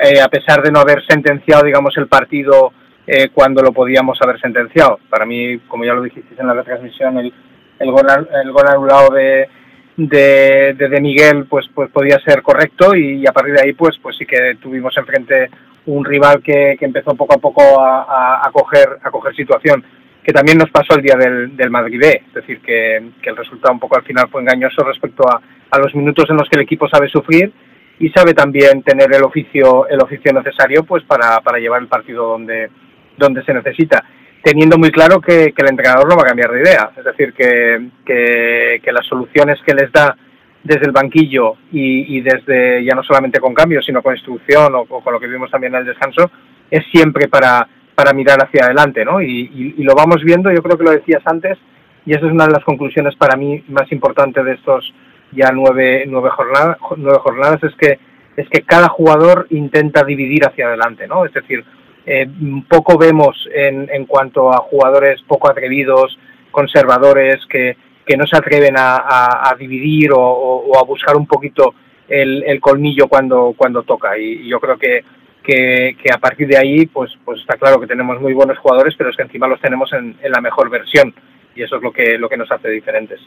eh, 0.02 0.22
a 0.22 0.28
pesar 0.28 0.62
de 0.62 0.72
no 0.72 0.80
haber 0.80 1.04
sentenciado, 1.08 1.64
digamos, 1.64 1.96
el 1.98 2.08
partido 2.08 2.72
eh, 3.06 3.30
cuando 3.34 3.62
lo 3.62 3.72
podíamos 3.72 4.20
haber 4.22 4.40
sentenciado. 4.40 5.00
Para 5.10 5.26
mí, 5.26 5.58
como 5.68 5.84
ya 5.84 5.94
lo 5.94 6.04
dijisteis 6.04 6.40
en 6.40 6.48
la 6.48 6.54
retransmisión, 6.54 7.18
el, 7.18 7.34
el 7.80 7.92
gol, 7.92 8.68
anulado 8.68 9.10
de, 9.14 9.50
de, 9.98 11.00
Miguel 11.02 11.46
pues, 11.46 11.68
pues 11.74 11.90
podía 11.92 12.20
ser 12.20 12.42
correcto 12.42 12.96
y, 12.96 13.26
a 13.26 13.32
partir 13.32 13.56
de 13.56 13.62
ahí 13.62 13.74
pues, 13.74 13.98
pues 14.02 14.16
sí 14.18 14.26
que 14.26 14.56
tuvimos 14.62 14.96
enfrente 14.98 15.50
un 15.86 16.06
rival 16.06 16.42
que, 16.44 16.76
que 16.78 16.86
empezó 16.86 17.16
poco 17.16 17.34
a 17.34 17.40
poco 17.40 17.82
a, 17.82 18.04
a, 18.04 18.48
a, 18.48 18.52
coger, 18.52 19.00
a 19.02 19.10
coger 19.10 19.36
situación 19.36 19.84
que 20.24 20.34
también 20.34 20.58
nos 20.58 20.70
pasó 20.70 20.96
el 20.96 21.02
día 21.02 21.16
del, 21.16 21.56
del 21.56 21.70
Madrid 21.70 22.02
es 22.04 22.34
decir, 22.34 22.60
que, 22.62 23.12
que, 23.22 23.30
el 23.30 23.38
resultado 23.38 23.74
un 23.74 23.80
poco 23.80 23.96
al 23.96 24.04
final 24.04 24.28
fue 24.30 24.42
engañoso 24.42 24.84
respecto 24.84 25.24
a, 25.28 25.42
a 25.72 25.80
los 25.80 25.96
minutos 25.96 26.30
en 26.30 26.38
los 26.38 26.48
que 26.50 26.58
el 26.58 26.64
equipo 26.64 26.88
sabe 26.88 27.10
sufrir 27.10 27.52
y 28.00 28.10
sabe 28.10 28.34
también 28.34 28.82
tener 28.84 29.14
el 29.14 29.24
oficio 29.24 29.88
el 29.88 30.02
oficio 30.02 30.32
necesario 30.34 30.84
pues 30.84 31.04
para, 31.04 31.42
para 31.42 31.60
llevar 31.60 31.82
el 31.82 31.88
partido 31.88 32.26
donde 32.26 32.70
donde 33.18 33.44
se 33.44 33.54
necesita 33.54 34.04
teniendo 34.42 34.78
muy 34.78 34.92
claro 34.92 35.20
que, 35.20 35.54
el 35.56 35.70
entrenador 35.70 36.08
no 36.08 36.16
va 36.16 36.24
a 36.24 36.28
cambiar 36.28 36.52
de 36.52 36.62
idea. 36.62 36.92
Es 36.98 37.04
decir 37.04 37.34
que, 37.34 37.90
que, 38.06 38.92
las 38.92 39.06
soluciones 39.06 39.60
que 39.66 39.74
les 39.74 39.92
da 39.92 40.16
desde 40.64 40.86
el 40.86 40.92
banquillo 40.92 41.56
y, 41.72 42.20
desde 42.22 42.84
ya 42.84 42.94
no 42.94 43.04
solamente 43.04 43.40
con 43.40 43.54
cambios 43.54 43.86
sino 43.86 44.02
con 44.02 44.16
instrucción 44.16 44.76
o, 44.76 44.82
o, 44.82 45.02
con 45.02 45.14
lo 45.14 45.20
que 45.20 45.28
vimos 45.28 45.50
también 45.50 45.74
en 45.74 45.82
el 45.82 45.86
descanso 45.86 46.30
es 46.70 46.84
siempre 46.92 47.30
para 47.30 47.66
para 47.96 48.12
mirar 48.14 48.44
hacia 48.44 48.66
adelante 48.66 49.06
no 49.06 49.22
y, 49.22 49.50
y, 49.54 49.76
y 49.78 49.84
lo 49.84 49.96
vamos 49.96 50.22
viendo 50.22 50.52
yo 50.52 50.62
creo 50.62 50.78
que 50.78 50.84
lo 50.84 50.92
decías 50.92 51.22
antes 51.26 51.58
y 52.06 52.12
esa 52.12 52.26
es 52.26 52.32
una 52.34 52.46
de 52.48 52.52
las 52.52 52.64
conclusiones 52.66 53.16
para 53.16 53.38
mí 53.38 53.64
más 53.70 53.90
importantes 53.94 54.44
de 54.44 54.54
estos 54.54 54.94
ya 55.32 55.52
nueve, 55.52 56.06
nueve, 56.08 56.30
jornadas, 56.30 56.78
nueve 56.98 57.20
jornadas 57.22 57.64
es 57.64 57.76
que 57.76 58.00
es 58.38 58.48
que 58.50 58.62
cada 58.62 58.88
jugador 58.88 59.48
intenta 59.50 60.04
dividir 60.04 60.46
hacia 60.46 60.68
adelante, 60.68 61.08
¿no? 61.08 61.26
Es 61.26 61.34
decir, 61.34 61.64
eh, 62.06 62.26
poco 62.70 62.98
vemos 62.98 63.50
en, 63.54 63.90
en 63.92 64.06
cuanto 64.06 64.54
a 64.54 64.58
jugadores 64.60 65.22
poco 65.28 65.50
atrevidos, 65.50 66.18
conservadores, 66.50 67.46
que, 67.48 67.76
que 68.06 68.16
no 68.16 68.26
se 68.26 68.38
atreven 68.38 68.76
a, 68.78 69.50
a, 69.50 69.56
dividir 69.56 70.14
o, 70.14 70.20
o, 70.22 70.80
a 70.80 70.84
buscar 70.84 71.18
un 71.18 71.28
poquito 71.28 71.74
el, 72.08 72.44
el 72.44 72.62
colmillo 72.62 73.08
cuando, 73.08 73.54
cuando 73.58 73.84
toca. 73.84 74.18
Y, 74.18 74.44
y 74.44 74.48
yo 74.48 74.60
creo 74.60 74.78
que, 74.78 75.04
que, 75.44 75.98
que, 76.02 76.14
a 76.14 76.18
partir 76.18 76.48
de 76.48 76.58
ahí, 76.58 76.86
pues, 76.86 77.12
pues 77.26 77.42
está 77.42 77.58
claro 77.58 77.80
que 77.80 77.88
tenemos 77.88 78.22
muy 78.22 78.34
buenos 78.34 78.58
jugadores, 78.58 78.96
pero 78.98 79.10
es 79.10 79.18
que 79.18 79.24
encima 79.24 79.48
los 79.48 79.60
tenemos 79.60 79.92
en, 79.92 80.16
en 80.22 80.32
la 80.32 80.40
mejor 80.40 80.70
versión. 80.70 81.14
Y 81.56 81.64
eso 81.64 81.76
es 81.76 81.84
lo 81.84 81.92
que, 81.92 82.18
lo 82.18 82.30
que 82.30 82.38
nos 82.38 82.50
hace 82.52 82.70
diferentes. 82.70 83.20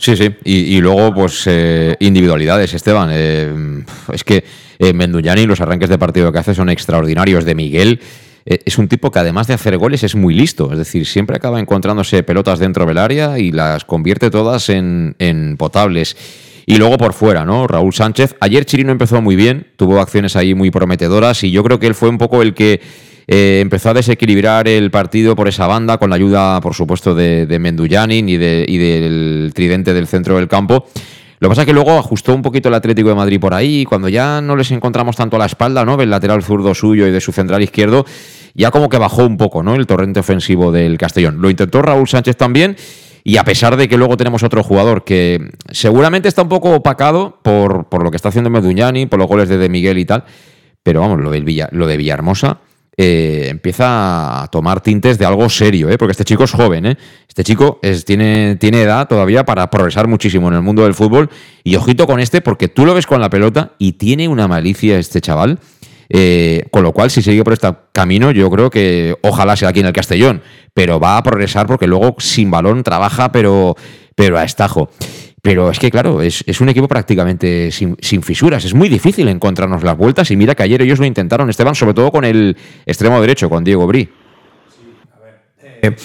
Sí, 0.00 0.16
sí, 0.16 0.34
y, 0.44 0.76
y 0.76 0.80
luego 0.80 1.12
pues 1.12 1.42
eh, 1.46 1.94
individualidades, 2.00 2.72
Esteban. 2.72 3.10
Eh, 3.12 3.84
es 4.10 4.24
que 4.24 4.42
eh, 4.78 4.94
Menduñani, 4.94 5.44
los 5.44 5.60
arranques 5.60 5.90
de 5.90 5.98
partido 5.98 6.32
que 6.32 6.38
hace 6.38 6.54
son 6.54 6.70
extraordinarios. 6.70 7.44
De 7.44 7.54
Miguel 7.54 8.00
eh, 8.46 8.60
es 8.64 8.78
un 8.78 8.88
tipo 8.88 9.10
que 9.10 9.18
además 9.18 9.46
de 9.46 9.52
hacer 9.52 9.76
goles 9.76 10.02
es 10.02 10.14
muy 10.14 10.32
listo, 10.32 10.72
es 10.72 10.78
decir, 10.78 11.04
siempre 11.04 11.36
acaba 11.36 11.60
encontrándose 11.60 12.22
pelotas 12.22 12.58
dentro 12.58 12.86
del 12.86 12.96
área 12.96 13.38
y 13.38 13.52
las 13.52 13.84
convierte 13.84 14.30
todas 14.30 14.70
en, 14.70 15.16
en 15.18 15.58
potables. 15.58 16.16
Y 16.64 16.76
luego 16.76 16.96
por 16.96 17.12
fuera, 17.12 17.44
¿no? 17.44 17.66
Raúl 17.66 17.92
Sánchez. 17.92 18.36
Ayer 18.40 18.64
Chirino 18.64 18.92
empezó 18.92 19.20
muy 19.20 19.36
bien, 19.36 19.66
tuvo 19.76 20.00
acciones 20.00 20.34
ahí 20.34 20.54
muy 20.54 20.70
prometedoras 20.70 21.44
y 21.44 21.50
yo 21.50 21.62
creo 21.62 21.78
que 21.78 21.88
él 21.88 21.94
fue 21.94 22.08
un 22.08 22.16
poco 22.16 22.40
el 22.40 22.54
que 22.54 22.80
eh, 23.32 23.60
empezó 23.60 23.90
a 23.90 23.94
desequilibrar 23.94 24.66
el 24.66 24.90
partido 24.90 25.36
por 25.36 25.46
esa 25.46 25.68
banda, 25.68 25.98
con 25.98 26.10
la 26.10 26.16
ayuda, 26.16 26.60
por 26.60 26.74
supuesto, 26.74 27.14
de, 27.14 27.46
de 27.46 27.54
y, 27.54 28.36
de, 28.36 28.64
y 28.66 28.78
del 28.78 29.52
tridente 29.54 29.94
del 29.94 30.08
centro 30.08 30.34
del 30.34 30.48
campo. 30.48 30.88
Lo 31.38 31.46
que 31.46 31.50
pasa 31.50 31.62
es 31.62 31.66
que 31.66 31.72
luego 31.72 31.96
ajustó 31.96 32.34
un 32.34 32.42
poquito 32.42 32.68
el 32.68 32.74
Atlético 32.74 33.08
de 33.08 33.14
Madrid 33.14 33.38
por 33.38 33.54
ahí, 33.54 33.84
cuando 33.84 34.08
ya 34.08 34.40
no 34.40 34.56
les 34.56 34.72
encontramos 34.72 35.14
tanto 35.14 35.36
a 35.36 35.38
la 35.38 35.46
espalda, 35.46 35.84
¿no? 35.84 35.96
Del 35.96 36.10
lateral 36.10 36.42
zurdo 36.42 36.74
suyo 36.74 37.06
y 37.06 37.12
de 37.12 37.20
su 37.20 37.30
central 37.30 37.62
izquierdo, 37.62 38.04
ya 38.54 38.72
como 38.72 38.88
que 38.88 38.98
bajó 38.98 39.24
un 39.24 39.36
poco, 39.36 39.62
¿no? 39.62 39.76
El 39.76 39.86
torrente 39.86 40.18
ofensivo 40.18 40.72
del 40.72 40.98
Castellón. 40.98 41.40
Lo 41.40 41.50
intentó 41.50 41.82
Raúl 41.82 42.08
Sánchez 42.08 42.36
también. 42.36 42.76
Y 43.22 43.36
a 43.36 43.44
pesar 43.44 43.76
de 43.76 43.86
que 43.86 43.96
luego 43.96 44.16
tenemos 44.16 44.42
otro 44.42 44.64
jugador 44.64 45.04
que 45.04 45.52
seguramente 45.70 46.26
está 46.26 46.42
un 46.42 46.48
poco 46.48 46.74
opacado 46.74 47.38
por, 47.42 47.86
lo 48.02 48.10
que 48.10 48.16
está 48.16 48.30
haciendo 48.30 48.50
Meduñani, 48.50 49.06
por 49.06 49.20
los 49.20 49.28
goles 49.28 49.48
de, 49.48 49.56
de 49.56 49.68
Miguel 49.68 49.98
y 49.98 50.06
tal, 50.06 50.24
pero 50.82 51.00
vamos, 51.02 51.20
lo, 51.20 51.30
lo 51.30 51.86
de 51.86 51.96
Villahermosa, 51.96 52.60
eh, 53.02 53.48
empieza 53.48 54.42
a 54.42 54.48
tomar 54.48 54.82
tintes 54.82 55.16
de 55.16 55.24
algo 55.24 55.48
serio, 55.48 55.88
¿eh? 55.88 55.96
porque 55.96 56.12
este 56.12 56.26
chico 56.26 56.44
es 56.44 56.52
joven, 56.52 56.84
¿eh? 56.84 56.98
este 57.26 57.42
chico 57.42 57.80
tiene, 58.04 58.56
tiene 58.56 58.82
edad 58.82 59.08
todavía 59.08 59.46
para 59.46 59.70
progresar 59.70 60.06
muchísimo 60.06 60.48
en 60.48 60.54
el 60.56 60.60
mundo 60.60 60.82
del 60.82 60.92
fútbol 60.92 61.30
y 61.64 61.76
ojito 61.76 62.06
con 62.06 62.20
este 62.20 62.42
porque 62.42 62.68
tú 62.68 62.84
lo 62.84 62.92
ves 62.92 63.06
con 63.06 63.22
la 63.22 63.30
pelota 63.30 63.72
y 63.78 63.92
tiene 63.92 64.28
una 64.28 64.48
malicia 64.48 64.98
este 64.98 65.22
chaval, 65.22 65.60
eh, 66.10 66.66
con 66.70 66.82
lo 66.82 66.92
cual 66.92 67.10
si 67.10 67.22
sigue 67.22 67.42
por 67.42 67.54
este 67.54 67.72
camino 67.92 68.32
yo 68.32 68.50
creo 68.50 68.68
que 68.68 69.16
ojalá 69.22 69.56
sea 69.56 69.70
aquí 69.70 69.80
en 69.80 69.86
el 69.86 69.94
Castellón, 69.94 70.42
pero 70.74 71.00
va 71.00 71.16
a 71.16 71.22
progresar 71.22 71.66
porque 71.66 71.86
luego 71.86 72.16
sin 72.18 72.50
balón 72.50 72.82
trabaja 72.82 73.32
pero, 73.32 73.76
pero 74.14 74.36
a 74.36 74.44
estajo. 74.44 74.90
Pero 75.42 75.70
es 75.70 75.78
que, 75.78 75.90
claro, 75.90 76.20
es, 76.20 76.44
es 76.46 76.60
un 76.60 76.68
equipo 76.68 76.86
prácticamente 76.86 77.70
sin, 77.70 77.96
sin, 78.00 78.22
fisuras. 78.22 78.64
Es 78.64 78.74
muy 78.74 78.88
difícil 78.88 79.26
encontrarnos 79.28 79.82
las 79.82 79.96
vueltas. 79.96 80.30
Y 80.30 80.36
mira 80.36 80.54
que 80.54 80.62
ayer 80.62 80.82
ellos 80.82 80.98
lo 80.98 81.06
intentaron, 81.06 81.48
Esteban, 81.48 81.74
sobre 81.74 81.94
todo 81.94 82.10
con 82.10 82.24
el 82.24 82.56
extremo 82.84 83.20
derecho, 83.20 83.48
con 83.48 83.64
Diego 83.64 83.86
Brí. 83.86 84.08
Eh, 85.82 85.96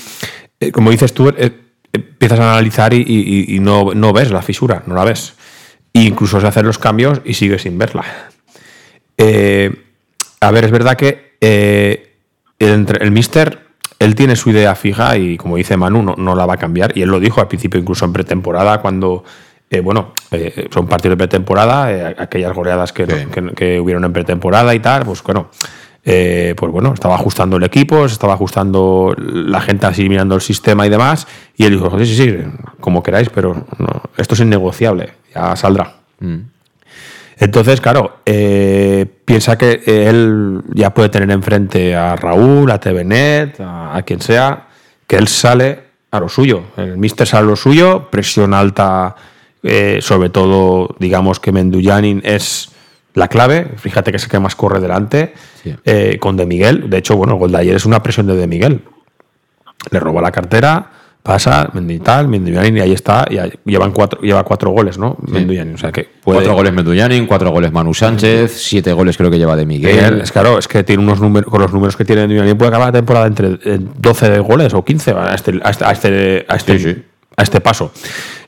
eh, 0.59 0.71
como 0.71 0.89
dices 0.89 1.13
tú, 1.13 1.29
eh, 1.29 1.51
empiezas 1.91 2.39
a 2.39 2.53
analizar 2.53 2.93
y, 2.93 3.57
no, 3.59 3.93
no 3.93 4.13
ves 4.13 4.31
la 4.31 4.41
fisura, 4.41 4.83
no 4.85 4.95
la 4.95 5.03
ves. 5.03 5.33
E 5.93 6.01
incluso 6.03 6.39
se 6.39 6.47
hacen 6.47 6.65
los 6.65 6.77
cambios 6.77 7.21
y 7.25 7.33
sigues 7.33 7.63
sin 7.63 7.77
verla. 7.77 8.05
A 9.17 10.51
ver, 10.51 10.65
es 10.65 10.71
verdad 10.71 10.95
que 10.95 11.35
el, 12.59 12.87
el 12.99 13.11
Mister 13.11 13.64
él 13.99 14.15
tiene 14.15 14.35
su 14.35 14.49
idea 14.49 14.75
fija 14.75 15.17
y, 15.17 15.37
como 15.37 15.57
dice 15.57 15.77
Manu, 15.77 16.03
no, 16.03 16.15
no, 16.17 16.35
la 16.35 16.45
va 16.45 16.55
a 16.55 16.57
cambiar. 16.57 16.97
Y 16.97 17.01
él 17.01 17.09
lo 17.09 17.19
dijo 17.19 17.41
al 17.41 17.47
principio, 17.47 17.79
incluso 17.79 18.05
en 18.05 18.13
pretemporada, 18.13 18.81
cuando, 18.81 19.23
eh, 19.69 19.79
bueno, 19.79 20.13
eh, 20.31 20.67
son 20.73 20.87
partidos 20.87 21.17
de 21.17 21.17
pretemporada, 21.17 21.91
eh, 21.91 22.15
aquellas 22.17 22.53
goleadas 22.53 22.91
que, 22.91 23.05
sí. 23.05 23.25
que, 23.31 23.53
que, 23.53 23.79
hubieron 23.79 24.03
en 24.03 24.13
pretemporada 24.13 24.73
y 24.75 24.79
tal, 24.79 25.05
pues 25.05 25.23
bueno, 25.23 25.49
pues 26.03 26.71
bueno, 26.71 26.93
estaba 26.93 27.15
ajustando 27.15 27.57
el 27.57 27.63
equipo, 27.63 28.07
se 28.07 28.13
estaba 28.13 28.33
ajustando 28.33 29.15
la 29.17 29.59
gente 29.59 29.87
así 29.87 30.07
mirando 30.07 30.35
el 30.35 30.41
sistema 30.41 30.85
y 30.85 30.89
demás. 30.89 31.27
Y 31.55 31.65
él 31.65 31.71
dijo, 31.71 31.97
sí, 31.97 32.05
sí, 32.05 32.15
sí, 32.15 32.37
como 32.79 33.01
queráis, 33.01 33.29
pero 33.29 33.65
no, 33.79 34.03
esto 34.17 34.35
es 34.35 34.41
innegociable, 34.41 35.13
ya 35.33 35.55
saldrá. 35.55 35.95
Mm. 36.19 36.54
Entonces, 37.37 37.81
claro, 37.81 38.19
eh, 38.25 39.05
piensa 39.25 39.57
que 39.57 39.81
él 39.85 40.61
ya 40.73 40.93
puede 40.93 41.09
tener 41.09 41.29
enfrente 41.31 41.95
a 41.95 42.15
Raúl, 42.15 42.71
a 42.71 42.79
TVNet, 42.79 43.59
a, 43.59 43.97
a, 43.97 44.01
quien 44.03 44.21
sea, 44.21 44.67
que 45.05 45.17
él 45.17 45.27
sale 45.27 45.79
a 46.11 46.19
lo 46.19 46.29
suyo. 46.29 46.63
El 46.77 46.97
Mister 46.97 47.27
sale 47.27 47.43
a 47.45 47.49
lo 47.49 47.55
suyo, 47.55 48.09
presión 48.09 48.53
alta, 48.53 49.15
eh, 49.63 49.99
sobre 50.01 50.29
todo, 50.29 50.95
digamos 50.99 51.39
que 51.39 51.51
Menduyanin 51.51 52.21
es 52.23 52.71
la 53.13 53.27
clave. 53.27 53.67
Fíjate 53.77 54.11
que 54.11 54.17
es 54.17 54.23
el 54.23 54.29
que 54.29 54.39
más 54.39 54.55
corre 54.55 54.79
delante 54.79 55.33
sí. 55.61 55.75
eh, 55.83 56.17
con 56.19 56.37
De 56.37 56.45
Miguel. 56.45 56.89
De 56.89 56.97
hecho, 56.97 57.17
bueno, 57.17 57.33
el 57.33 57.39
gol 57.39 57.51
de 57.51 57.57
ayer 57.57 57.75
es 57.75 57.85
una 57.85 58.01
presión 58.01 58.27
de 58.27 58.35
De 58.35 58.47
Miguel. 58.47 58.81
Le 59.91 59.99
roba 59.99 60.21
la 60.21 60.31
cartera 60.31 60.91
pasa 61.25 61.71
Mendital, 61.73 62.27
Menduyanin 62.27 62.77
y 62.77 62.79
ahí 62.81 62.91
está, 62.91 63.25
y 63.27 63.39
llevan 63.67 63.91
cuatro, 63.91 64.21
lleva 64.21 64.43
cuatro 64.43 64.69
goles, 64.69 64.99
¿no? 64.99 65.17
Sí. 65.25 65.33
Menduyanin, 65.33 65.73
o 65.73 65.77
sea 65.79 65.91
que 65.91 66.07
puede... 66.23 66.37
Cuatro 66.37 66.53
goles 66.53 66.71
Menduyanin, 66.71 67.25
cuatro 67.25 67.49
goles 67.49 67.71
Manu 67.71 67.95
Sánchez, 67.95 68.51
siete 68.55 68.93
goles 68.93 69.17
creo 69.17 69.31
que 69.31 69.39
lleva 69.39 69.55
de 69.55 69.65
Miguel. 69.65 70.21
Es 70.21 70.31
claro, 70.31 70.59
es 70.59 70.67
que 70.67 70.83
tiene 70.83 71.01
unos 71.01 71.19
números, 71.19 71.49
con 71.49 71.59
los 71.59 71.73
números 71.73 71.97
que 71.97 72.05
tiene 72.05 72.27
Menduyanin 72.27 72.55
puede 72.55 72.69
acabar 72.69 72.89
la 72.89 72.99
temporada 72.99 73.25
entre 73.25 73.57
12 73.57 74.39
goles 74.39 74.75
o 74.75 74.85
15 74.85 75.11
a 75.11 75.33
este, 75.33 75.59
a 75.63 75.71
este, 75.71 75.85
a 75.85 75.91
este, 75.91 76.45
a 76.47 76.55
este, 76.55 76.77
sí, 76.77 76.93
sí. 76.93 77.03
A 77.37 77.41
este 77.41 77.59
paso. 77.59 77.91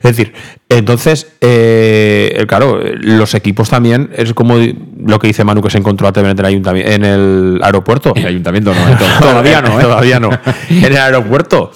Es 0.00 0.16
decir, 0.16 0.32
entonces, 0.68 1.32
eh, 1.40 2.44
claro, 2.46 2.80
los 3.00 3.34
equipos 3.34 3.68
también, 3.68 4.10
es 4.14 4.32
como 4.34 4.54
lo 4.56 5.18
que 5.18 5.26
dice 5.26 5.42
Manu 5.42 5.62
que 5.62 5.70
se 5.70 5.78
encontró 5.78 6.06
a 6.06 6.12
en 6.14 6.26
el, 6.26 6.44
ayuntamiento, 6.44 6.92
en 6.92 7.04
el 7.04 7.60
aeropuerto. 7.60 8.12
En 8.14 8.22
el 8.22 8.28
ayuntamiento 8.28 8.72
no, 8.72 8.98
todavía 9.20 9.60
no, 9.60 9.80
¿eh? 9.80 9.82
todavía 9.82 10.20
no. 10.20 10.30
en 10.70 10.84
el 10.84 10.96
aeropuerto. 10.96 11.72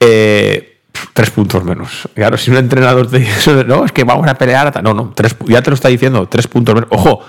Eh, 0.00 0.78
tres 1.12 1.30
puntos 1.30 1.62
menos. 1.64 2.08
Claro, 2.14 2.36
si 2.36 2.50
un 2.50 2.56
entrenador 2.56 3.08
te 3.10 3.18
dice, 3.20 3.64
no, 3.64 3.84
es 3.84 3.92
que 3.92 4.04
vamos 4.04 4.26
a 4.28 4.34
pelear, 4.34 4.82
no, 4.82 4.94
no, 4.94 5.12
tres, 5.14 5.36
ya 5.46 5.62
te 5.62 5.70
lo 5.70 5.74
está 5.74 5.88
diciendo, 5.88 6.26
tres 6.28 6.46
puntos 6.46 6.74
menos. 6.74 6.88
Ojo, 6.92 7.20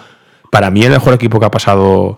para 0.49 0.69
mí 0.71 0.83
el 0.83 0.91
mejor 0.91 1.13
equipo 1.13 1.39
que 1.39 1.45
ha 1.45 1.51
pasado 1.51 2.17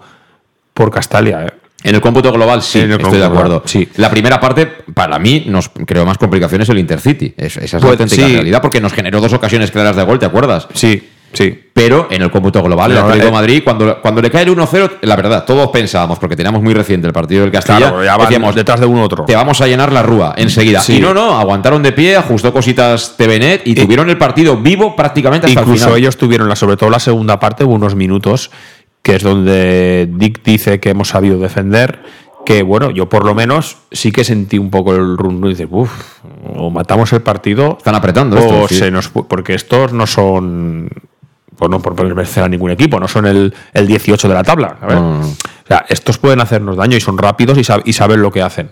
por 0.74 0.92
Castalia. 0.92 1.46
¿eh? 1.46 1.54
En 1.84 1.96
el 1.96 2.02
cómputo 2.02 2.32
global 2.32 2.62
sí, 2.62 2.80
estoy 2.80 3.18
de 3.20 3.26
acuerdo. 3.26 3.62
sí. 3.66 3.90
La 3.98 4.10
primera 4.10 4.40
parte, 4.40 4.66
para 4.94 5.20
mí, 5.20 5.44
nos 5.48 5.70
creó 5.70 6.06
más 6.06 6.18
complicaciones 6.18 6.70
el 6.70 6.80
Intercity. 6.80 7.34
Es- 7.36 7.58
esa 7.58 7.66
es 7.66 7.74
la 7.74 7.80
Pues, 7.80 7.92
auténtica 7.92 8.26
sí. 8.28 8.34
realidad, 8.34 8.62
porque 8.62 8.80
nos 8.80 8.94
generó 8.94 9.20
dos 9.20 9.34
ocasiones 9.34 9.70
claras 9.72 9.96
de 9.96 10.04
gol, 10.04 10.18
¿te 10.20 10.26
acuerdas? 10.26 10.68
Sí, 10.74 11.10
sí. 11.34 11.60
Pero 11.74 12.08
en 12.12 12.22
el 12.22 12.30
cómputo 12.32 12.62
global, 12.62 12.92
el 12.92 12.98
Atlético 13.00 13.26
de 13.26 13.30
eh. 13.30 13.34
Madrid, 13.34 13.62
cuando, 13.64 14.00
cuando 14.02 14.22
le 14.22 14.30
cae 14.30 14.44
el 14.44 14.56
1-0, 14.56 15.00
la 15.02 15.16
verdad, 15.16 15.44
todos 15.44 15.70
pensábamos, 15.70 16.20
porque 16.20 16.36
teníamos 16.36 16.62
muy 16.62 16.74
reciente 16.74 17.08
el 17.08 17.14
partido 17.14 17.42
del 17.42 17.52
Castilla, 17.52 17.78
Claro, 17.80 18.04
ya 18.04 18.18
decíamos, 18.18 18.56
detrás 18.56 18.80
de 18.80 18.86
uno 18.86 19.04
otro. 19.04 19.26
te 19.26 19.36
vamos 19.36 19.60
a 19.60 19.68
llenar 19.68 19.92
la 19.92 20.04
rúa 20.04 20.36
enseguida. 20.38 20.82
Sí. 20.82 20.98
Y 20.98 21.02
no, 21.02 21.14
no, 21.14 21.38
aguantaron 21.38 21.82
de 21.82 21.92
pie, 21.92 22.16
ajustó 22.16 22.54
cositas 22.54 23.16
TVNet 23.18 23.68
y, 23.68 23.76
tuvieron 23.76 24.10
el 24.10 24.18
partido 24.18 24.56
vivo 24.58 24.96
prácticamente 24.96 25.48
hasta 25.48 25.60
el 25.60 25.66
Incluso 25.66 25.86
final. 25.86 26.00
ellos 26.00 26.18
tuvieron, 26.18 26.48
la, 26.48 26.56
sobre 26.56 26.78
todo 26.78 26.90
la 26.90 27.00
segunda 27.00 27.40
parte, 27.40 27.64
hubo 27.64 27.74
unos 27.74 27.96
minutos, 27.96 28.52
que 29.02 29.16
es 29.16 29.24
donde 29.24 30.08
Dick 30.12 30.44
dice 30.44 30.80
que 30.80 30.92
hemos 30.92 31.10
sabido 31.10 31.40
defender. 31.40 32.02
Que 32.46 32.62
bueno, 32.62 32.92
yo 32.92 33.08
por 33.08 33.26
lo 33.26 33.34
menos 33.34 33.78
sí 33.92 34.12
que 34.12 34.24
sentí 34.24 34.58
un 34.58 34.70
poco 34.70 34.94
el 34.94 35.18
run 35.18 35.42
run 35.42 35.46
y 35.46 35.50
dices, 35.50 35.68
uff, 35.70 35.92
o 36.56 36.70
matamos 36.70 37.14
el 37.14 37.22
partido. 37.22 37.76
Están 37.78 37.96
apretando 37.96 38.38
o 38.38 38.68
sí. 38.68 38.76
se 38.76 38.92
nos 38.92 39.08
porque 39.08 39.54
estos 39.54 39.94
no 39.94 40.06
son. 40.08 40.90
Pues 41.58 41.70
no 41.70 41.80
por 41.82 41.96
merecer 42.04 42.44
a 42.44 42.50
ningún 42.50 42.72
equipo, 42.72 43.00
no 43.00 43.08
son 43.08 43.26
el, 43.28 43.54
el 43.74 43.88
18 43.88 44.28
de 44.28 44.34
la 44.34 44.44
tabla. 44.44 44.78
a 44.82 44.86
ver. 44.88 44.96
No. 44.98 45.20
O 45.22 45.68
sea, 45.68 45.86
estos 45.90 46.18
pueden 46.18 46.42
hacernos 46.42 46.76
daño 46.78 46.98
y 46.98 47.02
son 47.02 47.18
rápidos 47.18 47.58
y, 47.58 47.62
sab- 47.62 47.84
y 47.86 47.94
saben 47.94 48.22
lo 48.22 48.32
que 48.32 48.42
hacen. 48.42 48.70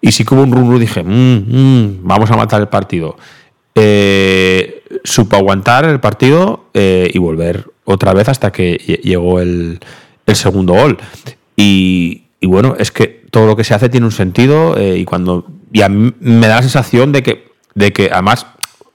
Y 0.00 0.12
sí 0.12 0.24
que 0.24 0.34
hubo 0.34 0.42
un 0.42 0.76
y 0.76 0.78
dije, 0.80 1.02
"Mm, 1.02 1.08
mm, 1.48 1.98
vamos 2.02 2.30
a 2.30 2.36
matar 2.36 2.60
el 2.60 2.68
partido. 2.68 3.16
Eh, 3.74 4.82
supo 5.04 5.36
aguantar 5.36 5.84
el 5.84 6.00
partido 6.00 6.66
eh, 6.74 7.10
y 7.12 7.18
volver 7.18 7.66
otra 7.84 8.12
vez 8.14 8.28
hasta 8.28 8.52
que 8.52 8.78
lle- 8.78 9.00
llegó 9.02 9.40
el, 9.40 9.80
el 10.26 10.36
segundo 10.36 10.74
gol. 10.74 10.98
Y, 11.56 12.24
y 12.40 12.46
bueno, 12.46 12.76
es 12.78 12.90
que 12.90 13.24
todo 13.30 13.46
lo 13.46 13.56
que 13.56 13.64
se 13.64 13.74
hace 13.74 13.88
tiene 13.88 14.06
un 14.06 14.12
sentido 14.12 14.76
eh, 14.78 14.96
y 14.98 15.04
cuando 15.04 15.46
y 15.72 15.82
a 15.82 15.88
mí 15.88 16.12
me 16.20 16.46
da 16.46 16.56
la 16.56 16.62
sensación 16.62 17.10
de 17.12 17.22
que, 17.22 17.48
de 17.74 17.92
que 17.92 18.08
además 18.12 18.46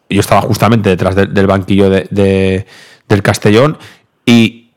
yo 0.10 0.22
estaba 0.22 0.42
justamente 0.42 0.90
detrás 0.90 1.14
del- 1.16 1.34
del 1.34 1.46
banquillo 1.48 1.90
de- 1.90 2.08
de- 2.10 2.66
del 3.10 3.22
Castellón 3.24 3.78
y 4.26 4.72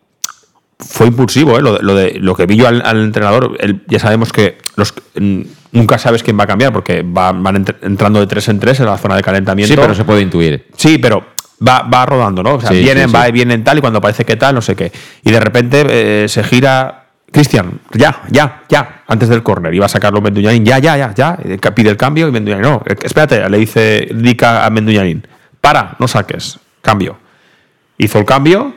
fue 0.78 1.06
impulsivo, 1.06 1.56
¿eh? 1.58 1.62
lo, 1.62 1.74
de- 1.74 1.82
lo 1.82 1.94
de, 1.94 2.18
lo 2.18 2.34
que 2.34 2.46
vi 2.46 2.56
yo 2.56 2.66
al, 2.66 2.82
al 2.84 3.02
entrenador. 3.04 3.56
él- 3.60 3.82
ya 3.86 3.98
sabemos 4.00 4.32
que 4.32 4.58
los, 4.76 4.92
mm, 5.14 5.40
nunca 5.72 5.96
sabes 5.98 6.22
quién 6.24 6.36
va 6.38 6.44
a 6.44 6.46
cambiar 6.48 6.72
porque 6.72 7.02
va- 7.02 7.30
van 7.32 7.64
entr- 7.64 7.76
entrando 7.82 8.18
de 8.18 8.26
tres 8.26 8.48
en 8.48 8.58
tres 8.58 8.80
en 8.80 8.86
la 8.86 8.98
zona 8.98 9.14
de 9.16 9.22
calentamiento. 9.22 9.72
Sí, 9.72 9.78
pero 9.80 9.94
se 9.94 10.04
puede 10.04 10.22
intuir. 10.22 10.66
Sí, 10.76 10.98
pero 10.98 11.24
va, 11.66 11.82
va 11.82 12.04
rodando, 12.04 12.42
¿no? 12.42 12.54
O 12.54 12.60
sea, 12.60 12.70
Sí, 12.70 12.82
vienen, 12.82 13.08
sí, 13.08 13.14
va 13.14 13.28
y 13.28 13.32
vienen 13.32 13.62
tal, 13.62 13.78
y 13.78 13.80
cuando 13.80 14.00
parece 14.00 14.24
que 14.24 14.34
tal, 14.36 14.56
no 14.56 14.60
sé 14.62 14.74
qué. 14.74 14.90
Y 15.22 15.30
de 15.30 15.38
repente 15.40 15.84
eh, 16.24 16.28
se 16.28 16.42
gira. 16.42 16.98
Cristian, 17.30 17.80
ya, 17.94 18.24
ya, 18.28 18.64
ya, 18.68 19.04
antes 19.06 19.30
del 19.30 19.42
córner. 19.42 19.72
Iba 19.72 19.86
a 19.86 19.88
sacarlo 19.88 20.20
Menduñanín, 20.20 20.66
ya, 20.66 20.78
ya, 20.78 20.98
ya, 20.98 21.14
ya. 21.14 21.38
Pide 21.74 21.88
el 21.88 21.96
cambio 21.96 22.28
y 22.28 22.30
Menduñanín, 22.30 22.62
no, 22.70 22.82
eh, 22.86 22.94
espérate, 23.02 23.48
le 23.48 23.56
dice 23.56 24.06
Dica 24.14 24.66
a 24.66 24.68
Menduñanín, 24.68 25.26
para, 25.58 25.96
no 25.98 26.06
saques, 26.08 26.58
cambio. 26.82 27.16
Hizo 28.02 28.18
el 28.18 28.24
cambio, 28.24 28.74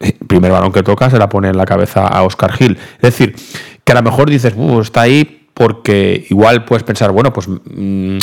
eh, 0.00 0.16
primer 0.26 0.50
balón 0.50 0.72
que 0.72 0.82
toca 0.82 1.08
se 1.08 1.18
la 1.18 1.28
pone 1.28 1.48
en 1.48 1.56
la 1.56 1.64
cabeza 1.64 2.06
a 2.06 2.22
Oscar 2.24 2.52
Gil. 2.52 2.76
Es 2.96 3.02
decir, 3.02 3.36
que 3.84 3.92
a 3.92 3.94
lo 3.94 4.02
mejor 4.02 4.28
dices, 4.28 4.52
"Uh, 4.56 4.80
está 4.80 5.02
ahí 5.02 5.48
porque 5.54 6.26
igual 6.28 6.64
puedes 6.64 6.82
pensar, 6.82 7.12
bueno, 7.12 7.32
pues 7.32 7.48
mm, 7.48 8.18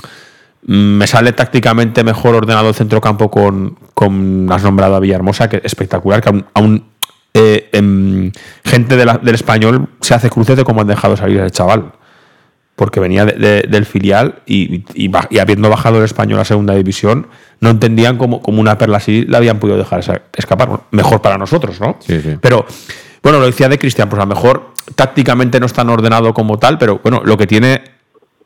me 0.64 1.08
sale 1.08 1.32
tácticamente 1.32 2.04
mejor 2.04 2.36
ordenado 2.36 2.70
el 2.70 2.76
centrocampo 2.76 3.32
con, 3.32 3.78
con 3.94 4.48
has 4.52 4.62
nombrado 4.64 4.96
a 4.96 5.00
Villahermosa, 5.00 5.50
que 5.50 5.58
es 5.58 5.66
espectacular, 5.66 6.22
que 6.22 6.30
aún, 6.30 6.46
aún, 6.54 6.86
eh, 7.34 7.70
em, 7.72 8.32
gente 8.66 8.98
del 8.98 9.36
español 9.36 9.88
se 10.02 10.14
hace 10.14 10.30
cruces 10.30 10.58
de 10.58 10.66
cómo 10.66 10.82
han 10.82 10.88
dejado 10.88 11.16
salir 11.16 11.40
el 11.40 11.52
chaval. 11.52 11.94
Porque 12.82 13.00
venía 13.00 13.26
de- 13.26 13.34
de- 13.34 13.62
del 13.70 13.86
filial 13.86 14.40
y, 14.48 14.84
y 14.96 15.08
ba- 15.08 15.28
y 15.30 15.38
habiendo 15.38 15.70
bajado 15.70 16.00
el 16.00 16.04
español 16.04 16.40
a 16.40 16.46
segunda 16.46 16.74
división, 16.74 17.28
no 17.60 17.70
entendían 17.70 18.18
cómo, 18.18 18.42
cómo 18.42 18.60
una 18.60 18.80
perla 18.80 18.98
así 18.98 19.24
la 19.28 19.38
habían 19.38 19.60
podido 19.60 19.78
dejar 19.78 20.00
escapar. 20.36 20.68
Bueno, 20.68 20.84
mejor 20.90 21.22
para 21.22 21.38
nosotros, 21.38 21.80
¿no? 21.80 21.98
Sí, 22.00 22.20
sí. 22.22 22.38
Pero, 22.42 22.66
bueno, 23.22 23.38
lo 23.40 23.46
decía 23.46 23.70
de 23.70 23.78
Cristian, 23.78 24.10
pues 24.10 24.20
a 24.20 24.26
lo 24.26 24.34
mejor 24.34 24.74
tácticamente 24.96 25.60
no 25.60 25.68
es 25.68 25.74
tan 25.74 25.92
ordenado 25.92 26.34
como 26.34 26.58
tal, 26.58 26.80
pero 26.80 27.00
bueno, 27.04 27.22
lo 27.24 27.38
que 27.38 27.46
tiene 27.46 27.84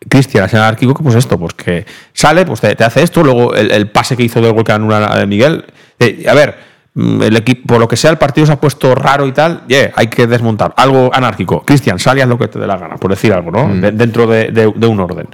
Cristian 0.09 0.43
es 0.43 0.53
anárquico, 0.53 0.93
pues 1.01 1.15
esto, 1.15 1.39
pues 1.39 1.53
que 1.53 1.85
sale, 2.11 2.45
pues 2.45 2.59
te, 2.59 2.75
te 2.75 2.83
hace 2.83 3.03
esto, 3.03 3.23
luego 3.23 3.55
el, 3.55 3.71
el 3.71 3.89
pase 3.89 4.17
que 4.17 4.23
hizo 4.23 4.41
del 4.41 4.51
gol 4.51 4.65
que 4.65 4.73
anula 4.73 5.05
a 5.05 5.25
Miguel. 5.25 5.63
Eh, 5.97 6.25
a 6.29 6.33
ver, 6.33 6.57
el 6.95 7.35
equipo, 7.35 7.67
por 7.67 7.79
lo 7.79 7.87
que 7.87 7.97
sea, 7.97 8.09
el 8.11 8.17
partido 8.17 8.47
se 8.47 8.53
ha 8.53 8.59
puesto 8.59 8.95
raro 8.95 9.27
y 9.27 9.31
tal, 9.33 9.63
yeah, 9.67 9.91
hay 9.95 10.07
que 10.07 10.27
desmontar. 10.27 10.73
Algo 10.77 11.09
anárquico. 11.13 11.61
Cristian, 11.63 11.97
haz 11.97 12.27
lo 12.27 12.37
que 12.37 12.47
te 12.47 12.57
dé 12.59 12.65
la 12.67 12.77
gana, 12.77 12.95
por 12.95 13.11
decir 13.11 13.33
algo, 13.33 13.51
¿no? 13.51 13.67
De- 13.75 13.91
dentro 13.91 14.25
de, 14.27 14.51
de- 14.51 14.71
de 14.75 14.87
un 14.87 14.99
orden. 14.99 15.27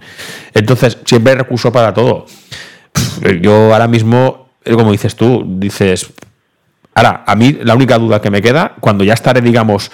Entonces, 0.54 0.97
siempre 1.06 1.34
hay 1.34 1.38
recurso 1.39 1.71
para 1.71 1.93
todo. 1.93 2.26
Pff, 2.91 3.41
Yo 3.41 3.71
ahora 3.74 3.88
mismo, 3.88 4.50
eh, 4.65 4.74
como 4.74 4.91
dices 4.91 5.15
tú, 5.15 5.43
dices, 5.47 6.12
Ahora, 6.93 7.24
a 7.26 7.36
mí 7.36 7.58
la 7.62 7.74
única 7.76 7.97
duda 7.97 8.19
que 8.21 8.30
me 8.30 8.41
queda, 8.41 8.74
cuando 8.82 9.04
ya 9.06 9.13
estaré, 9.13 9.39
digamos, 9.39 9.91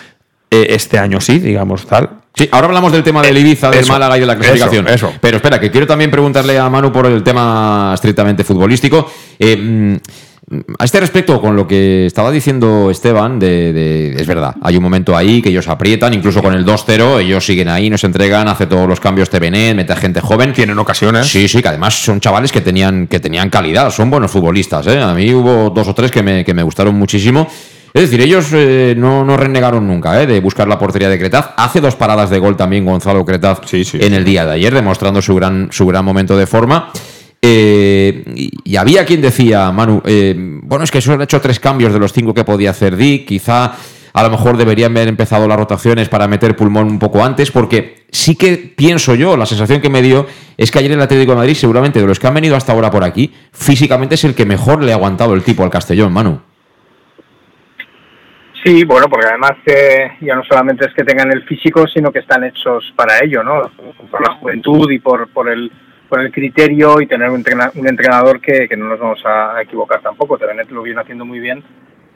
eh, 0.49 0.67
este 0.69 0.97
año 0.97 1.21
sí, 1.21 1.37
digamos, 1.37 1.85
tal. 1.85 2.09
Sí, 2.33 2.49
ahora 2.51 2.67
hablamos 2.67 2.91
del 2.91 3.03
tema 3.03 3.21
del 3.21 3.37
Ibiza, 3.37 3.69
del 3.69 3.81
Eso, 3.81 3.93
Málaga 3.93 4.17
y 4.17 4.21
de 4.21 4.25
la 4.25 4.35
clasificación. 4.35 4.87
eso, 4.87 5.07
eso. 5.09 5.17
Pero 5.21 5.37
espera, 5.37 5.59
que 5.59 5.69
quiero 5.69 5.85
también 5.85 6.09
preguntarle 6.09 6.57
a 6.57 6.67
Manu 6.69 6.91
por 6.91 7.05
el 7.05 7.21
tema 7.21 7.91
estrictamente 7.93 8.43
futbolístico. 8.43 9.11
Eh, 9.37 9.57
mm, 9.57 9.95
a 10.79 10.85
este 10.85 11.01
respecto, 11.01 11.41
con 11.41 11.57
lo 11.57 11.67
que 11.67 12.05
estaba 12.05 12.31
diciendo 12.31 12.89
Esteban, 12.89 13.37
de, 13.37 13.73
de- 13.73 14.11
es 14.17 14.25
verdad, 14.27 14.55
hay 14.61 14.77
un 14.77 14.83
momento 14.83 15.15
ahí 15.17 15.41
que 15.41 15.49
ellos 15.49 15.67
aprietan, 15.67 16.13
incluso 16.13 16.41
con 16.41 16.53
el 16.53 16.65
2-0, 16.65 17.19
ellos 17.19 17.45
siguen 17.45 17.67
ahí, 17.67 17.89
nos 17.89 18.03
entregan, 18.05 18.47
hace 18.47 18.65
todos 18.65 18.87
los 18.87 19.01
cambios 19.01 19.29
TVNet, 19.29 19.75
mete 19.75 19.91
a 19.91 19.97
gente 19.97 20.21
joven. 20.21 20.53
Tienen 20.53 20.79
ocasiones. 20.79 21.27
Sí, 21.27 21.47
sí, 21.49 21.61
que 21.61 21.67
además 21.67 21.95
son 22.01 22.21
chavales 22.21 22.51
que 22.53 22.61
tenían, 22.61 23.07
que 23.07 23.19
tenían 23.19 23.49
calidad, 23.49 23.89
son 23.91 24.09
buenos 24.09 24.31
futbolistas. 24.31 24.87
¿eh? 24.87 25.01
A 25.01 25.13
mí 25.13 25.33
hubo 25.33 25.69
dos 25.69 25.87
o 25.87 25.93
tres 25.93 26.11
que 26.11 26.23
me, 26.23 26.45
que 26.45 26.53
me 26.53 26.63
gustaron 26.63 26.95
muchísimo. 26.95 27.45
Es 27.93 28.03
decir, 28.03 28.21
ellos 28.21 28.47
eh, 28.53 28.93
no, 28.97 29.25
no 29.25 29.35
renegaron 29.37 29.85
nunca 29.87 30.21
¿eh? 30.21 30.27
de 30.27 30.39
buscar 30.39 30.67
la 30.67 30.77
portería 30.79 31.09
de 31.09 31.17
Cretaz. 31.19 31.49
Hace 31.57 31.81
dos 31.81 31.95
paradas 31.95 32.29
de 32.29 32.39
gol 32.39 32.55
también 32.55 32.85
Gonzalo 32.85 33.25
Cretaz 33.25 33.59
Sí, 33.65 33.83
sí, 33.83 33.97
en 33.99 34.13
el 34.13 34.23
día 34.23 34.45
de 34.45 34.53
ayer, 34.53 34.73
demostrando 34.73 35.21
su 35.21 35.35
gran, 35.35 35.69
su 35.71 35.85
gran 35.87 36.05
momento 36.05 36.37
de 36.37 36.45
forma. 36.47 36.91
Eh, 37.49 38.23
y, 38.65 38.75
había 38.75 39.05
quien 39.05 39.21
decía, 39.21 39.71
Manu, 39.71 40.01
eh, 40.05 40.35
bueno, 40.35 40.83
es 40.83 40.91
que 40.91 40.99
solo 40.99 41.15
han 41.15 41.21
hecho 41.21 41.39
tres 41.39 41.61
cambios 41.61 41.93
de 41.93 41.99
los 41.99 42.11
cinco 42.11 42.33
que 42.33 42.43
podía 42.43 42.71
hacer 42.71 42.97
Dick, 42.97 43.25
quizá 43.25 43.73
a 44.11 44.23
lo 44.23 44.29
mejor 44.29 44.57
deberían 44.57 44.91
haber 44.91 45.07
empezado 45.07 45.47
las 45.47 45.57
rotaciones 45.57 46.09
para 46.09 46.27
meter 46.27 46.57
pulmón 46.57 46.87
un 46.87 46.99
poco 46.99 47.23
antes, 47.23 47.51
porque 47.51 48.03
sí 48.11 48.35
que 48.35 48.73
pienso 48.75 49.15
yo, 49.15 49.37
la 49.37 49.45
sensación 49.45 49.79
que 49.79 49.89
me 49.89 50.01
dio 50.01 50.25
es 50.57 50.71
que 50.71 50.79
ayer 50.79 50.91
el 50.91 50.99
Atlético 50.99 51.31
de 51.31 51.37
Madrid, 51.37 51.53
seguramente 51.53 52.01
de 52.01 52.07
los 52.07 52.19
que 52.19 52.27
han 52.27 52.33
venido 52.33 52.57
hasta 52.57 52.73
ahora 52.73 52.91
por 52.91 53.05
aquí, 53.05 53.33
físicamente 53.53 54.15
es 54.15 54.25
el 54.25 54.35
que 54.35 54.45
mejor 54.45 54.83
le 54.83 54.91
ha 54.91 54.95
aguantado 54.95 55.33
el 55.33 55.43
tipo 55.43 55.63
al 55.63 55.69
Castellón, 55.69 56.11
Manu. 56.11 56.41
Sí, 58.61 58.83
bueno, 58.83 59.07
porque 59.07 59.27
además 59.27 59.53
eh, 59.67 60.17
ya 60.19 60.35
no 60.35 60.43
solamente 60.43 60.85
es 60.85 60.93
que 60.93 61.05
tengan 61.05 61.31
el 61.31 61.43
físico, 61.43 61.87
sino 61.87 62.11
que 62.11 62.19
están 62.19 62.43
hechos 62.43 62.91
para 62.97 63.23
ello, 63.23 63.41
¿no? 63.41 63.71
Por 64.11 64.21
la 64.21 64.33
juventud 64.33 64.91
y 64.91 64.99
por, 64.99 65.29
por, 65.29 65.47
el, 65.47 65.71
por 66.07 66.21
el 66.21 66.31
criterio 66.31 67.01
y 67.01 67.07
tener 67.07 67.29
un, 67.29 67.43
entrena- 67.43 67.71
un 67.75 67.87
entrenador 67.87 68.39
que, 68.39 68.67
que 68.67 68.77
no 68.77 68.87
nos 68.87 68.99
vamos 68.99 69.21
a 69.25 69.61
equivocar 69.61 70.01
tampoco. 70.01 70.37
Tevenet 70.37 70.69
lo 70.71 70.81
viene 70.83 71.01
haciendo 71.01 71.25
muy 71.25 71.39
bien 71.39 71.63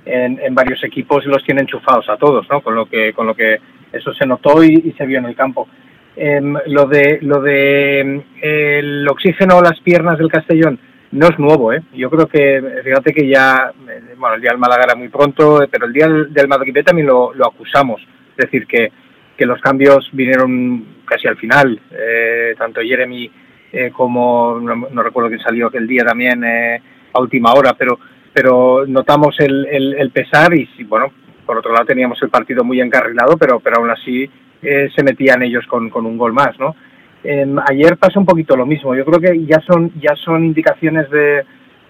en, 0.05 0.55
varios 0.55 0.83
equipos 0.83 1.23
y 1.25 1.29
los 1.29 1.43
tiene 1.43 1.61
enchufados 1.61 2.09
a 2.09 2.17
todos, 2.17 2.47
¿no? 2.49 2.61
Con 2.61 2.75
lo 2.75 2.85
que, 2.85 3.13
con 3.13 3.27
lo 3.27 3.35
que 3.35 3.59
eso 3.91 4.13
se 4.13 4.25
notó 4.25 4.63
y, 4.63 4.93
se 4.97 5.05
vio 5.05 5.19
en 5.19 5.25
el 5.25 5.35
campo. 5.35 5.67
Em, 6.15 6.55
lo 6.67 6.85
de, 6.87 7.19
lo 7.21 7.41
de 7.41 7.99
em, 7.99 8.21
el 8.41 9.07
oxígeno 9.07 9.57
o 9.57 9.61
las 9.61 9.79
piernas 9.79 10.17
del 10.17 10.29
Castellón 10.31 10.79
no 11.11 11.27
es 11.27 11.37
nuevo, 11.39 11.73
¿eh? 11.73 11.81
Yo 11.93 12.09
creo 12.09 12.27
que, 12.27 12.81
fíjate 12.83 13.13
que 13.13 13.27
ya, 13.27 13.71
eh, 13.89 14.15
bueno, 14.17 14.35
el 14.35 14.41
día 14.41 14.51
del 14.51 14.59
Málaga 14.59 14.83
era 14.85 14.95
muy 14.95 15.09
pronto, 15.09 15.61
eh, 15.61 15.67
pero 15.69 15.85
el 15.85 15.93
día 15.93 16.07
del, 16.07 16.33
del 16.33 16.47
Madrid 16.47 16.73
también 16.85 17.07
lo, 17.07 17.33
lo 17.33 17.47
acusamos. 17.47 18.01
Es 18.37 18.45
decir, 18.45 18.65
que, 18.65 18.91
que 19.37 19.45
los 19.45 19.59
cambios 19.59 20.09
vinieron 20.13 21.01
casi 21.05 21.27
al 21.27 21.35
final. 21.37 21.79
Eh, 21.91 22.55
tanto 22.57 22.81
Jeremy 22.81 23.29
eh, 23.71 23.91
como, 23.91 24.59
no, 24.59 24.87
no 24.91 25.03
recuerdo 25.03 25.29
quién 25.29 25.41
salió 25.41 25.67
aquel 25.67 25.87
día 25.87 26.03
también 26.03 26.43
eh, 26.43 26.81
a 27.13 27.19
última 27.19 27.53
hora, 27.53 27.73
pero, 27.77 27.99
pero 28.33 28.85
notamos 28.87 29.39
el, 29.39 29.65
el, 29.65 30.11
pesar 30.11 30.53
y, 30.53 30.67
bueno, 30.83 31.11
por 31.45 31.57
otro 31.57 31.71
lado 31.73 31.85
teníamos 31.85 32.21
el 32.21 32.29
partido 32.29 32.63
muy 32.63 32.81
encarrilado, 32.81 33.37
pero, 33.37 33.59
pero 33.59 33.77
aún 33.77 33.89
así 33.89 34.29
eh, 34.61 34.89
se 34.95 35.03
metían 35.03 35.43
ellos 35.43 35.65
con, 35.67 35.89
con 35.89 36.05
un 36.05 36.17
gol 36.17 36.33
más, 36.33 36.57
¿no? 36.59 36.75
Eh, 37.23 37.45
ayer 37.67 37.97
pasó 37.97 38.19
un 38.19 38.25
poquito 38.25 38.55
lo 38.55 38.65
mismo. 38.65 38.95
Yo 38.95 39.05
creo 39.05 39.19
que 39.19 39.45
ya 39.45 39.59
son 39.61 39.91
ya 39.99 40.15
son 40.15 40.43
indicaciones 40.43 41.09
de 41.09 41.43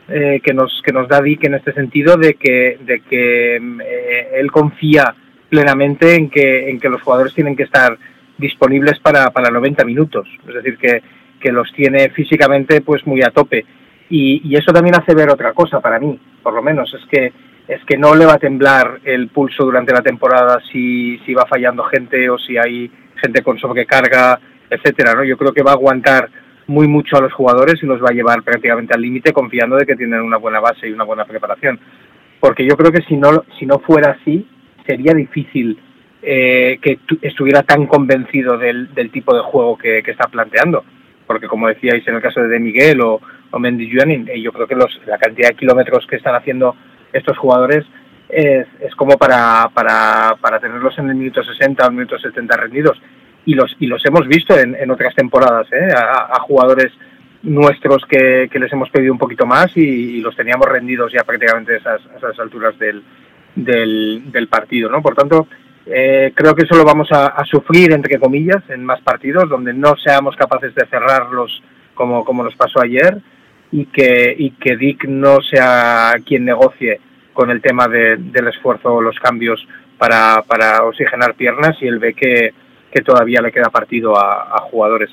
eh, 0.10 0.42
que 0.44 0.54
nos 0.54 0.82
que 0.84 0.92
nos 0.92 1.08
da 1.08 1.22
Dick 1.22 1.44
en 1.46 1.56
este 1.56 1.74
sentido 1.74 2.18
de 2.18 2.34
que 2.34 2.78
de 2.82 3.00
que 3.02 3.56
eh, 3.56 4.30
él 4.34 4.52
confía 4.52 5.16
plenamente 5.50 6.16
en 6.16 6.30
que 6.30 6.70
en 6.70 6.80
que 6.80 6.90
los 6.90 7.02
jugadores 7.02 7.34
tienen 7.34 7.56
que 7.56 7.64
estar 7.64 7.98
disponibles 8.38 9.00
para, 9.00 9.30
para 9.30 9.52
90 9.52 9.86
minutos. 9.86 10.28
Es 10.48 10.56
decir 10.56 10.78
que 10.78 11.02
que 11.42 11.52
los 11.52 11.72
tiene 11.74 12.10
físicamente 12.12 12.82
pues 12.82 13.06
muy 13.06 13.22
a 13.22 13.32
tope. 13.32 13.66
Y, 14.10 14.56
eso 14.56 14.74
también 14.74 14.96
hace 14.96 15.16
ver 15.16 15.30
otra 15.30 15.54
cosa 15.54 15.80
para 15.80 16.00
mí, 16.00 16.20
por 16.44 16.54
lo 16.54 16.62
menos, 16.62 16.94
es 16.94 17.06
que 17.10 17.34
es 17.68 17.84
que 17.86 17.98
no 17.98 18.16
le 18.16 18.26
va 18.26 18.34
a 18.34 18.40
temblar 18.40 19.00
el 19.06 19.30
pulso 19.30 19.64
durante 19.64 19.94
la 19.94 20.02
temporada 20.02 20.60
si, 20.72 21.18
si 21.20 21.34
va 21.34 21.46
fallando 21.46 21.84
gente 21.84 22.30
o 22.30 22.38
si 22.38 22.58
hay 22.58 22.92
gente 23.16 23.42
con 23.42 23.58
sobrecarga, 23.58 24.40
etcétera, 24.70 25.14
¿no? 25.14 25.24
Yo 25.24 25.38
creo 25.38 25.54
que 25.54 25.64
va 25.64 25.72
a 25.72 25.76
aguantar 25.76 26.30
muy 26.68 26.88
mucho 26.88 27.18
a 27.18 27.22
los 27.22 27.34
jugadores 27.34 27.82
y 27.82 27.86
los 27.86 28.02
va 28.02 28.10
a 28.10 28.14
llevar 28.14 28.44
prácticamente 28.44 28.94
al 28.94 29.02
límite 29.02 29.32
confiando 29.32 29.78
de 29.78 29.86
que 29.86 29.96
tienen 29.96 30.22
una 30.22 30.38
buena 30.38 30.60
base 30.60 30.90
y 30.90 30.92
una 30.92 31.04
buena 31.04 31.26
preparación. 31.26 31.80
Porque 32.40 32.66
yo 32.66 32.76
creo 32.76 32.92
que 32.92 33.04
si 33.04 33.16
no, 33.16 33.44
si 33.60 33.66
no 33.66 33.80
fuera 33.80 34.18
así, 34.20 34.48
sería 34.86 35.14
difícil 35.14 35.80
eh, 36.24 36.80
que 36.82 37.00
estuviera 37.22 37.64
tan 37.64 37.88
convencido 37.88 38.58
del, 38.58 38.94
del 38.94 39.12
tipo 39.12 39.36
de 39.36 39.42
juego 39.42 39.78
que, 39.78 40.00
está 40.00 40.28
planteando. 40.28 40.84
Porque 41.32 41.48
como 41.48 41.70
decíais 41.70 42.06
en 42.06 42.16
el 42.16 42.22
caso 42.22 42.42
de, 42.42 42.60
Miguel 42.60 43.00
o, 43.00 43.22
o 43.52 43.60
Mendy 43.60 43.90
eh, 43.90 44.42
yo 44.42 44.52
creo 44.52 44.68
que 44.68 44.76
los, 44.76 45.00
la 45.06 45.18
cantidad 45.18 45.48
de 45.48 45.56
kilómetros 45.56 46.06
que 46.06 46.18
están 46.18 46.36
haciendo 46.36 46.76
estos 47.14 47.38
jugadores 47.38 47.86
es, 48.28 48.68
es 48.82 48.94
como 48.96 49.18
para, 49.18 49.70
para, 49.74 50.36
para 50.42 50.60
tenerlos 50.60 50.98
en 51.00 51.10
el 51.10 51.16
minuto 51.16 51.42
60 51.42 51.86
o 51.86 51.88
el 51.88 51.94
minuto 51.94 52.20
70 52.20 52.58
rendidos 52.58 53.02
y 53.46 53.54
los, 53.54 53.74
y 53.80 53.88
los 53.88 54.06
hemos 54.06 54.28
visto 54.28 54.60
en, 54.60 54.76
en 54.76 54.92
otras 54.92 55.16
temporadas, 55.16 55.68
¿eh? 55.72 55.94
a, 55.96 56.36
a, 56.36 56.40
jugadores 56.42 56.92
nuestros 57.44 58.06
que, 58.06 58.50
que, 58.52 58.60
les 58.60 58.72
hemos 58.74 58.90
pedido 58.90 59.14
un 59.14 59.20
poquito 59.20 59.46
más 59.46 59.76
y, 59.78 59.82
y 60.18 60.22
los 60.22 60.36
teníamos 60.36 60.68
rendidos 60.68 61.14
ya 61.14 61.24
prácticamente 61.24 61.76
a 61.76 61.78
esas, 61.78 62.02
a 62.14 62.18
esas 62.18 62.40
alturas 62.40 62.78
del, 62.78 63.02
del, 63.56 64.32
del, 64.32 64.48
partido. 64.48 64.90
¿no? 64.90 65.02
Por 65.02 65.16
tanto, 65.16 65.48
eh, 65.86 66.32
creo 66.36 66.56
que 66.56 66.64
eso 66.64 66.76
lo 66.76 66.86
vamos 66.86 67.10
a, 67.12 67.44
sufrir, 67.46 67.92
entre 67.94 68.20
comillas, 68.20 68.64
en 68.70 68.84
más 68.86 69.02
partidos, 69.02 69.50
donde 69.50 69.74
no 69.74 69.96
seamos 69.98 70.36
capaces 70.36 70.74
de 70.76 70.86
cerrarlos 70.86 71.62
como, 71.94 72.24
como 72.24 72.44
nos 72.44 72.56
pasó 72.56 72.82
ayer 72.82 73.18
y 73.72 73.86
que, 73.86 74.36
y 74.38 74.52
que 74.52 74.78
Dick 74.78 75.06
no 75.06 75.42
sea 75.42 76.14
quien 76.26 76.46
negocie 76.46 77.00
con 77.34 77.50
el 77.50 77.62
tema 77.62 77.88
de, 77.88 78.18
del 78.18 78.48
esfuerzo 78.48 78.96
o 78.96 79.02
los 79.02 79.18
cambios 79.20 79.66
para, 79.98 80.42
para 80.44 80.84
oxigenar 80.84 81.36
piernas 81.36 81.78
y 81.82 81.88
él 81.88 82.00
ve 82.00 82.14
que 82.14 82.54
que 82.92 83.02
todavía 83.02 83.42
le 83.42 83.52
queda 83.52 83.70
partido 83.70 84.18
a, 84.18 84.60
jugadores. 84.70 85.10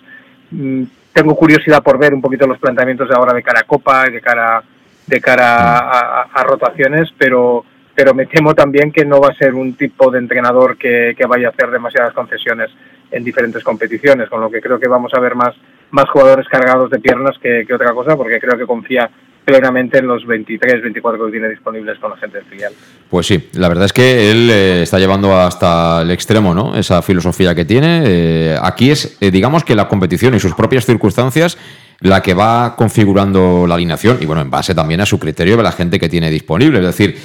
Mm, 0.50 0.82
tengo 1.12 1.34
curiosidad 1.36 1.82
por 1.82 1.98
ver 1.98 2.12
un 2.12 2.20
poquito 2.20 2.46
los 2.46 2.58
planteamientos 2.58 3.08
de 3.08 3.14
ahora 3.14 3.32
de 3.32 3.42
cara 3.42 3.60
a 3.60 3.64
Copa, 3.64 4.04
de 4.04 4.20
cara, 4.20 4.62
de 5.06 5.20
cara 5.20 6.22
a, 6.22 6.44
rotaciones, 6.44 7.08
pero, 7.16 7.64
pero 7.98 8.14
me 8.14 8.26
temo 8.26 8.54
también 8.54 8.92
que 8.92 9.04
no 9.04 9.20
va 9.20 9.30
a 9.30 9.34
ser 9.34 9.54
un 9.54 9.74
tipo 9.74 10.08
de 10.08 10.20
entrenador 10.20 10.78
que, 10.78 11.16
que 11.18 11.26
vaya 11.26 11.48
a 11.48 11.50
hacer 11.50 11.68
demasiadas 11.68 12.14
concesiones 12.14 12.70
en 13.10 13.24
diferentes 13.24 13.64
competiciones, 13.64 14.28
con 14.28 14.40
lo 14.40 14.48
que 14.48 14.60
creo 14.60 14.78
que 14.78 14.86
vamos 14.86 15.12
a 15.14 15.18
ver 15.18 15.34
más, 15.34 15.56
más 15.90 16.08
jugadores 16.08 16.46
cargados 16.46 16.90
de 16.90 17.00
piernas 17.00 17.36
que, 17.42 17.64
que 17.66 17.74
otra 17.74 17.92
cosa, 17.92 18.16
porque 18.16 18.38
creo 18.38 18.56
que 18.56 18.66
confía 18.66 19.10
plenamente 19.44 19.98
en 19.98 20.06
los 20.06 20.24
23, 20.24 20.80
24 20.80 21.26
que 21.26 21.32
tiene 21.32 21.48
disponibles 21.48 21.98
con 21.98 22.12
la 22.12 22.16
gente 22.18 22.38
del 22.38 22.46
filial. 22.46 22.72
Pues 23.10 23.26
sí, 23.26 23.48
la 23.54 23.66
verdad 23.66 23.86
es 23.86 23.92
que 23.92 24.30
él 24.30 24.48
eh, 24.48 24.82
está 24.82 25.00
llevando 25.00 25.36
hasta 25.36 26.02
el 26.02 26.12
extremo, 26.12 26.54
¿no? 26.54 26.76
Esa 26.76 27.02
filosofía 27.02 27.52
que 27.56 27.64
tiene. 27.64 28.02
Eh, 28.06 28.58
aquí 28.62 28.92
es, 28.92 29.18
eh, 29.20 29.32
digamos 29.32 29.64
que 29.64 29.74
la 29.74 29.88
competición 29.88 30.36
y 30.36 30.38
sus 30.38 30.54
propias 30.54 30.86
circunstancias 30.86 31.58
la 32.00 32.22
que 32.22 32.32
va 32.32 32.76
configurando 32.76 33.66
la 33.66 33.74
alineación 33.74 34.18
y 34.20 34.26
bueno, 34.26 34.40
en 34.40 34.50
base 34.50 34.72
también 34.72 35.00
a 35.00 35.06
su 35.06 35.18
criterio 35.18 35.56
de 35.56 35.64
la 35.64 35.72
gente 35.72 35.98
que 35.98 36.08
tiene 36.08 36.30
disponible. 36.30 36.78
Es 36.78 36.84
decir, 36.84 37.18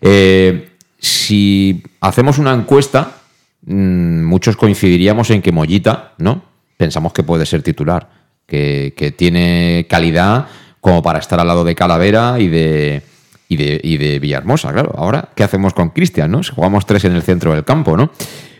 eh, 0.00 0.70
si 0.98 1.82
hacemos 2.00 2.38
una 2.38 2.52
encuesta, 2.52 3.18
mmm, 3.62 4.24
muchos 4.24 4.56
coincidiríamos 4.56 5.30
en 5.30 5.42
que 5.42 5.52
Mollita, 5.52 6.12
¿no? 6.18 6.42
Pensamos 6.76 7.12
que 7.12 7.22
puede 7.22 7.46
ser 7.46 7.62
titular, 7.62 8.08
que, 8.46 9.14
tiene 9.16 9.86
calidad 9.88 10.46
como 10.80 11.02
para 11.02 11.18
estar 11.18 11.40
al 11.40 11.48
lado 11.48 11.64
de 11.64 11.74
Calavera 11.74 12.38
y 12.38 12.48
de, 12.48 13.02
y 13.48 13.56
de, 13.56 13.80
y 13.82 13.96
de 13.96 14.18
Villahermosa, 14.18 14.72
claro. 14.72 14.94
Ahora, 14.96 15.30
¿qué 15.34 15.42
hacemos 15.42 15.74
con 15.74 15.90
Cristian, 15.90 16.30
no? 16.30 16.42
Si 16.42 16.52
jugamos 16.52 16.86
tres 16.86 17.04
en 17.04 17.12
el 17.12 17.22
centro 17.22 17.52
del 17.54 17.64
campo, 17.64 17.96
¿no? 17.96 18.10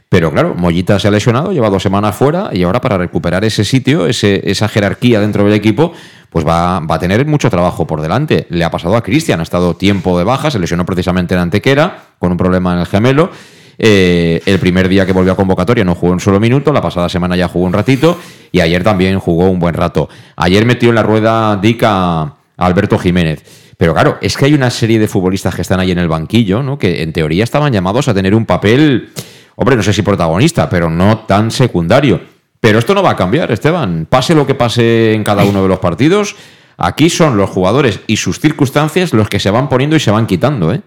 Pero 0.08 0.30
claro, 0.30 0.54
Mollita 0.54 0.98
se 0.98 1.08
ha 1.08 1.10
lesionado, 1.10 1.52
lleva 1.52 1.68
dos 1.68 1.82
semanas 1.82 2.14
fuera 2.14 2.50
y 2.52 2.62
ahora 2.62 2.80
para 2.80 2.96
recuperar 2.96 3.44
ese 3.44 3.64
sitio, 3.64 4.06
ese, 4.06 4.40
esa 4.48 4.68
jerarquía 4.68 5.20
dentro 5.20 5.44
del 5.44 5.52
equipo, 5.52 5.92
pues 6.30 6.46
va, 6.46 6.80
va, 6.80 6.94
a 6.96 6.98
tener 6.98 7.24
mucho 7.26 7.50
trabajo 7.50 7.86
por 7.86 8.00
delante. 8.00 8.46
Le 8.50 8.64
ha 8.64 8.70
pasado 8.70 8.96
a 8.96 9.02
Cristian, 9.02 9.40
ha 9.40 9.42
estado 9.42 9.74
tiempo 9.74 10.18
de 10.18 10.24
baja, 10.24 10.50
se 10.50 10.58
lesionó 10.58 10.84
precisamente 10.84 11.34
en 11.34 11.40
Antequera 11.40 12.04
con 12.18 12.32
un 12.32 12.36
problema 12.36 12.74
en 12.74 12.80
el 12.80 12.86
gemelo. 12.86 13.30
Eh, 13.78 14.42
el 14.46 14.58
primer 14.58 14.88
día 14.88 15.04
que 15.04 15.12
volvió 15.12 15.32
a 15.32 15.36
convocatoria 15.36 15.84
no 15.84 15.94
jugó 15.94 16.12
un 16.12 16.20
solo 16.20 16.40
minuto, 16.40 16.72
la 16.72 16.80
pasada 16.80 17.08
semana 17.08 17.36
ya 17.36 17.48
jugó 17.48 17.66
un 17.66 17.72
ratito 17.72 18.18
y 18.50 18.60
ayer 18.60 18.82
también 18.82 19.18
jugó 19.18 19.50
un 19.50 19.58
buen 19.58 19.74
rato. 19.74 20.08
Ayer 20.36 20.64
metió 20.64 20.88
en 20.88 20.94
la 20.94 21.02
rueda 21.02 21.56
Dica 21.56 22.20
a 22.20 22.36
Alberto 22.56 22.98
Jiménez. 22.98 23.44
Pero 23.76 23.92
claro, 23.92 24.16
es 24.22 24.36
que 24.36 24.46
hay 24.46 24.54
una 24.54 24.70
serie 24.70 24.98
de 24.98 25.08
futbolistas 25.08 25.54
que 25.54 25.60
están 25.60 25.80
ahí 25.80 25.90
en 25.90 25.98
el 25.98 26.08
banquillo, 26.08 26.62
¿no? 26.62 26.78
Que 26.78 27.02
en 27.02 27.12
teoría 27.12 27.44
estaban 27.44 27.72
llamados 27.72 28.08
a 28.08 28.14
tener 28.14 28.34
un 28.34 28.46
papel, 28.46 29.10
hombre, 29.56 29.76
no 29.76 29.82
sé 29.82 29.92
si 29.92 30.00
protagonista, 30.00 30.70
pero 30.70 30.88
no 30.88 31.18
tan 31.20 31.50
secundario. 31.50 32.35
Pero 32.60 32.78
esto 32.78 32.94
no 32.94 33.02
va 33.02 33.10
a 33.10 33.16
cambiar, 33.16 33.50
Esteban. 33.50 34.06
Pase 34.08 34.34
lo 34.34 34.46
que 34.46 34.54
pase 34.54 35.12
en 35.14 35.24
cada 35.24 35.44
uno 35.44 35.62
de 35.62 35.68
los 35.68 35.78
partidos, 35.78 36.36
aquí 36.76 37.10
son 37.10 37.36
los 37.36 37.50
jugadores 37.50 38.00
y 38.06 38.16
sus 38.16 38.40
circunstancias 38.40 39.12
los 39.12 39.28
que 39.28 39.38
se 39.40 39.50
van 39.50 39.68
poniendo 39.68 39.96
y 39.96 40.00
se 40.00 40.10
van 40.10 40.26
quitando, 40.26 40.72
¿eh? 40.72 40.80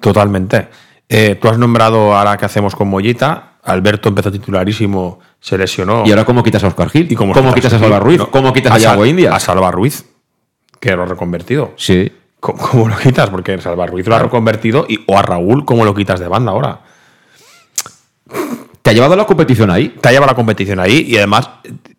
Totalmente. 0.00 0.68
Eh, 1.08 1.38
tú 1.40 1.48
has 1.48 1.58
nombrado 1.58 2.16
ahora 2.16 2.36
que 2.36 2.44
hacemos 2.44 2.74
con 2.76 2.88
Mollita. 2.88 3.54
Alberto 3.64 4.08
empezó 4.08 4.30
titularísimo, 4.30 5.18
se 5.40 5.58
lesionó. 5.58 6.04
¿Y 6.06 6.10
ahora 6.10 6.24
cómo 6.24 6.42
quitas 6.42 6.64
a 6.64 6.68
Oscar 6.68 6.88
Gil? 6.90 7.10
¿Y 7.10 7.14
cómo, 7.14 7.34
¿Cómo 7.34 7.52
quitas 7.52 7.72
a 7.72 7.78
Salva 7.78 7.98
Ruiz? 7.98 8.18
No, 8.18 8.30
¿Cómo 8.30 8.52
quitas 8.52 8.72
a, 8.72 8.76
a 8.76 8.78
Yago 8.78 9.04
India? 9.04 9.34
A 9.34 9.40
Salva 9.40 9.70
Ruiz, 9.70 10.06
que 10.80 10.94
lo 10.94 11.02
ha 11.02 11.06
reconvertido. 11.06 11.72
Sí. 11.76 12.10
¿Cómo, 12.40 12.58
cómo 12.58 12.88
lo 12.88 12.96
quitas? 12.96 13.28
Porque 13.30 13.58
Salva 13.60 13.86
Ruiz 13.86 14.06
lo 14.06 14.14
ha 14.14 14.20
reconvertido. 14.20 14.86
Y, 14.88 15.00
o 15.06 15.18
a 15.18 15.22
Raúl, 15.22 15.64
¿cómo 15.64 15.84
lo 15.84 15.94
quitas 15.94 16.20
de 16.20 16.28
banda 16.28 16.52
ahora? 16.52 16.80
¿Te 18.88 18.92
ha 18.92 18.94
llevado 18.94 19.16
la 19.16 19.26
competición 19.26 19.70
ahí? 19.70 19.90
Te 20.00 20.08
ha 20.08 20.12
llevado 20.12 20.30
la 20.30 20.34
competición 20.34 20.80
ahí 20.80 21.04
y 21.06 21.18
además, 21.18 21.50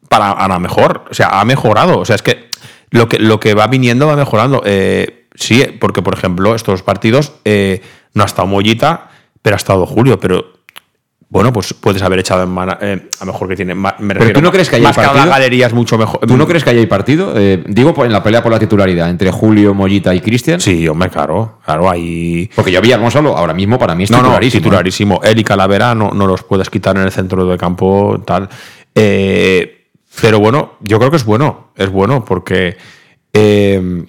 para 0.07 0.31
a 0.31 0.47
la 0.47 0.57
mejor, 0.57 1.05
o 1.11 1.13
sea, 1.13 1.39
ha 1.39 1.45
mejorado. 1.45 1.99
O 1.99 2.03
sea, 2.03 2.15
es 2.15 2.23
que 2.23 2.49
lo 2.89 3.07
que, 3.07 3.19
lo 3.19 3.39
que 3.39 3.53
va 3.53 3.67
viniendo 3.67 4.07
va 4.07 4.15
mejorando. 4.15 4.63
Eh, 4.65 5.27
sí, 5.35 5.63
porque, 5.79 6.01
por 6.01 6.15
ejemplo, 6.15 6.55
estos 6.55 6.81
partidos 6.81 7.33
eh, 7.45 7.83
no 8.15 8.23
ha 8.23 8.25
estado 8.25 8.47
Mollita, 8.47 9.11
pero 9.43 9.55
ha 9.55 9.57
estado 9.57 9.85
Julio, 9.85 10.19
pero 10.19 10.58
bueno, 11.31 11.53
pues 11.53 11.75
puedes 11.75 12.01
haber 12.01 12.19
echado 12.19 12.41
en 12.41 12.49
mano, 12.49 12.75
eh, 12.81 13.07
a 13.19 13.25
lo 13.25 13.33
mejor 13.33 13.47
que 13.49 13.55
tiene 13.55 13.75
me 13.75 13.91
refiero, 13.91 14.19
Pero 14.19 14.33
tú 14.33 14.41
no 14.41 14.51
crees 14.51 14.67
que 14.67 14.77
haya 14.77 14.87
más 14.87 14.95
partido? 14.95 15.25
la 15.25 15.27
galería 15.27 15.67
es 15.67 15.73
mucho 15.73 15.95
mejor. 15.95 16.21
¿Tú 16.21 16.35
no 16.35 16.47
crees 16.47 16.63
que 16.63 16.71
haya 16.71 16.89
partido? 16.89 17.33
Eh, 17.35 17.63
digo 17.67 17.93
en 18.03 18.11
la 18.11 18.23
pelea 18.23 18.41
por 18.41 18.51
la 18.51 18.57
titularidad 18.57 19.09
entre 19.11 19.29
Julio, 19.31 19.75
Mollita 19.75 20.15
y 20.15 20.21
Cristian. 20.21 20.59
Sí, 20.59 20.87
hombre, 20.87 21.09
claro, 21.09 21.59
claro, 21.63 21.87
ahí. 21.87 22.49
Porque 22.55 22.71
yo 22.71 22.81
vi 22.81 22.91
Hermoso 22.91 23.19
ahora 23.19 23.53
mismo 23.53 23.77
para 23.77 23.93
mí 23.93 24.05
es 24.05 24.11
no, 24.11 24.17
titularísimo. 24.17 24.59
No, 24.59 24.63
titularísimo. 24.63 25.21
Él 25.23 25.37
y 25.37 25.43
Calavera 25.43 25.93
no, 25.93 26.09
no, 26.11 26.25
los 26.25 26.41
puedes 26.41 26.69
quitar 26.71 26.97
en 26.97 27.03
el 27.03 27.11
centro 27.11 27.45
del 27.45 27.59
campo, 27.59 28.23
tal. 28.25 28.49
Eh, 28.95 29.87
pero 30.21 30.39
bueno, 30.39 30.77
yo 30.81 30.97
creo 30.97 31.11
que 31.11 31.17
es 31.17 31.25
bueno, 31.25 31.71
es 31.75 31.89
bueno 31.89 32.25
porque 32.25 32.75
eh, 33.33 34.05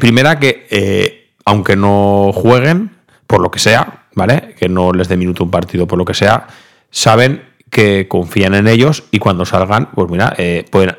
primera 0.00 0.38
que 0.38 0.66
eh, 0.70 1.32
aunque 1.44 1.76
no 1.76 2.30
jueguen 2.32 2.96
por 3.26 3.40
lo 3.40 3.50
que 3.50 3.58
sea, 3.58 4.06
¿vale? 4.18 4.54
Que 4.58 4.68
no 4.68 4.92
les 4.92 5.08
dé 5.08 5.16
minuto 5.16 5.42
un 5.42 5.50
partido 5.50 5.86
por 5.86 5.98
lo 5.98 6.04
que 6.04 6.12
sea, 6.12 6.46
saben 6.90 7.42
que 7.70 8.06
confían 8.08 8.54
en 8.54 8.68
ellos 8.68 9.04
y 9.10 9.18
cuando 9.18 9.46
salgan, 9.46 9.90
pues 9.94 10.10
mira, 10.10 10.34
eh, 10.36 10.66
pueden 10.70 10.96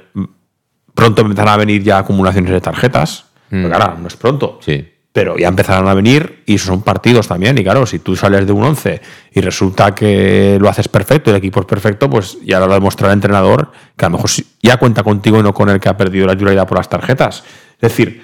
pronto 0.99 1.21
empezarán 1.21 1.53
a 1.53 1.58
venir 1.58 1.82
ya 1.82 1.99
acumulaciones 1.99 2.51
de 2.51 2.60
tarjetas. 2.60 3.25
Mm. 3.49 3.65
Claro, 3.67 3.97
no 3.99 4.08
es 4.08 4.17
pronto. 4.17 4.60
Sí. 4.62 4.86
Pero 5.12 5.38
ya 5.38 5.47
empezarán 5.47 5.88
a 5.88 5.93
venir 5.93 6.43
y 6.45 6.58
son 6.58 6.82
partidos 6.82 7.27
también. 7.27 7.58
Y 7.58 7.63
claro, 7.63 7.86
si 7.86 7.99
tú 7.99 8.15
sales 8.15 8.45
de 8.45 8.51
un 8.51 8.63
11 8.63 9.01
y 9.32 9.41
resulta 9.41 9.95
que 9.95 10.58
lo 10.60 10.69
haces 10.69 10.88
perfecto, 10.89 11.32
el 11.32 11.38
equipo 11.38 11.61
es 11.61 11.65
perfecto, 11.65 12.09
pues 12.09 12.38
ya 12.43 12.59
lo 12.59 12.67
va 12.67 12.74
a 12.74 12.80
demostrar 12.80 13.11
el 13.11 13.15
entrenador 13.15 13.72
que 13.95 14.05
a 14.05 14.09
lo 14.09 14.17
mejor 14.17 14.30
ya 14.61 14.78
cuenta 14.78 15.01
contigo 15.01 15.39
y 15.39 15.43
no 15.43 15.53
con 15.53 15.70
el 15.70 15.80
que 15.80 15.89
ha 15.89 15.97
perdido 15.97 16.28
la 16.28 16.34
titularidad 16.34 16.67
por 16.67 16.78
las 16.78 16.89
tarjetas. 16.89 17.43
Es 17.74 17.82
decir, 17.82 18.22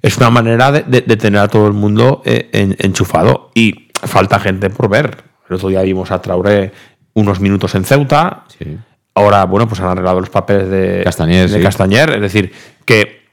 es 0.00 0.16
una 0.16 0.30
manera 0.30 0.70
de, 0.70 0.82
de, 0.82 1.00
de 1.02 1.16
tener 1.16 1.40
a 1.40 1.48
todo 1.48 1.66
el 1.66 1.72
mundo 1.72 2.22
eh, 2.24 2.48
en, 2.52 2.76
enchufado. 2.78 3.50
Y 3.54 3.83
falta 4.06 4.38
gente 4.38 4.70
por 4.70 4.88
ver. 4.88 5.24
El 5.48 5.56
otro 5.56 5.68
día 5.68 5.82
vimos 5.82 6.10
a 6.10 6.20
Traoré 6.20 6.72
unos 7.14 7.40
minutos 7.40 7.74
en 7.74 7.84
Ceuta. 7.84 8.44
Sí. 8.58 8.78
Ahora, 9.14 9.44
bueno, 9.44 9.68
pues 9.68 9.80
han 9.80 9.88
arreglado 9.88 10.20
los 10.20 10.30
papeles 10.30 10.68
de 10.68 11.02
Castañer. 11.04 11.48
De 11.48 11.58
sí. 11.58 11.62
Castañer. 11.62 12.10
Es 12.10 12.20
decir, 12.20 12.52
que 12.84 13.24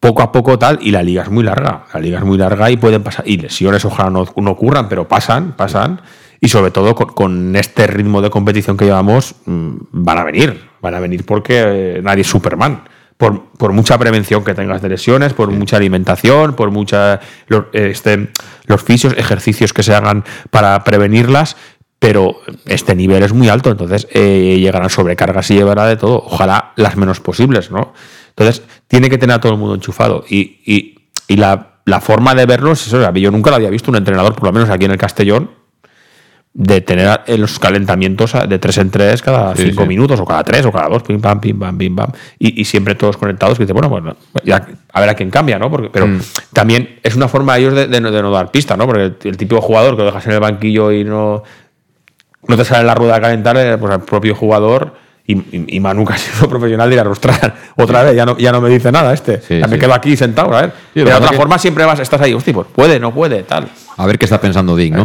poco 0.00 0.22
a 0.22 0.32
poco 0.32 0.58
tal, 0.58 0.78
y 0.82 0.90
la 0.90 1.02
liga 1.02 1.22
es 1.22 1.30
muy 1.30 1.44
larga. 1.44 1.84
La 1.92 2.00
liga 2.00 2.18
es 2.18 2.24
muy 2.24 2.38
larga 2.38 2.70
y 2.70 2.76
pueden 2.76 3.02
pasar. 3.02 3.26
Y 3.26 3.36
lesiones 3.36 3.84
ojalá 3.84 4.10
no, 4.10 4.26
no 4.36 4.50
ocurran, 4.50 4.88
pero 4.88 5.06
pasan, 5.06 5.52
pasan. 5.52 6.00
Y 6.40 6.48
sobre 6.48 6.70
todo 6.70 6.94
con, 6.94 7.08
con, 7.08 7.56
este 7.56 7.86
ritmo 7.86 8.20
de 8.20 8.28
competición 8.28 8.76
que 8.76 8.84
llevamos, 8.84 9.36
mmm, 9.46 9.76
van 9.92 10.18
a 10.18 10.24
venir. 10.24 10.68
Van 10.82 10.94
a 10.94 11.00
venir 11.00 11.24
porque 11.24 11.96
eh, 11.96 12.00
nadie 12.02 12.22
es 12.22 12.28
Superman 12.28 12.82
por, 13.16 13.50
por, 13.52 13.72
mucha 13.72 13.96
prevención 13.98 14.44
que 14.44 14.54
tengas 14.54 14.82
de 14.82 14.88
lesiones, 14.88 15.32
por 15.32 15.50
sí. 15.50 15.56
mucha 15.56 15.76
alimentación, 15.76 16.54
por 16.54 16.70
mucha 16.70 17.20
los, 17.46 17.66
este, 17.72 18.30
los 18.66 18.82
fisios, 18.82 19.14
ejercicios 19.16 19.72
que 19.72 19.82
se 19.82 19.94
hagan 19.94 20.24
para 20.50 20.82
prevenirlas, 20.84 21.56
pero 21.98 22.36
este 22.66 22.94
nivel 22.94 23.22
es 23.22 23.32
muy 23.32 23.48
alto, 23.48 23.70
entonces 23.70 24.06
eh, 24.10 24.58
llegarán 24.60 24.90
sobrecargas 24.90 25.50
y 25.50 25.54
llevará 25.54 25.86
de 25.86 25.96
todo. 25.96 26.22
Ojalá 26.26 26.72
las 26.76 26.96
menos 26.96 27.20
posibles, 27.20 27.70
¿no? 27.70 27.94
Entonces, 28.28 28.62
tiene 28.88 29.08
que 29.08 29.16
tener 29.16 29.36
a 29.36 29.40
todo 29.40 29.52
el 29.52 29.58
mundo 29.58 29.74
enchufado. 29.74 30.22
Y, 30.28 30.60
y, 30.66 31.08
y 31.28 31.36
la, 31.36 31.78
la, 31.86 32.00
forma 32.00 32.34
de 32.34 32.44
verlo 32.44 32.72
es 32.72 32.86
eso. 32.86 33.10
Yo 33.12 33.30
nunca 33.30 33.48
lo 33.48 33.56
había 33.56 33.70
visto 33.70 33.90
un 33.90 33.96
entrenador, 33.96 34.34
por 34.34 34.44
lo 34.44 34.52
menos 34.52 34.68
aquí 34.68 34.84
en 34.84 34.90
el 34.90 34.98
Castellón, 34.98 35.50
de 36.56 36.80
tener 36.80 37.20
los 37.36 37.58
calentamientos 37.58 38.32
de 38.48 38.58
tres 38.60 38.78
en 38.78 38.88
tres 38.88 39.20
cada 39.22 39.56
cinco 39.56 39.82
sí. 39.82 39.88
minutos, 39.88 40.20
o 40.20 40.24
cada 40.24 40.44
tres, 40.44 40.64
o 40.64 40.70
cada 40.70 40.88
dos, 40.88 41.02
pim 41.02 41.20
pam, 41.20 41.40
pim 41.40 41.58
pam, 41.58 41.76
pim 41.76 41.96
pam, 41.96 42.12
y, 42.38 42.60
y 42.60 42.64
siempre 42.64 42.94
todos 42.94 43.16
conectados, 43.16 43.58
que 43.58 43.64
dice, 43.64 43.72
bueno, 43.72 43.88
bueno, 43.88 44.16
ya, 44.44 44.64
a 44.92 45.00
ver 45.00 45.10
a 45.10 45.14
quién 45.14 45.30
cambia, 45.30 45.58
¿no? 45.58 45.68
Porque, 45.68 45.90
pero 45.90 46.06
mm. 46.06 46.20
también 46.52 47.00
es 47.02 47.16
una 47.16 47.26
forma 47.26 47.54
de 47.54 47.60
ellos 47.60 47.74
de, 47.74 47.88
de, 47.88 48.00
no, 48.00 48.12
de, 48.12 48.22
no, 48.22 48.30
dar 48.30 48.52
pista, 48.52 48.76
¿no? 48.76 48.86
Porque 48.86 49.02
el, 49.02 49.16
el, 49.24 49.36
típico 49.36 49.60
jugador 49.60 49.96
que 49.96 50.02
lo 50.02 50.06
dejas 50.06 50.26
en 50.26 50.32
el 50.32 50.40
banquillo 50.40 50.92
y 50.92 51.02
no, 51.02 51.42
no 52.46 52.56
te 52.56 52.64
sale 52.64 52.84
la 52.84 52.94
rueda 52.94 53.16
a 53.16 53.20
calentar, 53.20 53.56
eh, 53.56 53.76
pues 53.76 53.92
el 53.92 54.00
propio 54.02 54.36
jugador. 54.36 55.02
Y, 55.26 55.36
y, 55.36 55.64
y 55.76 55.80
Manu 55.80 56.04
casi 56.04 56.30
es 56.30 56.46
profesional 56.46 56.96
a 56.96 57.00
arrostrar 57.00 57.54
otra 57.76 58.04
vez, 58.04 58.14
ya 58.14 58.26
no, 58.26 58.36
ya 58.38 58.52
no 58.52 58.60
me 58.60 58.68
dice 58.68 58.92
nada 58.92 59.12
este. 59.12 59.40
Sí, 59.40 59.58
ya 59.58 59.66
me 59.66 59.78
quedo 59.78 59.94
aquí 59.94 60.16
sentado, 60.16 60.54
a 60.54 60.60
ver. 60.60 60.72
de 60.94 61.12
otra 61.12 61.30
que... 61.30 61.36
forma 61.36 61.58
siempre 61.58 61.84
vas, 61.84 61.98
estás 61.98 62.20
ahí, 62.20 62.32
hostia, 62.32 62.54
pues 62.54 62.68
puede, 62.72 63.00
no 63.00 63.12
puede, 63.12 63.42
tal. 63.42 63.66
A 63.96 64.06
ver 64.06 64.18
qué 64.18 64.26
está 64.26 64.40
pensando 64.40 64.76
Dick, 64.76 64.94
¿no? 64.94 65.04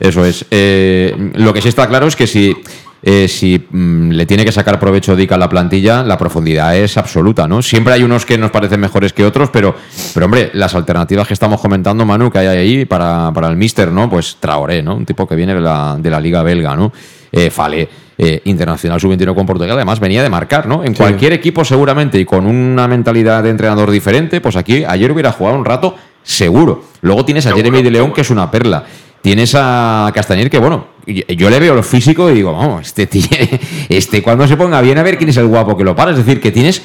Eso 0.00 0.24
es. 0.24 0.44
Eh, 0.50 1.32
lo 1.34 1.52
que 1.52 1.60
sí 1.60 1.68
está 1.68 1.88
claro 1.88 2.06
es 2.06 2.16
que 2.16 2.26
si, 2.26 2.56
eh, 3.02 3.28
si 3.28 3.66
mmm, 3.70 4.10
le 4.10 4.26
tiene 4.26 4.44
que 4.44 4.52
sacar 4.52 4.78
provecho 4.78 5.14
Dick 5.14 5.32
a 5.32 5.38
la 5.38 5.48
plantilla, 5.48 6.02
la 6.02 6.18
profundidad 6.18 6.76
es 6.76 6.96
absoluta, 6.96 7.46
¿no? 7.46 7.62
Siempre 7.62 7.94
hay 7.94 8.02
unos 8.02 8.24
que 8.26 8.38
nos 8.38 8.50
parecen 8.50 8.80
mejores 8.80 9.12
que 9.12 9.24
otros, 9.24 9.50
pero, 9.50 9.74
pero 10.14 10.26
hombre, 10.26 10.50
las 10.54 10.74
alternativas 10.74 11.26
que 11.26 11.34
estamos 11.34 11.60
comentando, 11.60 12.04
Manu, 12.04 12.30
que 12.30 12.38
hay 12.38 12.46
ahí 12.46 12.84
para, 12.84 13.32
para 13.32 13.48
el 13.48 13.56
Mister, 13.56 13.92
¿no? 13.92 14.08
Pues 14.08 14.36
Traoré, 14.40 14.82
¿no? 14.82 14.96
Un 14.96 15.06
tipo 15.06 15.26
que 15.26 15.34
viene 15.34 15.54
de 15.54 15.60
la, 15.60 15.96
de 15.98 16.10
la 16.10 16.20
Liga 16.20 16.42
Belga, 16.42 16.76
¿no? 16.76 16.92
Eh, 17.32 17.50
Fale. 17.50 17.88
Eh, 18.20 18.42
internacional 18.46 19.00
sub-21 19.00 19.32
con 19.32 19.46
Portugal, 19.46 19.76
además 19.76 20.00
venía 20.00 20.24
de 20.24 20.28
marcar, 20.28 20.66
¿no? 20.66 20.82
En 20.82 20.92
sí. 20.92 20.98
cualquier 20.98 21.34
equipo 21.34 21.64
seguramente 21.64 22.18
y 22.18 22.24
con 22.24 22.46
una 22.46 22.88
mentalidad 22.88 23.44
de 23.44 23.50
entrenador 23.50 23.92
diferente, 23.92 24.40
pues 24.40 24.56
aquí 24.56 24.82
ayer 24.84 25.12
hubiera 25.12 25.30
jugado 25.30 25.56
un 25.56 25.64
rato 25.64 25.94
seguro. 26.24 26.82
Luego 27.00 27.24
tienes 27.24 27.46
a 27.46 27.52
Jeremy 27.52 27.80
de 27.80 27.92
León, 27.92 28.12
que 28.12 28.22
es 28.22 28.30
una 28.30 28.50
perla. 28.50 28.84
Tienes 29.20 29.54
a 29.58 30.10
Castañer 30.14 30.48
que, 30.48 30.58
bueno, 30.58 30.88
yo 31.06 31.50
le 31.50 31.58
veo 31.58 31.74
lo 31.74 31.82
físico 31.82 32.30
y 32.30 32.34
digo, 32.34 32.52
vamos, 32.52 32.86
este 32.86 33.06
tío, 33.06 33.28
este 33.88 34.22
cuando 34.22 34.46
se 34.46 34.56
ponga 34.56 34.80
bien 34.80 34.98
a 34.98 35.02
ver 35.02 35.18
quién 35.18 35.30
es 35.30 35.36
el 35.36 35.46
guapo 35.46 35.76
que 35.76 35.84
lo 35.84 35.96
para. 35.96 36.12
Es 36.12 36.18
decir, 36.18 36.40
que 36.40 36.52
tienes 36.52 36.82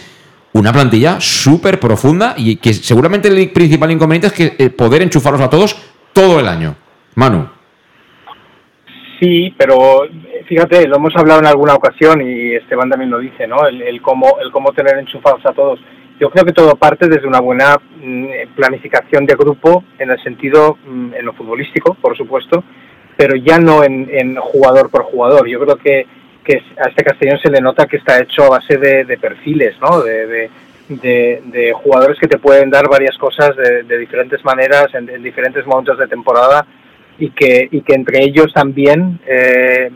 una 0.53 0.71
plantilla 0.71 1.19
súper 1.19 1.79
profunda 1.79 2.35
y 2.37 2.57
que 2.57 2.73
seguramente 2.73 3.27
el 3.27 3.51
principal 3.51 3.91
inconveniente 3.91 4.27
es 4.27 4.33
que 4.33 4.55
eh, 4.57 4.69
poder 4.69 5.01
enchufarlos 5.01 5.41
a 5.41 5.49
todos 5.49 5.75
todo 6.13 6.39
el 6.39 6.47
año. 6.47 6.75
Manu. 7.15 7.47
Sí, 9.19 9.53
pero 9.57 10.03
fíjate, 10.47 10.87
lo 10.87 10.97
hemos 10.97 11.15
hablado 11.15 11.39
en 11.39 11.45
alguna 11.47 11.75
ocasión 11.75 12.21
y 12.21 12.55
Esteban 12.55 12.89
también 12.89 13.11
lo 13.11 13.19
dice, 13.19 13.47
¿no? 13.47 13.65
El, 13.67 13.81
el 13.81 14.01
cómo, 14.01 14.37
el 14.43 14.51
cómo 14.51 14.71
tener 14.73 14.97
enchufados 14.97 15.45
a 15.45 15.53
todos. 15.53 15.79
Yo 16.23 16.29
creo 16.29 16.45
que 16.45 16.53
todo 16.53 16.77
parte 16.77 17.09
desde 17.09 17.27
una 17.27 17.41
buena 17.41 17.75
mm, 17.97 18.55
planificación 18.55 19.25
de 19.25 19.35
grupo 19.35 19.83
en 19.99 20.09
el 20.09 20.23
sentido, 20.23 20.77
mm, 20.87 21.15
en 21.15 21.25
lo 21.25 21.33
futbolístico, 21.33 21.95
por 21.95 22.15
supuesto, 22.15 22.63
pero 23.17 23.35
ya 23.35 23.59
no 23.59 23.83
en, 23.83 24.37
jugador 24.37 24.89
por 24.89 25.03
jugador. 25.03 25.49
Yo 25.49 25.59
creo 25.59 25.75
que, 25.75 26.07
a 26.77 26.87
este 26.87 27.03
Castellón 27.03 27.39
se 27.39 27.49
le 27.49 27.59
nota 27.59 27.87
que 27.87 27.97
está 27.97 28.21
hecho 28.21 28.45
a 28.45 28.51
base 28.51 28.77
de, 28.77 29.17
perfiles, 29.17 29.75
¿no? 29.81 30.01
De, 30.01 30.49
de, 30.87 31.73
jugadores 31.73 32.17
que 32.17 32.29
te 32.29 32.37
pueden 32.37 32.69
dar 32.69 32.87
varias 32.87 33.17
cosas 33.17 33.53
de, 33.57 33.97
diferentes 33.97 34.45
maneras, 34.45 34.93
en, 34.93 35.09
en, 35.09 35.21
diferentes 35.21 35.65
momentos 35.65 35.97
de 35.97 36.07
temporada 36.07 36.65
y 37.19 37.31
que, 37.31 37.67
y 37.69 37.81
que 37.81 37.95
entre 37.95 38.23
ellos 38.23 38.53
también 38.53 39.19
eh, 39.27 39.91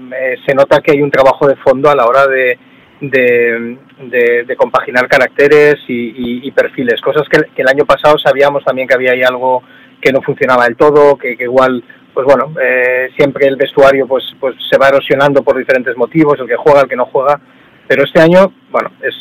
se 0.45 0.53
nota 0.53 0.82
que 0.82 0.91
hay 0.91 1.01
un 1.01 1.09
trabajo 1.09 1.47
de 1.47 1.55
fondo 1.55 1.89
a 1.89 1.95
la 1.95 2.05
hora 2.05 2.28
de, 2.28 2.59
de, 3.01 4.55
compaginar 4.57 5.07
caracteres 5.07 5.75
y, 5.87 6.49
perfiles, 6.51 7.01
cosas 7.01 7.27
que, 7.29 7.61
el 7.61 7.67
año 7.67 7.85
pasado 7.85 8.17
sabíamos 8.17 8.63
también 8.63 8.87
que 8.87 8.95
había 8.95 9.11
ahí 9.11 9.23
algo 9.23 9.63
que 10.01 10.11
no 10.11 10.21
funcionaba 10.21 10.65
del 10.65 10.75
todo, 10.75 11.17
que, 11.17 11.35
igual 11.39 11.83
pues 12.13 12.25
bueno, 12.25 12.51
eh, 12.59 13.09
siempre 13.15 13.45
el 13.45 13.57
vestuario 13.57 14.07
pues, 14.07 14.23
pues 14.39 14.55
se 14.67 14.77
va 14.79 14.87
erosionando 14.87 15.43
por 15.43 15.55
diferentes 15.55 15.95
motivos, 15.95 16.39
el 16.39 16.47
que 16.47 16.55
juega, 16.55 16.81
el 16.81 16.89
que 16.89 16.95
no 16.95 17.05
juega, 17.05 17.39
pero 17.87 18.03
este 18.03 18.19
año, 18.19 18.51
bueno, 18.71 18.91
es 19.01 19.15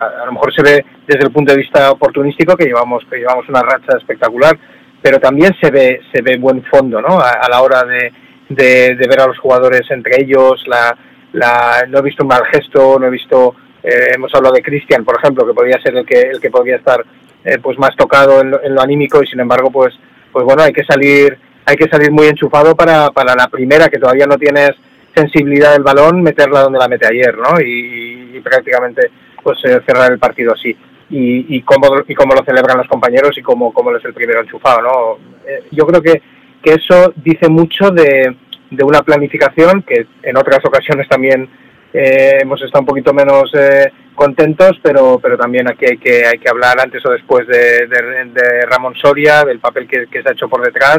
a, 0.00 0.24
lo 0.24 0.32
mejor 0.32 0.54
se 0.54 0.62
ve 0.62 0.84
desde 1.06 1.24
el 1.24 1.30
punto 1.30 1.52
de 1.52 1.58
vista 1.58 1.90
oportunístico 1.90 2.56
que 2.56 2.64
llevamos, 2.64 3.04
llevamos 3.12 3.48
una 3.48 3.62
racha 3.62 3.98
espectacular, 3.98 4.58
pero 5.00 5.20
también 5.20 5.54
se 5.60 5.70
ve, 5.70 6.00
se 6.12 6.22
ve 6.22 6.38
buen 6.38 6.64
fondo, 6.64 7.00
¿no? 7.00 7.20
A, 7.20 7.48
la 7.48 7.60
hora 7.60 7.84
de, 7.84 8.12
de, 8.48 9.08
ver 9.08 9.20
a 9.20 9.26
los 9.26 9.38
jugadores 9.38 9.82
entre 9.90 10.22
ellos, 10.22 10.64
la, 10.66 10.96
la, 11.32 11.84
no 11.88 11.98
he 11.98 12.02
visto 12.02 12.22
un 12.22 12.28
mal 12.28 12.44
gesto, 12.46 12.98
no 12.98 13.06
he 13.06 13.10
visto, 13.10 13.54
eh, 13.82 14.12
hemos 14.14 14.34
hablado 14.34 14.54
de 14.54 14.62
Cristian, 14.62 15.04
por 15.04 15.16
ejemplo, 15.18 15.46
que 15.46 15.54
podría 15.54 15.80
ser 15.80 15.96
el 15.96 16.06
que, 16.06 16.20
el 16.20 16.40
que 16.40 16.50
podría 16.50 16.76
estar 16.76 17.04
eh, 17.44 17.58
pues 17.62 17.78
más 17.78 17.94
tocado 17.96 18.40
en 18.40 18.50
lo, 18.50 18.62
en 18.62 18.74
lo 18.74 18.80
anímico 18.80 19.22
y 19.22 19.26
sin 19.26 19.40
embargo, 19.40 19.70
pues, 19.70 19.94
pues 20.32 20.44
bueno, 20.44 20.62
hay 20.62 20.72
que 20.72 20.84
salir 20.84 21.38
hay 21.68 21.76
que 21.76 21.88
salir 21.90 22.10
muy 22.10 22.26
enchufado 22.26 22.74
para, 22.74 23.10
para 23.10 23.34
la 23.34 23.46
primera, 23.48 23.88
que 23.88 23.98
todavía 23.98 24.26
no 24.26 24.38
tienes 24.38 24.70
sensibilidad 25.14 25.72
del 25.72 25.82
balón, 25.82 26.22
meterla 26.22 26.62
donde 26.62 26.78
la 26.78 26.88
mete 26.88 27.06
ayer, 27.06 27.36
¿no? 27.36 27.60
Y, 27.60 28.30
y 28.34 28.40
prácticamente 28.40 29.10
pues 29.42 29.58
eh, 29.64 29.78
cerrar 29.86 30.10
el 30.10 30.18
partido 30.18 30.54
así. 30.54 30.74
Y, 31.10 31.56
y, 31.56 31.62
cómo, 31.62 31.88
y 32.06 32.14
cómo 32.14 32.34
lo 32.34 32.42
celebran 32.42 32.78
los 32.78 32.88
compañeros 32.88 33.36
y 33.36 33.42
cómo, 33.42 33.72
cómo 33.74 33.94
es 33.94 34.04
el 34.04 34.14
primero 34.14 34.40
enchufado, 34.40 34.80
¿no? 34.80 35.18
Eh, 35.46 35.64
yo 35.72 35.86
creo 35.86 36.00
que, 36.00 36.22
que 36.62 36.72
eso 36.72 37.12
dice 37.16 37.50
mucho 37.50 37.90
de, 37.90 38.34
de 38.70 38.84
una 38.84 39.02
planificación 39.02 39.82
que 39.82 40.06
en 40.22 40.36
otras 40.36 40.64
ocasiones 40.64 41.08
también 41.08 41.48
eh, 41.92 42.38
hemos 42.42 42.60
estado 42.62 42.82
un 42.82 42.86
poquito 42.86 43.14
menos 43.14 43.50
eh, 43.54 43.90
contentos, 44.14 44.78
pero, 44.82 45.18
pero 45.22 45.38
también 45.38 45.68
aquí 45.68 45.86
hay 45.86 45.96
que, 45.96 46.26
hay 46.26 46.38
que 46.38 46.48
hablar 46.48 46.78
antes 46.80 47.04
o 47.06 47.10
después 47.10 47.46
de, 47.46 47.88
Ramón 48.68 48.94
Soria, 48.94 49.44
del 49.44 49.58
papel 49.58 49.88
que, 49.88 50.06
se 50.10 50.28
ha 50.28 50.32
hecho 50.32 50.48
por 50.48 50.62
detrás, 50.62 50.98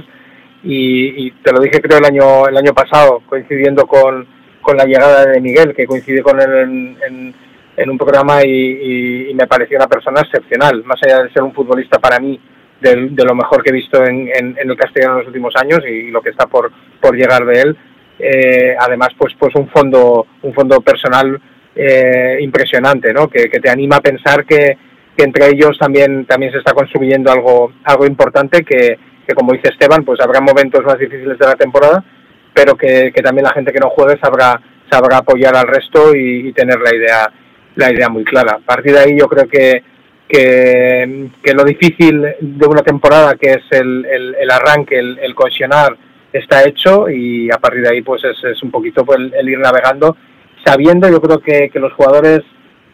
y, 0.64 1.32
te 1.32 1.54
lo 1.54 1.62
dije 1.62 1.80
creo 1.80 2.00
el 2.00 2.06
año 2.06 2.48
el 2.48 2.58
año 2.58 2.74
pasado 2.74 3.22
coincidiendo 3.26 3.88
con, 3.88 4.28
con 4.62 4.76
la 4.76 4.84
llegada 4.84 5.26
de 5.28 5.40
Miguel 5.40 5.74
que 5.74 5.86
coincide 5.86 6.22
con 6.22 6.42
él 6.42 6.98
en, 7.08 7.90
un 7.90 7.98
programa 7.98 8.44
y, 8.44 9.30
y, 9.30 9.34
me 9.36 9.48
pareció 9.48 9.78
una 9.78 9.88
persona 9.88 10.20
excepcional 10.20 10.84
más 10.84 11.02
allá 11.02 11.24
de 11.24 11.32
ser 11.32 11.44
un 11.44 11.54
futbolista 11.54 11.98
para 11.98 12.20
mí 12.20 12.38
de, 12.82 13.26
lo 13.26 13.36
mejor 13.36 13.64
que 13.64 13.70
he 13.70 13.74
visto 13.74 14.04
en, 14.04 14.30
en, 14.34 14.58
el 14.58 14.76
castellano 14.78 15.14
en 15.14 15.20
los 15.20 15.28
últimos 15.28 15.56
años 15.56 15.80
y 15.88 16.12
lo 16.12 16.22
que 16.22 16.30
está 16.30 16.48
por, 16.48 16.72
por 17.02 17.16
llegar 17.16 17.46
de 17.46 17.62
él 17.62 17.78
eh, 18.20 18.76
además 18.80 19.10
pues 19.18 19.34
pues 19.38 19.54
un 19.56 19.70
fondo 19.70 20.28
un 20.42 20.54
fondo 20.54 20.80
personal 20.82 21.40
eh, 21.76 22.38
impresionante 22.40 23.14
no 23.14 23.28
que, 23.28 23.50
que 23.50 23.60
te 23.60 23.70
anima 23.70 23.98
a 23.98 24.02
pensar 24.02 24.46
que, 24.46 24.78
que 25.16 25.24
entre 25.24 25.50
ellos 25.50 25.78
también 25.78 26.26
también 26.26 26.52
se 26.52 26.60
está 26.60 26.74
construyendo 26.74 27.32
algo 27.32 27.74
algo 27.84 28.06
importante 28.06 28.64
que 28.64 28.98
que 29.30 29.36
como 29.36 29.54
dice 29.54 29.70
Esteban, 29.70 30.04
pues 30.04 30.20
habrá 30.22 30.42
momentos 30.42 30.84
más 30.84 30.98
difíciles 30.98 31.38
de 31.38 31.46
la 31.46 31.54
temporada, 31.54 32.04
pero 32.52 32.76
que, 32.76 33.12
que 33.14 33.22
también 33.22 33.44
la 33.44 33.54
gente 33.54 33.72
que 33.72 33.80
no 33.80 33.92
juegue 33.92 34.20
sabrá, 34.20 34.60
sabrá 34.90 35.18
apoyar 35.18 35.56
al 35.56 35.68
resto 35.68 36.16
y, 36.16 36.48
y, 36.48 36.54
tener 36.54 36.80
la 36.80 36.96
idea, 36.96 37.32
la 37.76 37.94
idea 37.94 38.10
muy 38.10 38.24
clara. 38.24 38.54
A 38.54 38.66
partir 38.66 38.94
de 38.94 39.02
ahí 39.02 39.20
yo 39.20 39.28
creo 39.28 39.48
que, 39.48 39.84
que, 40.30 41.30
que 41.44 41.54
lo 41.54 41.64
difícil 41.64 42.22
de 42.40 42.68
una 42.68 42.84
temporada, 42.84 43.36
que 43.36 43.50
es 43.50 43.64
el, 43.72 44.06
el, 44.06 44.52
arranque, 44.52 44.98
el, 44.98 45.18
el, 45.20 45.34
cohesionar, 45.34 45.98
está 46.32 46.64
hecho 46.66 47.10
y 47.10 47.50
a 47.52 47.58
partir 47.58 47.82
de 47.82 47.90
ahí 47.90 48.02
pues 48.04 48.22
es, 48.24 48.62
un 48.62 48.70
poquito 48.70 49.04
pues, 49.04 49.18
el, 49.18 49.34
el, 49.34 49.50
ir 49.50 49.58
navegando, 49.58 50.16
sabiendo 50.64 51.10
yo 51.10 51.20
creo 51.20 51.40
que, 51.40 51.70
que 51.70 51.80
los 51.80 51.94
jugadores 51.94 52.42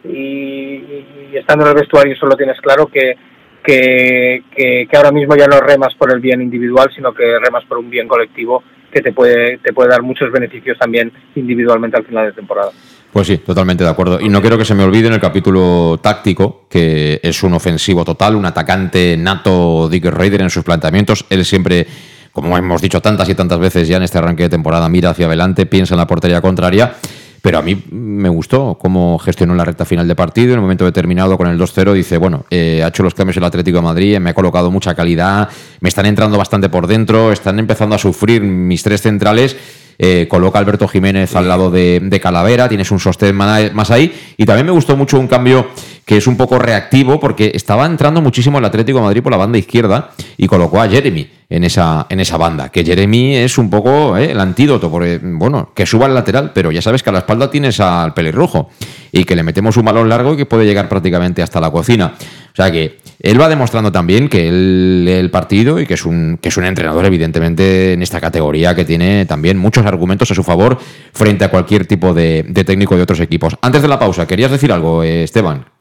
y, 0.02 0.80
y 1.30 1.30
estando 1.34 1.64
en 1.66 1.72
el 1.72 1.76
vestuario 1.76 2.16
solo 2.16 2.36
tienes 2.36 2.58
claro 2.60 2.86
que 2.86 3.16
que, 3.62 4.44
que, 4.54 4.86
que, 4.88 4.96
ahora 4.96 5.10
mismo 5.10 5.34
ya 5.34 5.48
no 5.48 5.58
remas 5.58 5.92
por 5.96 6.12
el 6.12 6.20
bien 6.20 6.40
individual, 6.40 6.88
sino 6.94 7.12
que 7.12 7.36
remas 7.40 7.64
por 7.64 7.78
un 7.78 7.90
bien 7.90 8.06
colectivo 8.06 8.62
que 8.92 9.02
te 9.02 9.12
puede, 9.12 9.58
te 9.58 9.72
puede 9.72 9.90
dar 9.90 10.02
muchos 10.02 10.30
beneficios 10.30 10.78
también 10.78 11.12
individualmente 11.34 11.96
al 11.96 12.06
final 12.06 12.26
de 12.26 12.32
temporada. 12.32 12.70
Pues 13.16 13.28
sí, 13.28 13.38
totalmente 13.38 13.82
de 13.82 13.88
acuerdo. 13.88 14.20
Y 14.20 14.28
no 14.28 14.42
quiero 14.42 14.58
que 14.58 14.66
se 14.66 14.74
me 14.74 14.84
olvide 14.84 15.06
en 15.06 15.14
el 15.14 15.20
capítulo 15.20 15.98
táctico, 16.02 16.66
que 16.68 17.18
es 17.22 17.42
un 17.42 17.54
ofensivo 17.54 18.04
total, 18.04 18.36
un 18.36 18.44
atacante 18.44 19.16
nato 19.16 19.88
Dick 19.88 20.04
Raider 20.04 20.42
en 20.42 20.50
sus 20.50 20.64
planteamientos. 20.64 21.24
Él 21.30 21.46
siempre, 21.46 21.86
como 22.30 22.58
hemos 22.58 22.82
dicho 22.82 23.00
tantas 23.00 23.26
y 23.30 23.34
tantas 23.34 23.58
veces 23.58 23.88
ya 23.88 23.96
en 23.96 24.02
este 24.02 24.18
arranque 24.18 24.42
de 24.42 24.48
temporada, 24.50 24.86
mira 24.90 25.08
hacia 25.08 25.24
adelante, 25.24 25.64
piensa 25.64 25.94
en 25.94 25.98
la 26.00 26.06
portería 26.06 26.42
contraria 26.42 26.94
pero 27.40 27.58
a 27.58 27.62
mí 27.62 27.80
me 27.92 28.28
gustó 28.28 28.76
cómo 28.76 29.18
gestionó 29.18 29.54
la 29.54 29.64
recta 29.64 29.84
final 29.84 30.08
de 30.08 30.16
partido. 30.16 30.52
En 30.52 30.58
un 30.58 30.64
momento 30.64 30.84
determinado, 30.84 31.38
con 31.38 31.46
el 31.46 31.56
2-0, 31.56 31.92
dice: 31.92 32.18
Bueno, 32.18 32.44
eh, 32.50 32.82
ha 32.82 32.88
hecho 32.88 33.04
los 33.04 33.14
cambios 33.14 33.36
el 33.36 33.44
Atlético 33.44 33.78
de 33.78 33.84
Madrid, 33.84 34.18
me 34.18 34.30
ha 34.30 34.34
colocado 34.34 34.68
mucha 34.72 34.96
calidad, 34.96 35.48
me 35.78 35.88
están 35.88 36.06
entrando 36.06 36.36
bastante 36.36 36.68
por 36.68 36.88
dentro, 36.88 37.30
están 37.30 37.60
empezando 37.60 37.94
a 37.94 37.98
sufrir 37.98 38.42
mis 38.42 38.82
tres 38.82 39.00
centrales. 39.00 39.56
Eh, 39.98 40.26
coloca 40.28 40.58
Alberto 40.58 40.86
Jiménez 40.88 41.34
al 41.36 41.48
lado 41.48 41.70
de, 41.70 42.00
de, 42.02 42.20
Calavera, 42.20 42.68
tienes 42.68 42.90
un 42.90 43.00
sostén 43.00 43.34
más 43.34 43.90
ahí. 43.90 44.12
Y 44.36 44.44
también 44.44 44.66
me 44.66 44.72
gustó 44.72 44.96
mucho 44.96 45.18
un 45.18 45.26
cambio 45.28 45.68
que 46.06 46.16
es 46.16 46.28
un 46.28 46.36
poco 46.36 46.60
reactivo, 46.60 47.18
porque 47.18 47.50
estaba 47.52 47.84
entrando 47.84 48.22
muchísimo 48.22 48.58
el 48.58 48.64
Atlético 48.64 48.98
de 48.98 49.04
Madrid 49.04 49.22
por 49.24 49.32
la 49.32 49.38
banda 49.38 49.58
izquierda 49.58 50.10
y 50.36 50.46
colocó 50.46 50.80
a 50.80 50.88
Jeremy 50.88 51.28
en 51.50 51.64
esa, 51.64 52.06
en 52.08 52.20
esa 52.20 52.36
banda. 52.36 52.68
Que 52.68 52.84
Jeremy 52.84 53.34
es 53.34 53.58
un 53.58 53.68
poco 53.68 54.16
eh, 54.16 54.30
el 54.30 54.38
antídoto, 54.38 54.88
porque, 54.88 55.18
bueno, 55.20 55.72
que 55.74 55.84
suba 55.84 56.06
al 56.06 56.14
lateral, 56.14 56.52
pero 56.54 56.70
ya 56.70 56.80
sabes 56.80 57.02
que 57.02 57.10
a 57.10 57.12
la 57.12 57.18
espalda 57.18 57.50
tienes 57.50 57.80
al 57.80 58.14
pelirrojo 58.14 58.70
y 59.10 59.24
que 59.24 59.34
le 59.34 59.42
metemos 59.42 59.76
un 59.76 59.84
balón 59.84 60.08
largo 60.08 60.34
y 60.34 60.36
que 60.36 60.46
puede 60.46 60.64
llegar 60.64 60.88
prácticamente 60.88 61.42
hasta 61.42 61.60
la 61.60 61.72
cocina. 61.72 62.14
O 62.16 62.56
sea 62.56 62.70
que 62.70 62.98
él 63.18 63.40
va 63.40 63.48
demostrando 63.48 63.90
también 63.90 64.28
que 64.28 64.46
él 64.46 65.08
el 65.08 65.30
partido 65.32 65.80
y 65.80 65.86
que 65.86 65.94
es 65.94 66.04
un, 66.04 66.38
que 66.40 66.50
es 66.50 66.56
un 66.56 66.66
entrenador, 66.66 67.04
evidentemente, 67.04 67.94
en 67.94 68.02
esta 68.02 68.20
categoría 68.20 68.76
que 68.76 68.84
tiene 68.84 69.26
también 69.26 69.58
muchos 69.58 69.84
argumentos 69.84 70.30
a 70.30 70.36
su 70.36 70.44
favor 70.44 70.78
frente 71.12 71.44
a 71.44 71.50
cualquier 71.50 71.84
tipo 71.84 72.14
de, 72.14 72.44
de 72.48 72.62
técnico 72.62 72.94
de 72.96 73.02
otros 73.02 73.18
equipos. 73.18 73.56
Antes 73.60 73.82
de 73.82 73.88
la 73.88 73.98
pausa, 73.98 74.24
¿querías 74.24 74.52
decir 74.52 74.70
algo, 74.70 75.02
eh, 75.02 75.24
Esteban? 75.24 75.75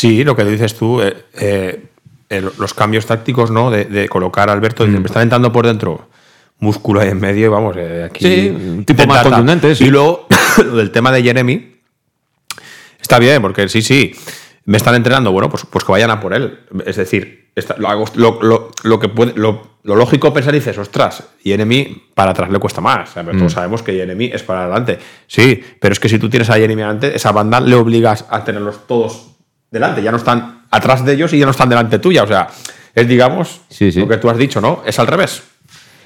Sí, 0.00 0.22
lo 0.22 0.36
que 0.36 0.44
dices 0.44 0.76
tú, 0.76 1.00
eh, 1.02 1.24
eh, 1.40 1.82
el- 2.28 2.52
los 2.56 2.72
cambios 2.72 3.04
tácticos, 3.04 3.50
¿no? 3.50 3.68
De, 3.68 3.84
de 3.86 4.08
colocar 4.08 4.48
a 4.48 4.52
Alberto, 4.52 4.86
Mm. 4.86 4.94
y 4.94 4.98
me 5.00 5.06
está 5.06 5.20
entrando 5.22 5.50
por 5.52 5.66
dentro 5.66 6.08
músculo 6.60 7.00
ahí 7.00 7.08
en 7.08 7.18
medio 7.18 7.46
y 7.46 7.48
vamos, 7.48 7.74
eh, 7.76 8.04
aquí. 8.08 8.24
Sí, 8.24 8.48
un 8.48 8.84
tipo 8.84 9.04
más 9.06 9.24
contundente, 9.24 9.74
sí. 9.74 9.86
Y 9.86 9.88
luego, 9.90 10.28
lo 10.64 10.76
del 10.76 10.92
tema 10.92 11.10
de 11.10 11.22
Jeremy, 11.24 11.74
está 13.00 13.18
bien, 13.18 13.42
porque 13.42 13.68
sí, 13.68 13.82
sí, 13.82 14.12
me 14.66 14.76
están 14.76 14.94
entrenando, 14.94 15.32
bueno, 15.32 15.48
pues, 15.50 15.64
pues 15.68 15.84
que 15.84 15.90
vayan 15.90 16.10
a 16.12 16.20
por 16.20 16.32
él. 16.32 16.60
Es 16.86 16.94
decir, 16.96 17.50
está- 17.56 17.74
lo, 17.78 17.88
hago- 17.88 18.04
lo- 18.16 19.00
que 19.00 19.08
puede, 19.08 19.32
lo, 19.34 19.78
lo 19.82 19.96
lógico 19.96 20.32
pensar 20.32 20.52
dices, 20.54 20.78
ostras, 20.78 21.24
Jeremy 21.42 22.04
para 22.14 22.30
atrás 22.32 22.50
le 22.50 22.58
cuesta 22.60 22.80
más. 22.80 23.10
Sea, 23.10 23.24
Mm. 23.24 23.38
Todos 23.38 23.52
sabemos 23.52 23.82
que 23.82 23.94
Jeremy 23.94 24.26
es 24.32 24.44
para 24.44 24.64
adelante. 24.64 24.98
Sí, 25.26 25.60
pero 25.80 25.92
es 25.92 25.98
que 25.98 26.08
si 26.08 26.18
tú 26.20 26.28
tienes 26.30 26.50
a 26.50 26.54
Jeremy 26.54 26.82
adelante, 26.82 27.16
esa 27.16 27.32
banda 27.32 27.60
le 27.60 27.74
obligas 27.74 28.26
a 28.30 28.44
tenerlos 28.44 28.86
todos 28.86 29.27
delante. 29.70 30.02
Ya 30.02 30.10
no 30.10 30.16
están 30.16 30.62
atrás 30.70 31.04
de 31.04 31.14
ellos 31.14 31.32
y 31.32 31.38
ya 31.38 31.44
no 31.44 31.52
están 31.52 31.68
delante 31.68 31.98
tuya. 31.98 32.22
O 32.22 32.26
sea, 32.26 32.48
es, 32.94 33.08
digamos, 33.08 33.60
lo 33.96 34.08
que 34.08 34.16
tú 34.16 34.30
has 34.30 34.36
dicho, 34.36 34.60
¿no? 34.60 34.82
Es 34.86 34.98
al 34.98 35.06
revés. 35.06 35.42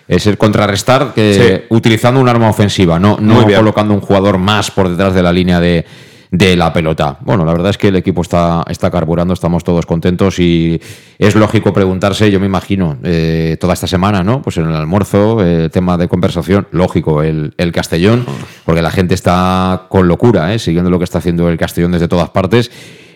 Es 0.09 0.27
el 0.27 0.37
contrarrestar 0.37 1.13
que 1.15 1.67
utilizando 1.71 2.21
un 2.21 2.29
arma 2.29 2.51
ofensiva, 2.51 2.99
no, 2.99 3.19
no 3.21 3.47
colocando 3.47 3.95
un 3.95 4.01
jugador 4.01 4.37
más 4.37 4.71
por 4.71 4.89
detrás 4.89 5.15
de 5.15 5.23
la 5.23 5.33
línea 5.33 5.61
de, 5.61 5.87
de 6.33 6.57
la 6.57 6.73
pelota. 6.73 7.19
Bueno, 7.21 7.45
la 7.45 7.53
verdad 7.53 7.71
es 7.71 7.79
que 7.79 7.89
el 7.89 7.97
equipo 7.97 8.23
está, 8.23 8.65
está 8.69 8.91
carburando, 8.91 9.33
estamos 9.33 9.63
todos 9.63 9.87
contentos 9.87 10.39
y 10.41 10.81
es 11.19 11.35
lógico 11.37 11.73
preguntarse, 11.73 12.31
yo 12.31 12.41
me 12.41 12.47
imagino, 12.47 12.99
eh, 13.05 13.57
toda 13.61 13.75
esta 13.75 13.87
semana, 13.87 14.25
¿no? 14.25 14.43
Pues 14.43 14.57
en 14.57 14.65
el 14.69 14.75
almuerzo, 14.75 15.39
eh, 15.47 15.69
tema 15.71 15.97
de 15.97 16.09
conversación, 16.09 16.67
lógico, 16.73 17.23
el, 17.23 17.55
el 17.57 17.71
Castellón, 17.71 18.27
porque 18.65 18.83
la 18.83 18.91
gente 18.91 19.15
está 19.15 19.87
con 19.89 20.09
locura, 20.09 20.53
¿eh? 20.53 20.59
siguiendo 20.59 20.91
lo 20.91 20.99
que 20.99 21.05
está 21.05 21.19
haciendo 21.19 21.49
el 21.49 21.57
Castellón 21.57 21.93
desde 21.93 22.09
todas 22.09 22.31
partes. 22.31 22.71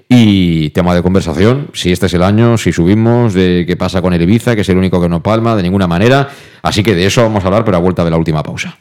Y 0.09 0.71
tema 0.71 0.95
de 0.95 1.03
conversación, 1.03 1.69
si 1.73 1.91
este 1.91 2.07
es 2.07 2.15
el 2.15 2.23
año, 2.23 2.59
si 2.59 2.73
subimos, 2.73 3.35
de 3.35 3.65
qué 3.67 3.77
pasa 3.77 4.01
con 4.01 4.13
el 4.13 4.25
que 4.25 4.61
es 4.61 4.69
el 4.69 4.77
único 4.77 5.01
que 5.01 5.09
no 5.09 5.23
palma, 5.23 5.57
de 5.57 5.65
ninguna 5.65 5.89
manera. 5.89 6.29
Así 6.63 6.83
que 6.83 6.95
de 6.95 7.07
eso 7.07 7.23
vamos 7.23 7.43
a 7.43 7.49
hablar, 7.49 7.65
pero 7.65 7.77
a 7.77 7.81
vuelta 7.81 8.05
de 8.05 8.11
la 8.11 8.17
última 8.17 8.43
pausa. 8.43 8.79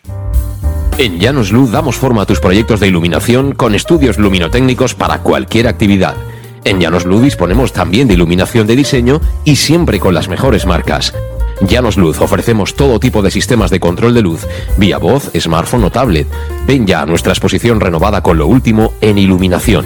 En 0.98 1.20
Llanos 1.20 1.52
Luz 1.52 1.72
damos 1.72 1.98
forma 1.98 2.22
a 2.22 2.26
tus 2.26 2.40
proyectos 2.40 2.80
de 2.80 2.88
iluminación 2.88 3.54
con 3.54 3.76
estudios 3.76 4.18
luminotécnicos 4.18 4.94
para 4.94 5.20
cualquier 5.20 5.68
actividad. 5.68 6.16
En 6.64 6.80
Llanos 6.80 7.06
Luz 7.06 7.24
disponemos 7.24 7.74
también 7.74 8.08
de 8.08 8.14
iluminación 8.14 8.66
de 8.66 8.76
diseño 8.76 9.20
y 9.44 9.58
siempre 9.58 10.00
con 10.00 10.14
las 10.14 10.30
mejores 10.30 10.66
marcas. 10.66 11.14
Llanos 11.62 11.98
Luz 11.98 12.22
ofrecemos 12.22 12.76
todo 12.76 13.00
tipo 13.00 13.22
de 13.22 13.32
sistemas 13.32 13.72
de 13.72 13.80
control 13.80 14.14
de 14.14 14.22
luz, 14.22 14.48
vía 14.78 14.98
voz, 14.98 15.32
smartphone 15.38 15.86
o 15.86 15.92
tablet. 15.92 16.28
Ven 16.68 16.86
ya 16.86 17.02
a 17.02 17.06
nuestra 17.06 17.34
exposición 17.34 17.80
renovada 17.80 18.22
con 18.22 18.38
lo 18.38 18.48
último 18.48 18.94
en 19.02 19.18
iluminación. 19.18 19.86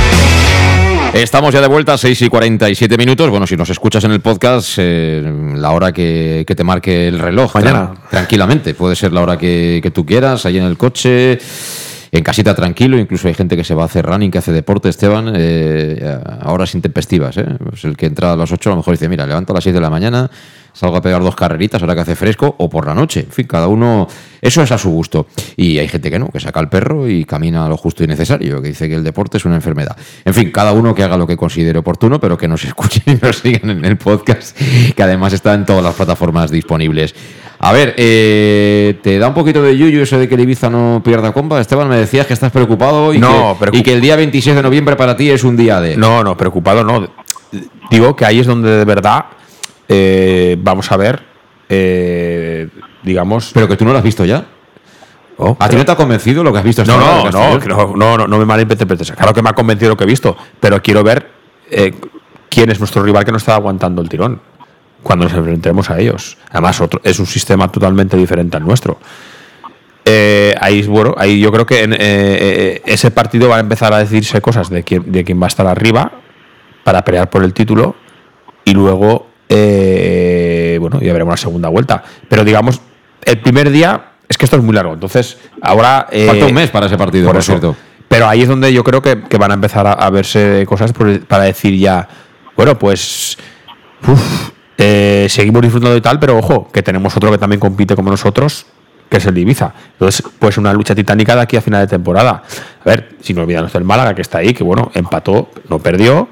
Estamos 1.13 1.53
ya 1.53 1.59
de 1.61 1.67
vuelta, 1.67 1.97
6 1.97 2.21
y 2.21 2.29
47 2.29 2.97
minutos. 2.97 3.29
Bueno, 3.29 3.45
si 3.45 3.57
nos 3.57 3.69
escuchas 3.69 4.03
en 4.05 4.11
el 4.11 4.21
podcast, 4.21 4.75
eh, 4.77 5.21
la 5.55 5.71
hora 5.71 5.91
que, 5.91 6.45
que 6.47 6.55
te 6.55 6.63
marque 6.63 7.09
el 7.09 7.19
reloj. 7.19 7.53
Mañana. 7.55 7.91
Tran- 7.93 8.09
tranquilamente, 8.09 8.73
puede 8.73 8.95
ser 8.95 9.11
la 9.11 9.21
hora 9.21 9.37
que, 9.37 9.81
que 9.83 9.91
tú 9.91 10.05
quieras, 10.05 10.45
ahí 10.45 10.57
en 10.57 10.63
el 10.63 10.77
coche, 10.77 11.37
en 12.11 12.23
casita 12.23 12.55
tranquilo. 12.55 12.97
Incluso 12.97 13.27
hay 13.27 13.33
gente 13.33 13.57
que 13.57 13.63
se 13.65 13.75
va 13.75 13.83
a 13.83 13.85
hacer 13.87 14.05
running, 14.05 14.31
que 14.31 14.37
hace 14.37 14.53
deporte, 14.53 14.87
Esteban, 14.87 15.33
eh, 15.35 16.01
a 16.39 16.49
horas 16.51 16.73
intempestivas. 16.75 17.35
¿eh? 17.37 17.45
Pues 17.69 17.83
el 17.83 17.97
que 17.97 18.05
entra 18.05 18.31
a 18.31 18.35
las 18.37 18.51
8 18.51 18.69
a 18.69 18.71
lo 18.71 18.77
mejor 18.77 18.93
dice, 18.93 19.09
mira, 19.09 19.27
levanto 19.27 19.51
a 19.51 19.55
las 19.55 19.63
6 19.65 19.73
de 19.75 19.81
la 19.81 19.89
mañana, 19.89 20.31
salgo 20.73 20.95
a 20.97 21.01
pegar 21.01 21.21
dos 21.21 21.35
carreritas 21.35 21.81
ahora 21.81 21.95
que 21.95 22.01
hace 22.01 22.15
fresco, 22.15 22.55
o 22.57 22.69
por 22.69 22.85
la 22.87 22.93
noche. 22.93 23.21
En 23.21 23.31
fin, 23.31 23.47
cada 23.47 23.67
uno, 23.67 24.07
eso 24.41 24.61
es 24.63 24.71
a 24.71 24.77
su 24.77 24.89
gusto. 24.89 25.27
Y 25.57 25.77
hay 25.79 25.87
gente 25.87 26.09
que 26.09 26.17
no, 26.19 26.27
que 26.29 26.39
saca 26.39 26.59
el 26.59 26.69
perro 26.69 27.07
y 27.07 27.25
camina 27.25 27.67
lo 27.67 27.77
justo 27.77 28.03
y 28.03 28.07
necesario, 28.07 28.61
que 28.61 28.69
dice 28.69 28.87
que 28.89 28.95
el 28.95 29.03
deporte 29.03 29.37
es 29.37 29.45
una 29.45 29.55
enfermedad. 29.55 29.95
En 30.25 30.33
fin, 30.33 30.51
cada 30.51 30.71
uno 30.73 30.93
que 30.95 31.03
haga 31.03 31.17
lo 31.17 31.27
que 31.27 31.37
considere 31.37 31.79
oportuno, 31.79 32.19
pero 32.19 32.37
que 32.37 32.47
nos 32.47 32.63
escuchen 32.65 33.03
y 33.07 33.15
nos 33.25 33.37
sigan 33.37 33.69
en 33.69 33.85
el 33.85 33.97
podcast, 33.97 34.57
que 34.95 35.03
además 35.03 35.33
está 35.33 35.53
en 35.53 35.65
todas 35.65 35.83
las 35.83 35.95
plataformas 35.95 36.51
disponibles. 36.51 37.13
A 37.63 37.71
ver, 37.73 37.93
eh, 37.97 38.97
¿te 39.03 39.19
da 39.19 39.27
un 39.27 39.35
poquito 39.35 39.61
de 39.61 39.77
yuyu 39.77 40.01
eso 40.01 40.17
de 40.17 40.27
que 40.27 40.33
el 40.33 40.41
Ibiza 40.41 40.69
no 40.71 41.01
pierda 41.05 41.31
comba? 41.31 41.61
Esteban, 41.61 41.87
me 41.89 41.97
decías 41.97 42.25
que 42.25 42.33
estás 42.33 42.51
preocupado 42.51 43.13
y, 43.13 43.19
No, 43.19 43.55
que, 43.59 43.65
preocup- 43.65 43.77
y 43.79 43.83
que 43.83 43.93
el 43.93 44.01
día 44.01 44.15
26 44.15 44.55
de 44.55 44.63
noviembre 44.63 44.95
para 44.95 45.15
ti 45.15 45.29
es 45.29 45.43
un 45.43 45.55
día 45.55 45.79
de... 45.79 45.95
No, 45.95 46.23
no, 46.23 46.35
preocupado 46.35 46.83
no. 46.83 47.07
Digo 47.91 48.15
que 48.15 48.25
ahí 48.25 48.39
es 48.39 48.47
donde 48.47 48.69
de 48.71 48.85
verdad 48.85 49.25
eh, 49.93 50.55
vamos 50.57 50.89
a 50.91 50.97
ver, 50.97 51.21
eh, 51.67 52.69
digamos. 53.03 53.51
Pero 53.53 53.67
que 53.67 53.75
tú 53.75 53.83
no 53.83 53.91
lo 53.91 53.97
has 53.97 54.03
visto 54.03 54.23
ya. 54.23 54.45
Oh, 55.37 55.57
¿A 55.59 55.67
ti 55.67 55.75
no 55.75 55.83
te 55.83 55.91
ha 55.91 55.95
convencido 55.95 56.43
lo 56.43 56.53
que 56.53 56.59
has 56.59 56.63
visto 56.63 56.83
hasta 56.83 56.95
No, 56.95 57.29
no, 57.29 57.31
no, 57.31 57.59
no, 57.59 57.95
no, 57.95 58.17
no, 58.17 58.27
no 58.27 58.37
me 58.37 58.45
malinterpretes. 58.45 59.11
Claro 59.11 59.33
que 59.33 59.41
me 59.41 59.49
ha 59.49 59.53
convencido 59.53 59.89
lo 59.89 59.97
que 59.97 60.03
he 60.05 60.07
visto, 60.07 60.37
pero 60.59 60.81
quiero 60.81 61.03
ver 61.03 61.29
eh, 61.69 61.93
quién 62.49 62.69
es 62.69 62.79
nuestro 62.79 63.03
rival 63.03 63.25
que 63.25 63.31
no 63.31 63.37
está 63.37 63.55
aguantando 63.55 64.01
el 64.01 64.07
tirón 64.07 64.39
cuando 65.03 65.25
nos 65.25 65.33
enfrentemos 65.33 65.89
a 65.89 65.99
ellos. 65.99 66.37
Además, 66.51 66.79
otro, 66.79 67.01
es 67.03 67.19
un 67.19 67.25
sistema 67.25 67.67
totalmente 67.69 68.15
diferente 68.15 68.55
al 68.57 68.63
nuestro. 68.63 68.97
Eh, 70.05 70.55
ahí, 70.59 70.81
bueno, 70.83 71.15
ahí 71.17 71.39
yo 71.39 71.51
creo 71.51 71.65
que 71.65 71.83
en, 71.83 71.93
eh, 71.93 71.97
eh, 71.99 72.81
ese 72.85 73.11
partido 73.11 73.49
va 73.49 73.57
a 73.57 73.59
empezar 73.59 73.93
a 73.93 73.99
decirse 73.99 74.41
cosas 74.41 74.69
de 74.69 74.83
quién, 74.83 75.11
de 75.11 75.23
quién 75.23 75.39
va 75.39 75.45
a 75.45 75.47
estar 75.47 75.67
arriba 75.67 76.11
para 76.83 77.03
pelear 77.03 77.29
por 77.29 77.43
el 77.43 77.53
título 77.53 77.95
y 78.65 78.73
luego, 78.73 79.27
eh, 79.53 80.77
bueno, 80.79 80.99
ya 81.01 81.11
veremos 81.13 81.33
la 81.33 81.37
segunda 81.37 81.69
vuelta. 81.69 82.03
Pero 82.29 82.43
digamos, 82.43 82.81
el 83.25 83.39
primer 83.39 83.69
día 83.69 84.05
es 84.29 84.37
que 84.37 84.45
esto 84.45 84.55
es 84.57 84.63
muy 84.63 84.73
largo, 84.73 84.93
entonces 84.93 85.37
ahora... 85.61 86.07
eh, 86.11 86.25
Falta 86.27 86.45
un 86.45 86.53
mes 86.53 86.69
para 86.69 86.85
ese 86.85 86.97
partido, 86.97 87.27
por, 87.27 87.35
eso. 87.37 87.51
cierto. 87.51 87.75
Pero 88.07 88.27
ahí 88.27 88.41
es 88.43 88.47
donde 88.47 88.71
yo 88.71 88.83
creo 88.83 89.01
que, 89.01 89.23
que 89.23 89.37
van 89.37 89.51
a 89.51 89.55
empezar 89.55 89.85
a, 89.87 89.93
a 89.93 90.09
verse 90.09 90.65
cosas 90.67 90.93
por- 90.93 91.19
para 91.25 91.43
decir 91.43 91.77
ya, 91.77 92.07
bueno, 92.55 92.79
pues 92.79 93.37
uf, 94.07 94.51
eh, 94.77 95.27
seguimos 95.29 95.61
disfrutando 95.61 95.97
y 95.97 96.01
tal, 96.01 96.17
pero 96.19 96.37
ojo, 96.37 96.69
que 96.71 96.81
tenemos 96.81 97.15
otro 97.17 97.29
que 97.31 97.37
también 97.37 97.59
compite 97.59 97.95
como 97.95 98.09
nosotros, 98.09 98.65
que 99.09 99.17
es 99.17 99.25
el 99.25 99.33
de 99.33 99.41
Ibiza. 99.41 99.73
Entonces, 99.93 100.23
pues 100.39 100.57
una 100.57 100.71
lucha 100.73 100.95
titánica 100.95 101.35
de 101.35 101.41
aquí 101.41 101.57
a 101.57 101.61
final 101.61 101.81
de 101.81 101.87
temporada. 101.87 102.43
A 102.79 102.85
ver, 102.85 103.15
si 103.21 103.33
no 103.33 103.41
olvidamos 103.43 103.73
del 103.73 103.83
Málaga, 103.83 104.15
que 104.15 104.21
está 104.21 104.37
ahí, 104.37 104.53
que 104.53 104.63
bueno, 104.63 104.89
empató, 104.93 105.49
no 105.69 105.79
perdió, 105.79 106.29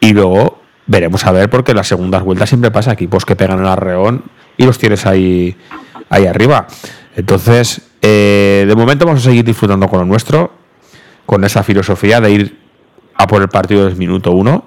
y 0.00 0.12
luego 0.12 0.59
veremos 0.90 1.24
a 1.24 1.30
ver, 1.30 1.48
porque 1.48 1.72
las 1.72 1.86
segundas 1.86 2.22
vueltas 2.24 2.48
siempre 2.48 2.72
pasa 2.72 2.92
equipos 2.92 3.24
que 3.24 3.36
pegan 3.36 3.60
el 3.60 3.66
arreón 3.66 4.24
y 4.56 4.66
los 4.66 4.76
tienes 4.76 5.06
ahí, 5.06 5.56
ahí 6.08 6.26
arriba. 6.26 6.66
Entonces, 7.14 7.82
eh, 8.02 8.64
de 8.66 8.74
momento 8.74 9.06
vamos 9.06 9.20
a 9.24 9.28
seguir 9.30 9.44
disfrutando 9.44 9.86
con 9.88 10.00
lo 10.00 10.04
nuestro, 10.04 10.52
con 11.26 11.44
esa 11.44 11.62
filosofía 11.62 12.20
de 12.20 12.30
ir 12.32 12.58
a 13.14 13.26
por 13.28 13.40
el 13.40 13.48
partido 13.48 13.82
desde 13.84 13.92
el 13.94 13.98
minuto 13.98 14.32
uno. 14.32 14.64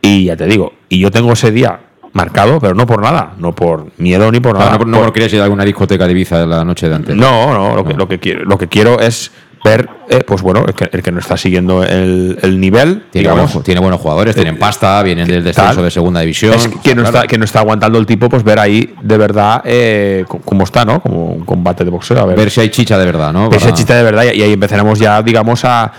Y 0.00 0.24
ya 0.24 0.36
te 0.36 0.46
digo, 0.46 0.72
y 0.88 0.98
yo 0.98 1.10
tengo 1.10 1.32
ese 1.32 1.50
día 1.50 1.80
marcado, 2.14 2.58
pero 2.58 2.74
no 2.74 2.86
por 2.86 3.02
nada, 3.02 3.34
no 3.36 3.54
por 3.54 3.88
miedo 3.98 4.32
ni 4.32 4.40
por 4.40 4.56
Ah, 4.56 4.60
nada. 4.60 4.78
no, 4.78 4.84
no 4.86 4.98
por- 5.02 5.12
querías 5.12 5.32
ir 5.34 5.40
a 5.40 5.44
alguna 5.44 5.64
discoteca 5.64 6.06
de 6.06 6.12
Ibiza 6.12 6.46
la 6.46 6.64
noche 6.64 6.88
de 6.88 6.94
antes. 6.94 7.14
no, 7.16 7.52
no, 7.52 7.76
lo 7.76 7.84
que, 7.84 7.92
lo 7.92 8.08
que 8.08 8.18
quiero, 8.18 8.44
lo 8.46 8.56
que 8.56 8.68
quiero 8.68 8.98
es 9.00 9.30
ver, 9.66 9.88
eh, 10.08 10.22
pues 10.26 10.42
bueno, 10.42 10.64
el 10.66 10.74
que, 10.74 10.88
el 10.92 11.02
que 11.02 11.12
no 11.12 11.18
está 11.18 11.36
siguiendo 11.36 11.82
el, 11.82 12.38
el 12.42 12.60
nivel, 12.60 13.04
Tiene, 13.10 13.28
digamos, 13.28 13.50
buenos, 13.52 13.64
tiene 13.64 13.80
buenos 13.80 14.00
jugadores, 14.00 14.34
tienen 14.34 14.54
Eh, 14.54 14.58
pasta, 14.58 15.02
vienen 15.02 15.26
del 15.28 15.44
descenso 15.44 15.74
tal. 15.74 15.84
de 15.84 15.90
segunda 15.90 16.20
división. 16.20 16.54
es 16.54 16.68
que 16.68 16.94
no, 16.94 17.02
Claro. 17.02 17.16
está, 17.18 17.26
que 17.26 17.38
no 17.38 17.44
está 17.44 17.60
aguantando 17.60 17.98
el 17.98 18.06
tipo, 18.06 18.28
pues 18.28 18.42
ver 18.42 18.58
ahí 18.58 18.94
de 19.02 19.18
verdad 19.18 19.62
eh, 19.64 20.24
cómo 20.44 20.64
está, 20.64 20.84
¿no? 20.84 21.00
Como 21.00 21.26
un 21.32 21.44
combate 21.44 21.84
de 21.84 21.90
boxeo. 21.90 22.18
A 22.20 22.24
ver, 22.26 22.36
Ver 22.36 22.50
si 22.50 22.60
hay 22.60 22.68
chicha 22.70 22.96
de 22.98 23.04
verdad, 23.04 23.32
¿no? 23.32 23.48
ver 23.50 23.60
si 23.60 23.66
hay 23.66 23.72
chiste 23.74 23.94
de 23.94 24.02
verdad 24.02 24.24
y, 24.32 24.38
y 24.38 24.42
ahí 24.42 24.52
empezaremos 24.52 24.98
ya, 24.98 25.20
digamos, 25.22 25.64
a 25.64 25.92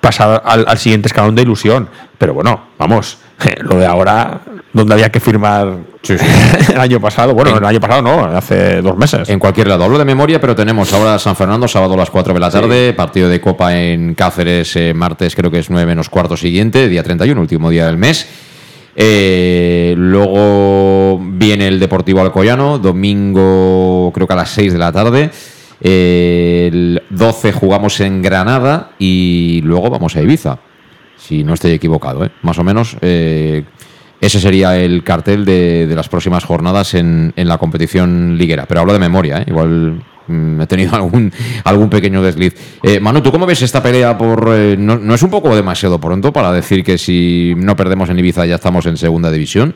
pasar 0.00 0.42
al, 0.44 0.64
al 0.66 0.78
siguiente 0.78 1.08
escalón 1.08 1.34
de 1.34 1.42
ilusión. 1.42 1.88
Pero 2.18 2.34
bueno, 2.34 2.60
vamos, 2.78 3.18
lo 3.62 3.76
de 3.78 3.86
ahora, 3.86 4.40
donde 4.72 4.94
había 4.94 5.10
que 5.10 5.20
firmar 5.20 5.78
el 6.72 6.80
año 6.80 6.98
pasado, 7.00 7.34
bueno, 7.34 7.50
En- 7.50 7.56
el 7.58 7.64
año 7.64 7.80
pasado 7.80 8.02
no, 8.02 8.24
hace 8.24 8.80
dos 8.82 8.96
meses. 8.96 9.28
En 9.28 9.38
cualquier 9.38 9.68
lado. 9.68 9.84
Hablo 9.84 9.98
de 9.98 10.04
memoria, 10.04 10.40
pero 10.40 10.54
tenemos 10.56 10.92
ahora 10.92 11.18
San 11.18 11.36
Fernando, 11.36 11.68
sábado 11.68 11.94
a 11.94 11.96
las 11.98 12.10
4 12.10 12.32
de 12.34 12.40
la 12.40 12.50
tarde, 12.50 12.92
partido 12.94 13.28
de 13.28 13.40
Copa 13.40 13.76
en 13.76 14.14
Cáceres, 14.14 14.74
eh, 14.76 14.94
martes 14.94 15.34
creo 15.36 15.50
que 15.50 15.58
es 15.58 15.68
9 15.70 15.86
menos 15.86 16.08
cuarto 16.08 16.36
siguiente, 16.36 16.88
día 16.88 17.02
31, 17.02 17.40
último 17.40 17.70
día 17.70 17.86
del 17.86 17.98
mes. 17.98 18.26
Eh, 18.94 19.94
luego 19.96 21.18
viene 21.22 21.68
el 21.68 21.80
Deportivo 21.80 22.20
Alcoyano, 22.20 22.78
domingo 22.78 24.10
creo 24.14 24.26
que 24.26 24.32
a 24.34 24.36
las 24.36 24.50
6 24.50 24.72
de 24.72 24.78
la 24.78 24.92
tarde. 24.92 25.30
Eh, 25.80 26.68
el 26.72 27.02
12 27.10 27.52
jugamos 27.52 27.98
en 28.00 28.22
Granada 28.22 28.90
y 28.98 29.60
luego 29.64 29.90
vamos 29.90 30.14
a 30.16 30.22
Ibiza, 30.22 30.58
si 31.16 31.42
no 31.42 31.54
estoy 31.54 31.72
equivocado. 31.72 32.28
Más 32.42 32.58
o 32.58 32.64
menos 32.64 32.96
ese 34.22 34.38
sería 34.38 34.78
el 34.78 35.02
cartel 35.02 35.44
de, 35.44 35.88
de 35.88 35.96
las 35.96 36.08
próximas 36.08 36.44
jornadas 36.44 36.94
en, 36.94 37.32
en 37.34 37.48
la 37.48 37.58
competición 37.58 38.38
liguera. 38.38 38.66
Pero 38.66 38.80
hablo 38.80 38.92
de 38.92 39.00
memoria, 39.00 39.38
¿eh? 39.38 39.44
igual 39.48 40.00
mm, 40.28 40.60
he 40.60 40.66
tenido 40.68 40.94
algún, 40.94 41.32
algún 41.64 41.90
pequeño 41.90 42.22
desliz. 42.22 42.54
Eh, 42.84 43.00
Manu, 43.00 43.20
¿tú 43.20 43.32
cómo 43.32 43.46
ves 43.46 43.62
esta 43.62 43.82
pelea 43.82 44.16
por... 44.16 44.48
Eh, 44.52 44.76
no, 44.78 45.12
es 45.12 45.22
un 45.24 45.30
poco 45.30 45.56
demasiado 45.56 46.00
pronto 46.00 46.32
para 46.32 46.52
decir 46.52 46.84
que 46.84 46.98
si 46.98 47.54
no 47.56 47.74
perdemos 47.74 48.10
en 48.10 48.20
Ibiza 48.20 48.46
ya 48.46 48.54
estamos 48.54 48.86
en 48.86 48.96
segunda 48.96 49.28
división? 49.28 49.74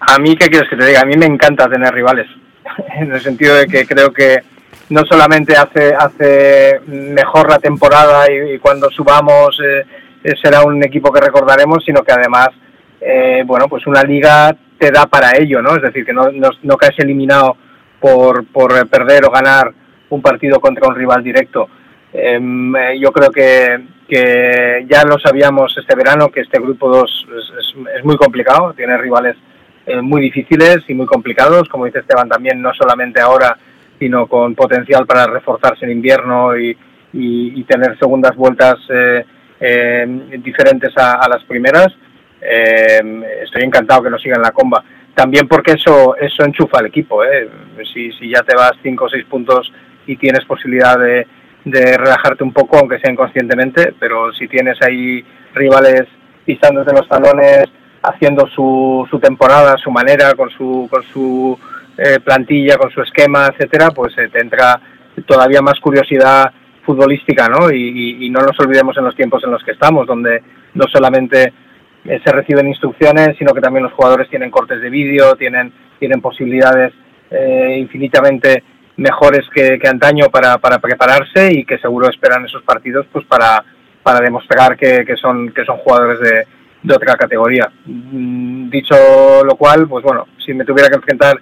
A 0.00 0.18
mí, 0.18 0.36
¿qué 0.36 0.48
quieres 0.48 0.68
que 0.68 0.76
te 0.76 0.84
diga? 0.84 1.00
A 1.00 1.06
mí 1.06 1.16
me 1.16 1.24
encanta 1.24 1.70
tener 1.70 1.90
rivales, 1.94 2.26
en 3.00 3.12
el 3.12 3.20
sentido 3.22 3.56
de 3.56 3.66
que 3.66 3.86
creo 3.86 4.12
que 4.12 4.42
no 4.90 5.06
solamente 5.06 5.56
hace, 5.56 5.94
hace 5.94 6.80
mejor 6.86 7.48
la 7.48 7.58
temporada 7.58 8.26
y, 8.30 8.58
cuando 8.58 8.90
subamos 8.90 9.58
será 10.42 10.62
un 10.62 10.82
equipo 10.84 11.12
que 11.12 11.20
recordaremos, 11.20 11.84
sino 11.84 12.02
que 12.02 12.12
además, 12.12 12.48
eh, 13.00 13.42
bueno, 13.46 13.68
pues 13.68 13.86
una 13.86 14.02
liga 14.02 14.54
te 14.78 14.90
da 14.90 15.06
para 15.06 15.36
ello, 15.38 15.62
¿no? 15.62 15.76
Es 15.76 15.82
decir, 15.82 16.04
que 16.04 16.12
no, 16.12 16.28
no, 16.62 16.76
caes 16.76 16.98
eliminado 16.98 17.56
por, 18.00 18.46
por 18.46 18.88
perder 18.88 19.24
o 19.24 19.30
ganar 19.30 19.72
un 20.10 20.22
partido 20.22 20.60
contra 20.60 20.88
un 20.88 20.94
rival 20.94 21.22
directo. 21.22 21.68
Em, 22.12 22.74
eh, 22.76 22.98
yo 22.98 23.10
creo 23.12 23.30
que, 23.30 23.80
que, 24.08 24.84
ya 24.88 25.04
lo 25.04 25.18
sabíamos 25.18 25.74
este 25.78 25.94
verano, 25.94 26.30
que 26.30 26.40
este 26.40 26.60
grupo 26.60 26.88
2 26.88 27.28
es, 27.96 28.04
muy 28.04 28.16
complicado, 28.16 28.74
tiene 28.74 28.98
rivales 28.98 29.36
eh, 29.86 30.00
muy 30.00 30.20
difíciles 30.20 30.78
y 30.88 30.94
muy 30.94 31.06
complicados, 31.06 31.68
como 31.68 31.86
dice 31.86 32.00
Esteban 32.00 32.28
también, 32.28 32.60
no 32.60 32.72
solamente 32.74 33.20
ahora, 33.20 33.56
sino 33.98 34.26
con 34.26 34.54
potencial 34.54 35.06
para 35.06 35.26
reforzarse 35.26 35.84
en 35.84 35.92
invierno 35.92 36.58
y, 36.58 36.76
y, 37.12 37.62
tener 37.64 37.98
segundas 37.98 38.34
vueltas 38.36 38.76
eh, 38.88 39.24
eh, 39.24 39.24
diferentes 40.38 40.96
a, 40.96 41.14
a, 41.14 41.28
las 41.28 41.44
primeras. 41.44 41.88
estoy 42.40 43.62
encantado 43.62 44.02
que 44.02 44.10
nos 44.10 44.22
sigan 44.22 44.42
la 44.42 44.50
comba 44.50 44.84
también 45.14 45.46
porque 45.46 45.72
eso 45.72 46.16
eso 46.16 46.44
enchufa 46.44 46.78
al 46.78 46.86
equipo. 46.86 47.24
¿eh? 47.24 47.48
Si, 47.92 48.12
si 48.12 48.30
ya 48.30 48.42
te 48.42 48.56
vas 48.56 48.72
5 48.82 49.04
o 49.04 49.08
6 49.08 49.24
puntos 49.26 49.72
y 50.06 50.16
tienes 50.16 50.44
posibilidad 50.44 50.98
de, 50.98 51.26
de, 51.64 51.96
relajarte 51.96 52.44
un 52.44 52.52
poco, 52.52 52.78
aunque 52.78 52.98
sea 52.98 53.12
inconscientemente, 53.12 53.94
pero 53.98 54.32
si 54.32 54.48
tienes 54.48 54.80
ahí 54.82 55.24
rivales 55.54 56.04
pisándote 56.44 56.92
los 56.92 57.08
talones, 57.08 57.64
haciendo 58.02 58.46
su, 58.48 59.06
su 59.10 59.20
temporada 59.20 59.76
su 59.76 59.90
manera, 59.90 60.34
con 60.34 60.50
su, 60.50 60.88
con 60.90 61.02
su 61.04 61.58
eh, 61.98 62.18
plantilla, 62.20 62.76
con 62.76 62.90
su 62.90 63.02
esquema, 63.02 63.46
etcétera, 63.46 63.90
pues 63.90 64.16
eh, 64.18 64.28
te 64.28 64.40
entra 64.40 64.80
todavía 65.26 65.60
más 65.62 65.78
curiosidad 65.78 66.50
futbolística, 66.84 67.48
¿no? 67.48 67.70
Y, 67.70 68.28
no 68.30 68.40
nos 68.40 68.58
olvidemos 68.60 68.96
en 68.96 69.04
los 69.04 69.16
tiempos 69.16 69.42
en 69.44 69.50
los 69.50 69.62
que 69.62 69.72
estamos, 69.72 70.06
donde 70.06 70.42
no 70.74 70.84
solamente 70.92 71.52
eh, 72.04 72.20
se 72.24 72.32
reciben 72.32 72.68
instrucciones, 72.68 73.36
sino 73.38 73.52
que 73.52 73.60
también 73.60 73.84
los 73.84 73.92
jugadores 73.92 74.28
tienen 74.28 74.50
cortes 74.50 74.80
de 74.80 74.90
vídeo, 74.90 75.36
tienen, 75.36 75.72
tienen 75.98 76.20
posibilidades 76.20 76.92
eh, 77.30 77.76
infinitamente 77.78 78.62
mejores 78.96 79.48
que, 79.54 79.78
antaño 79.88 80.26
para, 80.30 80.58
para, 80.58 80.78
prepararse 80.78 81.52
y 81.52 81.64
que 81.64 81.78
seguro 81.78 82.08
esperan 82.08 82.44
esos 82.44 82.62
partidos 82.62 83.06
pues 83.10 83.24
para, 83.26 83.64
para 84.02 84.20
demostrar 84.20 84.76
que, 84.76 85.04
que, 85.04 85.16
son, 85.16 85.50
que 85.52 85.64
son 85.64 85.78
jugadores 85.78 86.20
de, 86.20 86.46
de 86.82 86.94
otra 86.94 87.16
categoría. 87.16 87.70
Mm, 87.86 88.70
dicho 88.70 88.94
lo 89.44 89.56
cual, 89.56 89.86
pues 89.88 90.04
bueno, 90.04 90.26
si 90.44 90.52
me 90.52 90.64
tuviera 90.64 90.88
que 90.88 90.96
enfrentar 90.96 91.36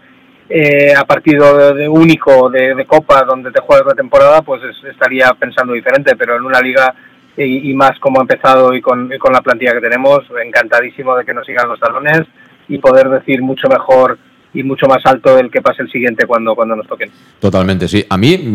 eh, 0.53 0.93
a 0.93 1.05
partido 1.05 1.73
de, 1.75 1.89
único 1.89 2.51
de, 2.51 2.85
Copa 2.85 3.23
donde 3.23 3.53
te 3.53 3.61
juegas 3.61 3.87
la 3.87 3.95
temporada, 3.95 4.43
pues 4.43 4.61
es, 4.65 4.85
estaría 4.91 5.33
pensando 5.39 5.73
diferente, 5.73 6.17
pero 6.17 6.37
en 6.37 6.43
una 6.43 6.61
liga 6.61 6.93
y, 7.37 7.73
más 7.75 7.99
como 8.01 8.19
ha 8.19 8.23
empezado 8.23 8.75
y 8.75 8.83
con, 8.83 9.09
con, 9.19 9.33
la 9.33 9.41
plantilla 9.41 9.73
que 9.75 9.81
tenemos, 9.81 10.25
encantadísimo 10.45 11.17
de 11.17 11.25
que 11.25 11.33
nos 11.33 11.47
sigan 11.47 11.69
los 11.69 11.79
talones 11.79 12.23
y 12.69 12.79
poder 12.79 13.09
decir 13.09 13.41
mucho 13.43 13.69
mejor 13.69 14.19
y 14.53 14.65
mucho 14.65 14.87
más 14.87 15.07
alto 15.07 15.39
el 15.39 15.51
que 15.51 15.63
pase 15.63 15.83
el 15.83 15.91
siguiente 15.91 16.27
cuando, 16.27 16.57
cuando 16.57 16.75
nos 16.75 16.89
toquen. 16.89 17.11
Totalmente, 17.39 17.87
sí. 17.87 18.05
A 18.11 18.19
mí, 18.19 18.53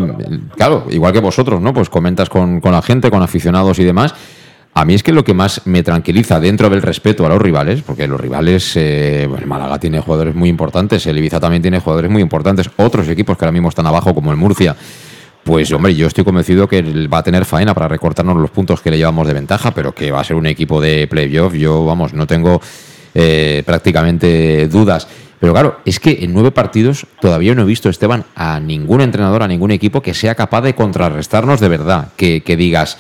claro, 0.56 0.88
igual 0.90 1.14
que 1.14 1.22
vosotros, 1.22 1.62
¿no? 1.62 1.74
Pues 1.74 1.90
comentas 1.90 2.30
con, 2.30 2.60
con 2.60 2.74
la 2.74 2.82
gente, 2.82 3.10
con 3.10 3.24
aficionados 3.24 3.80
y 3.80 3.86
demás. 3.86 4.14
A 4.78 4.84
mí 4.84 4.94
es 4.94 5.04
que 5.04 5.14
lo 5.14 5.24
que 5.24 5.34
más 5.34 5.62
me 5.64 5.84
tranquiliza 5.84 6.38
dentro 6.42 6.70
del 6.70 6.82
respeto 6.82 7.26
a 7.26 7.30
los 7.30 7.42
rivales, 7.42 7.82
porque 7.82 8.10
los 8.10 8.20
rivales, 8.20 8.74
eh, 8.76 9.26
bueno, 9.30 9.48
Málaga 9.48 9.80
tiene 9.80 10.02
jugadores 10.02 10.36
muy 10.36 10.50
importantes, 10.50 11.08
el 11.08 11.18
Ibiza 11.18 11.40
también 11.40 11.62
tiene 11.62 11.80
jugadores 11.80 12.12
muy 12.12 12.22
importantes, 12.22 12.70
otros 12.76 13.08
equipos 13.08 13.38
que 13.38 13.46
ahora 13.46 13.54
mismo 13.54 13.70
están 13.70 13.88
abajo, 13.88 14.14
como 14.14 14.32
el 14.32 14.38
Murcia, 14.38 14.76
pues 15.46 15.72
hombre, 15.72 15.96
yo 15.96 16.08
estoy 16.08 16.26
convencido 16.26 16.68
que 16.68 16.82
va 17.08 17.20
a 17.20 17.24
tener 17.24 17.46
faena 17.46 17.74
para 17.74 17.88
recortarnos 17.88 18.36
los 18.36 18.50
puntos 18.50 18.82
que 18.82 18.92
le 18.92 18.98
llevamos 18.98 19.26
de 19.26 19.34
ventaja, 19.34 19.72
pero 19.72 19.96
que 19.96 20.12
va 20.12 20.20
a 20.20 20.24
ser 20.26 20.36
un 20.36 20.46
equipo 20.46 20.82
de 20.82 21.08
playoff. 21.08 21.54
Yo, 21.54 21.86
vamos, 21.86 22.14
no 22.14 22.28
tengo 22.28 22.60
eh, 23.14 23.64
prácticamente 23.66 24.68
dudas. 24.68 25.08
Pero 25.40 25.54
claro, 25.54 25.80
es 25.86 26.02
que 26.02 26.18
en 26.22 26.34
nueve 26.34 26.52
partidos 26.52 27.08
todavía 27.22 27.56
no 27.56 27.62
he 27.62 27.66
visto, 27.66 27.88
Esteban, 27.88 28.26
a 28.36 28.60
ningún 28.60 29.00
entrenador, 29.00 29.42
a 29.42 29.48
ningún 29.48 29.72
equipo 29.72 30.02
que 30.02 30.14
sea 30.14 30.36
capaz 30.36 30.64
de 30.64 30.76
contrarrestarnos 30.76 31.62
de 31.62 31.70
verdad. 31.70 32.10
Que 32.18 32.42
digas, 32.58 32.98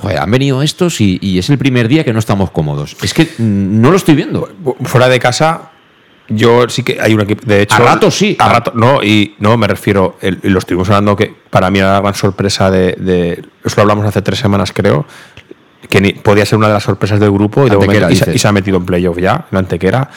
joder, 0.00 0.18
han 0.18 0.30
venido 0.30 0.62
estos 0.62 1.00
y, 1.00 1.18
y, 1.20 1.38
es 1.38 1.50
el 1.50 1.58
primer 1.58 1.88
día 1.88 2.04
que 2.04 2.12
no 2.12 2.18
estamos 2.18 2.50
cómodos. 2.50 2.96
Es 3.02 3.14
que 3.14 3.28
no 3.38 3.90
lo 3.90 3.96
estoy 3.96 4.14
viendo. 4.14 4.48
Fuera 4.82 5.08
de 5.08 5.18
casa, 5.18 5.70
yo 6.28 6.68
sí 6.68 6.82
que 6.82 7.00
hay 7.00 7.12
un 7.12 7.20
equipo. 7.20 7.42
De 7.44 7.62
hecho, 7.62 7.76
a 7.76 7.80
rato 7.80 8.10
sí. 8.10 8.36
A 8.38 8.48
rato, 8.48 8.72
no, 8.74 9.02
y 9.02 9.34
no 9.38 9.56
me 9.56 9.66
refiero. 9.66 10.16
El, 10.20 10.38
lo 10.42 10.58
estuvimos 10.58 10.88
hablando 10.88 11.16
que 11.16 11.34
para 11.50 11.70
mí 11.70 11.80
era 11.80 11.94
la 11.94 12.00
gran 12.00 12.14
sorpresa 12.14 12.70
de, 12.70 12.92
de. 12.98 13.42
Eso 13.64 13.76
lo 13.76 13.82
hablamos 13.82 14.06
hace 14.06 14.22
tres 14.22 14.38
semanas, 14.38 14.72
creo. 14.72 15.04
Que 15.88 16.00
ni, 16.00 16.12
podía 16.12 16.46
ser 16.46 16.58
una 16.58 16.68
de 16.68 16.74
las 16.74 16.84
sorpresas 16.84 17.18
del 17.18 17.32
grupo 17.32 17.66
y, 17.66 17.70
de 17.70 17.76
momento, 17.76 18.10
y, 18.10 18.16
se, 18.16 18.34
y, 18.34 18.38
se, 18.38 18.48
ha 18.48 18.52
metido 18.52 18.76
en 18.76 18.86
playoff 18.86 19.18
ya, 19.18 19.46
en 19.50 19.58
Antequera. 19.58 20.08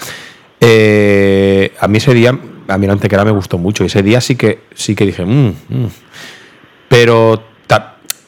Eh, 0.60 1.74
a 1.80 1.88
mí 1.88 1.98
ese 1.98 2.14
día, 2.14 2.38
a 2.68 2.78
mí 2.78 2.88
la 2.88 2.94
Antequera 2.94 3.26
me 3.26 3.32
gustó 3.32 3.58
mucho. 3.58 3.84
Y 3.84 3.88
ese 3.88 4.04
día 4.04 4.22
sí 4.22 4.36
que, 4.36 4.62
sí 4.76 4.96
que 4.96 5.06
dije, 5.06 5.26
mmm, 5.26 5.54
mmm. 5.70 5.88
pero 6.88 7.53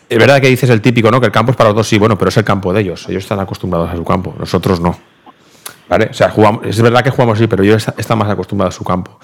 es 0.09 0.17
verdad 0.17 0.41
que 0.41 0.47
dices 0.47 0.69
el 0.69 0.81
típico, 0.81 1.09
¿no? 1.11 1.19
Que 1.19 1.27
el 1.27 1.31
campo 1.31 1.51
es 1.51 1.57
para 1.57 1.69
los 1.69 1.77
dos, 1.77 1.87
sí, 1.87 1.97
bueno, 1.97 2.17
pero 2.17 2.29
es 2.29 2.37
el 2.37 2.43
campo 2.43 2.73
de 2.73 2.81
ellos. 2.81 3.07
Ellos 3.09 3.23
están 3.23 3.39
acostumbrados 3.39 3.89
a 3.89 3.95
su 3.95 4.03
campo, 4.03 4.35
nosotros 4.37 4.79
no. 4.79 4.97
¿Vale? 5.87 6.07
O 6.09 6.13
sea, 6.13 6.29
jugamos, 6.29 6.65
es 6.65 6.81
verdad 6.81 7.03
que 7.03 7.11
jugamos 7.11 7.37
así, 7.37 7.47
pero 7.47 7.63
yo 7.63 7.75
está, 7.75 7.93
está 7.97 8.15
más 8.15 8.29
acostumbrado 8.29 8.69
a 8.69 8.71
su 8.71 8.83
campo. 8.83 9.19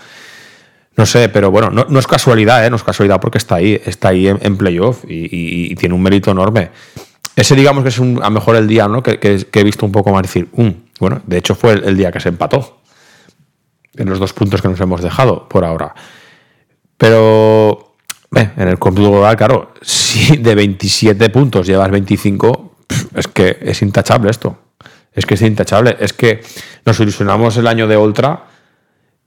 No 0.98 1.06
sé, 1.06 1.30
pero 1.30 1.52
bueno, 1.52 1.70
no, 1.70 2.00
es 2.00 2.08
casualidad, 2.08 2.66
¿eh? 2.66 2.70
no 2.70 2.76
es 2.76 2.84
casualidad 2.84 3.20
porque 3.22 3.38
está 3.38 3.56
ahí, 3.56 3.82
está 3.86 4.10
ahí 4.10 4.28
en, 4.28 4.58
playoff 4.58 5.04
y, 5.08 5.74
tiene 5.76 5.96
un 5.96 6.04
mérito 6.04 6.32
enorme. 6.32 6.70
Ese, 7.36 7.56
digamos 7.56 7.84
que 7.84 7.90
es 7.90 8.00
a 8.00 8.04
lo 8.04 8.30
mejor 8.30 8.58
el 8.58 8.68
día 8.68 8.88
¿no? 8.88 9.02
que, 9.02 9.18
he 9.52 9.64
visto 9.64 9.86
un 9.86 9.92
poco 9.92 10.12
más 10.12 10.24
decir, 10.24 10.50
um, 10.52 10.74
bueno, 11.00 11.22
de 11.26 11.38
hecho 11.38 11.56
fue 11.56 11.74
el, 11.74 11.86
el, 11.86 11.98
día 11.98 12.12
que 12.12 12.20
se 12.20 12.30
empató 12.30 12.82
en 13.96 14.10
los 14.10 14.20
dos 14.20 14.34
puntos 14.34 14.62
que 14.62 14.68
nos 14.68 14.80
hemos 14.82 15.02
dejado 15.02 15.48
por 15.48 15.64
ahora. 15.64 15.96
Pero 16.98 17.91
en 18.34 18.68
el 18.68 18.80
cómputo 18.80 19.12
global, 19.12 19.36
claro, 19.36 19.74
si 19.82 20.38
de 20.38 20.56
27 20.56 21.30
puntos 21.30 21.68
llevas 21.68 21.92
25, 21.92 22.76
es 23.16 23.28
que 23.28 23.58
es 23.62 23.82
intachable 23.82 24.30
esto. 24.30 24.58
Es 25.14 25.26
que 25.26 25.34
es 25.34 25.42
intachable. 25.42 25.98
Es 26.00 26.14
que 26.14 26.42
nos 26.86 27.00
ilusionamos 27.00 27.58
el 27.58 27.68
año 27.68 27.88
de 27.88 27.98
Ultra, 27.98 28.46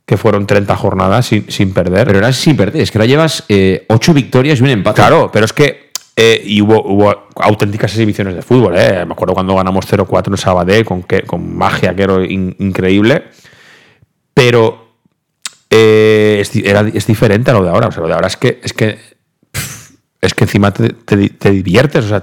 que 0.06 0.16
fueron 0.16 0.46
30 0.46 0.74
jornadas 0.76 1.26
sin, 1.26 1.50
sin 1.50 1.74
perder. 1.74 2.06
Pero 2.06 2.18
era 2.18 2.32
sin 2.32 2.56
perder, 2.56 2.82
es 2.82 2.90
que 2.90 2.98
ahora 2.98 3.06
llevas 3.06 3.44
eh, 3.48 3.84
8 3.88 4.14
victorias 4.14 4.60
y 4.60 4.62
un 4.62 4.70
empate. 4.70 4.96
Claro, 4.96 5.30
pero 5.32 5.44
es 5.44 5.52
que. 5.52 5.84
Eh, 6.16 6.40
y 6.46 6.62
hubo, 6.62 6.80
hubo, 6.84 7.26
auténticas 7.34 7.90
exhibiciones 7.90 8.36
de 8.36 8.42
fútbol. 8.42 8.76
Eh. 8.78 9.04
Me 9.04 9.12
acuerdo 9.12 9.34
cuando 9.34 9.56
ganamos 9.56 9.84
0-4 9.84 10.28
en 10.28 10.36
Sabadell 10.36 10.84
con, 10.84 11.02
que, 11.02 11.22
con 11.22 11.56
magia 11.56 11.94
que 11.94 12.02
era 12.04 12.24
in, 12.24 12.54
increíble. 12.60 13.24
Pero 14.32 14.83
eh, 15.76 16.38
es, 16.40 16.54
era, 16.54 16.80
es, 16.82 17.06
diferente 17.06 17.50
a 17.50 17.54
lo 17.54 17.64
de 17.64 17.70
ahora. 17.70 17.88
O 17.88 17.92
sea, 17.92 18.02
lo 18.02 18.08
de 18.08 18.14
ahora 18.14 18.28
es 18.28 18.36
que 18.36 18.60
es 18.62 18.72
que, 18.72 18.96
es 20.20 20.34
que 20.34 20.44
encima 20.44 20.72
te, 20.72 20.90
te, 20.90 21.28
te 21.30 21.50
diviertes. 21.50 22.04
O 22.04 22.08
sea, 22.08 22.22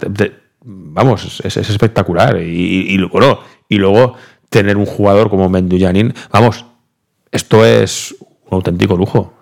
vamos, 0.63 1.41
es, 1.43 1.57
es 1.57 1.69
espectacular. 1.69 2.41
Y, 2.41 2.93
y, 2.93 2.95
y, 2.95 3.03
bueno, 3.03 3.39
y, 3.67 3.75
luego 3.75 4.15
tener 4.49 4.77
un 4.77 4.85
jugador 4.85 5.29
como 5.29 5.49
Menduyanin, 5.49 6.13
vamos, 6.31 6.65
esto 7.31 7.65
es 7.65 8.15
un 8.45 8.55
auténtico 8.55 8.95
lujo. 8.95 9.33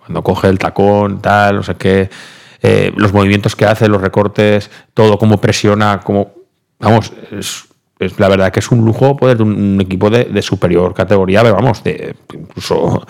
Cuando 0.00 0.24
coge 0.24 0.48
el 0.48 0.58
tacón, 0.58 1.20
tal, 1.20 1.58
o 1.58 1.62
sea 1.62 1.74
que 1.74 2.10
eh, 2.62 2.92
los 2.96 3.12
movimientos 3.12 3.54
que 3.54 3.64
hace, 3.64 3.86
los 3.86 4.00
recortes, 4.00 4.70
todo, 4.92 5.18
cómo 5.18 5.40
presiona, 5.40 6.00
cómo. 6.02 6.34
Vamos, 6.80 7.12
es, 7.30 7.67
es, 7.98 8.18
la 8.18 8.28
verdad 8.28 8.52
que 8.52 8.60
es 8.60 8.70
un 8.70 8.84
lujo 8.84 9.16
poder 9.16 9.42
un, 9.42 9.54
un 9.74 9.80
equipo 9.80 10.10
de, 10.10 10.24
de, 10.24 10.42
superior 10.42 10.94
categoría, 10.94 11.42
pero 11.42 11.54
vamos, 11.54 11.82
de, 11.84 12.14
incluso. 12.34 13.06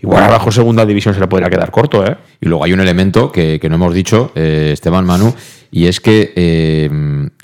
Igual 0.00 0.24
abajo 0.24 0.50
segunda 0.50 0.84
división 0.84 1.14
se 1.14 1.20
le 1.20 1.28
podría 1.28 1.48
quedar 1.48 1.70
corto, 1.70 2.04
¿eh? 2.04 2.16
Y 2.40 2.48
luego 2.48 2.64
hay 2.64 2.72
un 2.72 2.80
elemento 2.80 3.30
que, 3.30 3.60
que 3.60 3.68
no 3.68 3.76
hemos 3.76 3.94
dicho, 3.94 4.32
eh, 4.34 4.70
Esteban 4.72 5.04
Manu, 5.04 5.32
y 5.70 5.86
es 5.86 6.00
que 6.00 6.32
eh, 6.34 6.90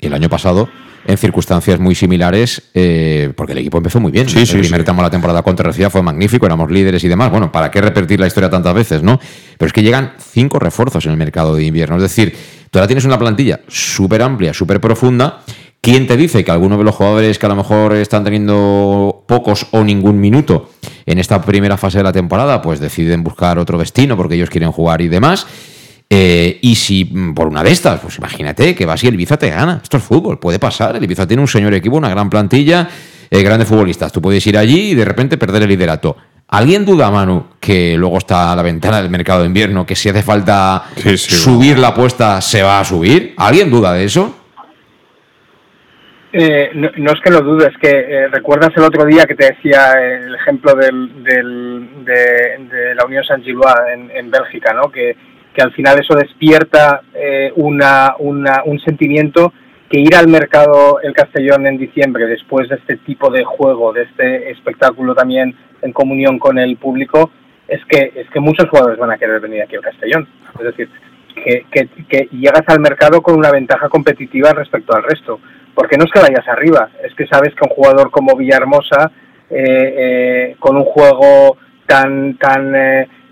el 0.01 0.13
año 0.13 0.27
pasado 0.27 0.67
en 1.09 1.17
circunstancias 1.17 1.79
muy 1.79 1.95
similares, 1.95 2.61
eh, 2.75 3.33
porque 3.35 3.53
el 3.53 3.57
equipo 3.57 3.79
empezó 3.79 3.99
muy 3.99 4.11
bien. 4.11 4.29
Sí, 4.29 4.41
el 4.41 4.45
sí, 4.45 4.57
primer 4.59 4.81
sí. 4.81 4.85
tramo 4.85 5.01
de 5.01 5.07
la 5.07 5.09
temporada 5.09 5.41
contra 5.41 5.65
Recia 5.65 5.89
fue 5.89 6.03
magnífico, 6.03 6.45
éramos 6.45 6.69
líderes 6.69 7.03
y 7.03 7.07
demás. 7.07 7.31
Bueno, 7.31 7.51
¿para 7.51 7.71
qué 7.71 7.81
repetir 7.81 8.19
la 8.19 8.27
historia 8.27 8.47
tantas 8.47 8.75
veces, 8.75 9.01
no? 9.01 9.19
Pero 9.57 9.65
es 9.65 9.73
que 9.73 9.81
llegan 9.81 10.13
cinco 10.19 10.59
refuerzos 10.59 11.03
en 11.07 11.11
el 11.13 11.17
mercado 11.17 11.55
de 11.55 11.63
invierno. 11.63 11.95
Es 11.95 12.03
decir, 12.03 12.37
tú 12.69 12.77
ahora 12.77 12.85
tienes 12.85 13.05
una 13.05 13.17
plantilla 13.17 13.61
súper 13.67 14.21
amplia, 14.21 14.53
súper 14.53 14.79
profunda. 14.79 15.41
¿Quién 15.81 16.05
te 16.05 16.15
dice 16.15 16.43
que 16.43 16.51
algunos 16.51 16.77
de 16.77 16.83
los 16.83 16.93
jugadores 16.93 17.39
que 17.39 17.45
a 17.47 17.49
lo 17.49 17.55
mejor 17.55 17.95
están 17.95 18.23
teniendo 18.23 19.23
pocos 19.27 19.65
o 19.71 19.83
ningún 19.83 20.19
minuto 20.19 20.69
en 21.07 21.17
esta 21.17 21.41
primera 21.41 21.75
fase 21.77 21.97
de 21.97 22.03
la 22.03 22.11
temporada, 22.11 22.61
pues 22.61 22.79
deciden 22.79 23.23
buscar 23.23 23.57
otro 23.57 23.79
destino 23.79 24.15
porque 24.15 24.35
ellos 24.35 24.51
quieren 24.51 24.71
jugar 24.71 25.01
y 25.01 25.07
demás? 25.07 25.47
Eh, 26.11 26.57
y 26.63 26.73
si 26.75 27.05
mm, 27.05 27.33
por 27.35 27.47
una 27.47 27.61
de 27.63 27.71
estas, 27.71 27.99
pues 27.99 28.17
imagínate 28.17 28.73
que 28.73 28.85
vas 28.85 29.03
y 29.03 29.07
el 29.07 29.13
Ibiza 29.13 29.37
te 29.37 29.49
gana. 29.51 29.79
Esto 29.83 29.97
es 29.97 30.03
fútbol, 30.03 30.39
puede 30.39 30.57
pasar. 30.59 30.95
El 30.95 31.03
Ibiza 31.03 31.27
tiene 31.27 31.41
un 31.41 31.47
señor 31.47 31.73
equipo, 31.73 31.97
una 31.97 32.09
gran 32.09 32.29
plantilla, 32.29 32.87
eh, 33.29 33.43
grandes 33.43 33.67
futbolistas. 33.67 34.11
Tú 34.11 34.21
puedes 34.21 34.45
ir 34.47 34.57
allí 34.57 34.91
y 34.91 34.95
de 34.95 35.05
repente 35.05 35.37
perder 35.37 35.63
el 35.63 35.69
liderato. 35.69 36.17
¿Alguien 36.47 36.83
duda, 36.83 37.11
Manu, 37.11 37.45
que 37.59 37.95
luego 37.95 38.17
está 38.17 38.51
a 38.51 38.55
la 38.55 38.63
ventana 38.63 38.99
del 39.03 39.11
mercado 39.11 39.41
de 39.41 39.45
invierno, 39.45 39.85
que 39.85 39.95
si 39.95 40.09
hace 40.09 40.23
falta 40.23 40.83
Sí, 40.95 41.15
sí, 41.15 41.35
subir 41.35 41.77
la 41.77 41.89
apuesta, 41.89 42.41
se 42.41 42.63
va 42.63 42.79
a 42.79 42.83
subir? 42.85 43.35
¿Alguien 43.37 43.69
duda 43.69 43.93
de 43.93 44.05
eso? 44.05 44.35
Eh, 46.31 46.69
no, 46.75 46.89
no 46.97 47.11
es 47.11 47.19
que 47.23 47.31
lo 47.31 47.41
dudes, 47.41 47.69
que 47.81 47.89
eh, 47.89 48.27
recuerdas 48.29 48.69
el 48.75 48.83
otro 48.83 49.03
día 49.05 49.25
que 49.25 49.33
te 49.35 49.45
decía 49.45 49.93
el 49.93 50.35
ejemplo 50.35 50.73
del, 50.75 51.23
del- 51.23 51.89
de, 52.05 52.67
de 52.69 52.95
la 52.95 53.03
Unión 53.05 53.23
San 53.23 53.41
Gilois 53.43 53.73
en, 53.93 54.11
en 54.15 54.29
Bélgica, 54.29 54.73
¿no? 54.73 54.91
Que, 54.91 55.15
al 55.61 55.71
final 55.73 55.99
eso 55.99 56.15
despierta 56.15 57.01
eh, 57.13 57.51
una, 57.55 58.15
una- 58.19 58.63
un 58.65 58.79
sentimiento 58.79 59.53
que 59.89 59.99
ir 59.99 60.15
al 60.15 60.27
mercado 60.27 60.99
el 61.01 61.13
Castellón 61.13 61.65
en 61.65 61.77
diciembre, 61.77 62.27
después 62.27 62.69
de 62.69 62.75
este 62.75 62.97
tipo 62.97 63.31
de 63.31 63.43
juego, 63.43 63.91
de 63.91 64.03
este 64.03 64.51
espectáculo 64.51 65.15
también 65.15 65.55
en 65.81 65.91
comunión 65.93 66.37
con 66.37 66.59
el 66.59 66.77
público, 66.77 67.31
es 67.67 67.83
que, 67.85 68.11
es 68.15 68.29
que 68.29 68.39
muchos 68.39 68.69
jugadores 68.69 68.99
van 68.99 69.11
a 69.11 69.17
querer 69.17 69.39
venir 69.39 69.61
aquí 69.63 69.75
al 69.75 69.81
Castellón. 69.81 70.27
Es 70.59 70.65
decir, 70.65 70.89
que, 71.43 71.65
que, 72.07 72.27
llegas 72.31 72.63
al 72.67 72.79
mercado 72.79 73.21
con 73.21 73.37
una 73.37 73.51
ventaja 73.51 73.89
competitiva 73.89 74.51
respecto 74.53 74.95
al 74.95 75.03
resto. 75.03 75.39
Porque 75.73 75.97
no 75.97 76.05
es 76.05 76.11
que 76.11 76.19
vayas 76.19 76.47
arriba, 76.47 76.89
es 77.03 77.13
que 77.15 77.25
sabes 77.27 77.53
que 77.55 77.67
un 77.67 77.73
jugador 77.73 78.11
como 78.11 78.35
Villahermosa, 78.35 79.11
eh, 79.49 79.95
eh, 79.97 80.55
con 80.59 80.75
un 80.77 80.83
juego 80.83 81.57
tan, 81.87 82.35
tan 82.37 82.75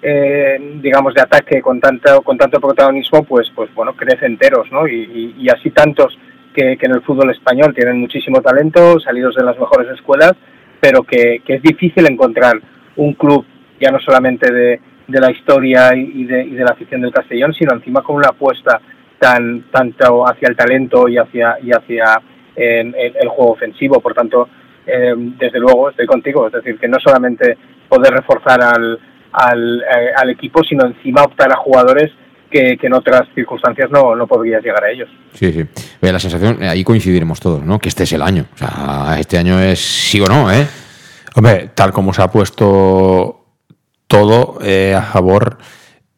eh, 0.02 0.80
digamos, 0.82 1.14
de 1.14 1.22
ataque, 1.22 1.62
con 1.62 1.80
tanto, 1.80 2.22
con 2.22 2.38
tanto 2.38 2.60
protagonismo, 2.60 3.24
pues, 3.24 3.52
pues 3.56 3.74
bueno, 3.74 3.96
crece 3.96 4.26
enteros, 4.26 4.72
¿no? 4.72 4.88
Y, 4.88 5.48
así 5.50 5.72
tantos 5.72 6.18
que, 6.54 6.78
que 6.78 6.86
en 6.86 6.94
el 6.94 7.02
fútbol 7.02 7.32
español 7.32 7.74
tienen 7.74 8.00
muchísimo 8.00 8.42
talento, 8.42 9.00
salidos 9.00 9.36
de 9.36 9.44
las 9.44 9.58
mejores 9.60 9.90
escuelas, 9.92 10.34
pero 10.80 11.04
que, 11.04 11.42
que 11.46 11.56
es 11.56 11.62
difícil 11.62 12.06
encontrar 12.10 12.60
un 12.96 13.14
club, 13.14 13.46
ya 13.80 13.92
no 13.92 14.00
solamente 14.00 14.52
de, 14.52 14.80
de 15.08 15.20
la 15.20 15.32
historia 15.32 15.96
y 15.96 16.26
de, 16.26 16.44
y 16.44 16.52
de 16.52 16.64
la 16.64 16.72
afición 16.72 17.02
del 17.02 17.14
Castellón, 17.14 17.54
sino 17.54 17.74
encima 17.74 18.02
con 18.02 18.18
una 18.18 18.30
apuesta 18.30 18.80
tan 19.20 19.64
tanto 19.72 20.28
hacia 20.28 20.48
el 20.50 20.56
talento 20.56 21.08
y 21.08 21.18
hacia 21.18 21.58
y 21.62 21.72
hacia 21.72 22.22
el, 22.56 22.94
el 22.96 23.28
juego 23.30 23.54
ofensivo. 23.54 24.00
Por 24.00 24.14
tanto, 24.14 24.48
eh, 24.86 25.14
desde 25.18 25.60
luego 25.60 25.90
estoy 25.90 26.06
contigo, 26.06 26.48
es 26.48 26.54
decir, 26.54 26.78
que 26.78 26.88
no 26.88 26.98
solamente 27.00 27.58
poder 27.90 28.14
reforzar 28.14 28.62
al, 28.62 29.00
al, 29.38 29.82
eh, 29.82 30.12
al 30.16 30.30
equipo, 30.30 30.64
sino 30.64 30.86
encima 30.86 31.24
optar 31.24 31.52
a 31.52 31.58
jugadores 31.58 32.12
que, 32.50 32.78
que 32.78 32.88
en 32.88 32.94
otras 32.94 33.24
circunstancias 33.36 33.90
no, 33.92 34.16
no 34.16 34.26
podrías 34.28 34.64
llegar 34.64 34.84
a 34.84 34.90
ellos. 34.90 35.10
Sí, 35.34 35.52
sí. 35.52 35.66
Oye, 36.02 36.12
la 36.12 36.20
sensación, 36.20 36.64
eh, 36.64 36.70
ahí 36.70 36.84
coincidiremos 36.84 37.40
todos, 37.40 37.64
¿no? 37.64 37.80
Que 37.80 37.90
este 37.90 38.04
es 38.04 38.14
el 38.14 38.22
año. 38.22 38.46
O 38.54 38.58
sea, 38.58 39.18
este 39.20 39.38
año 39.38 39.60
es 39.60 39.80
sí 39.80 40.20
o 40.22 40.28
no, 40.28 40.52
¿eh? 40.52 40.66
Hombre, 41.36 41.70
tal 41.76 41.92
como 41.92 42.14
se 42.14 42.22
ha 42.22 42.30
puesto 42.30 43.46
todo 44.08 44.58
eh, 44.64 44.96
a 44.96 45.04
favor, 45.04 45.58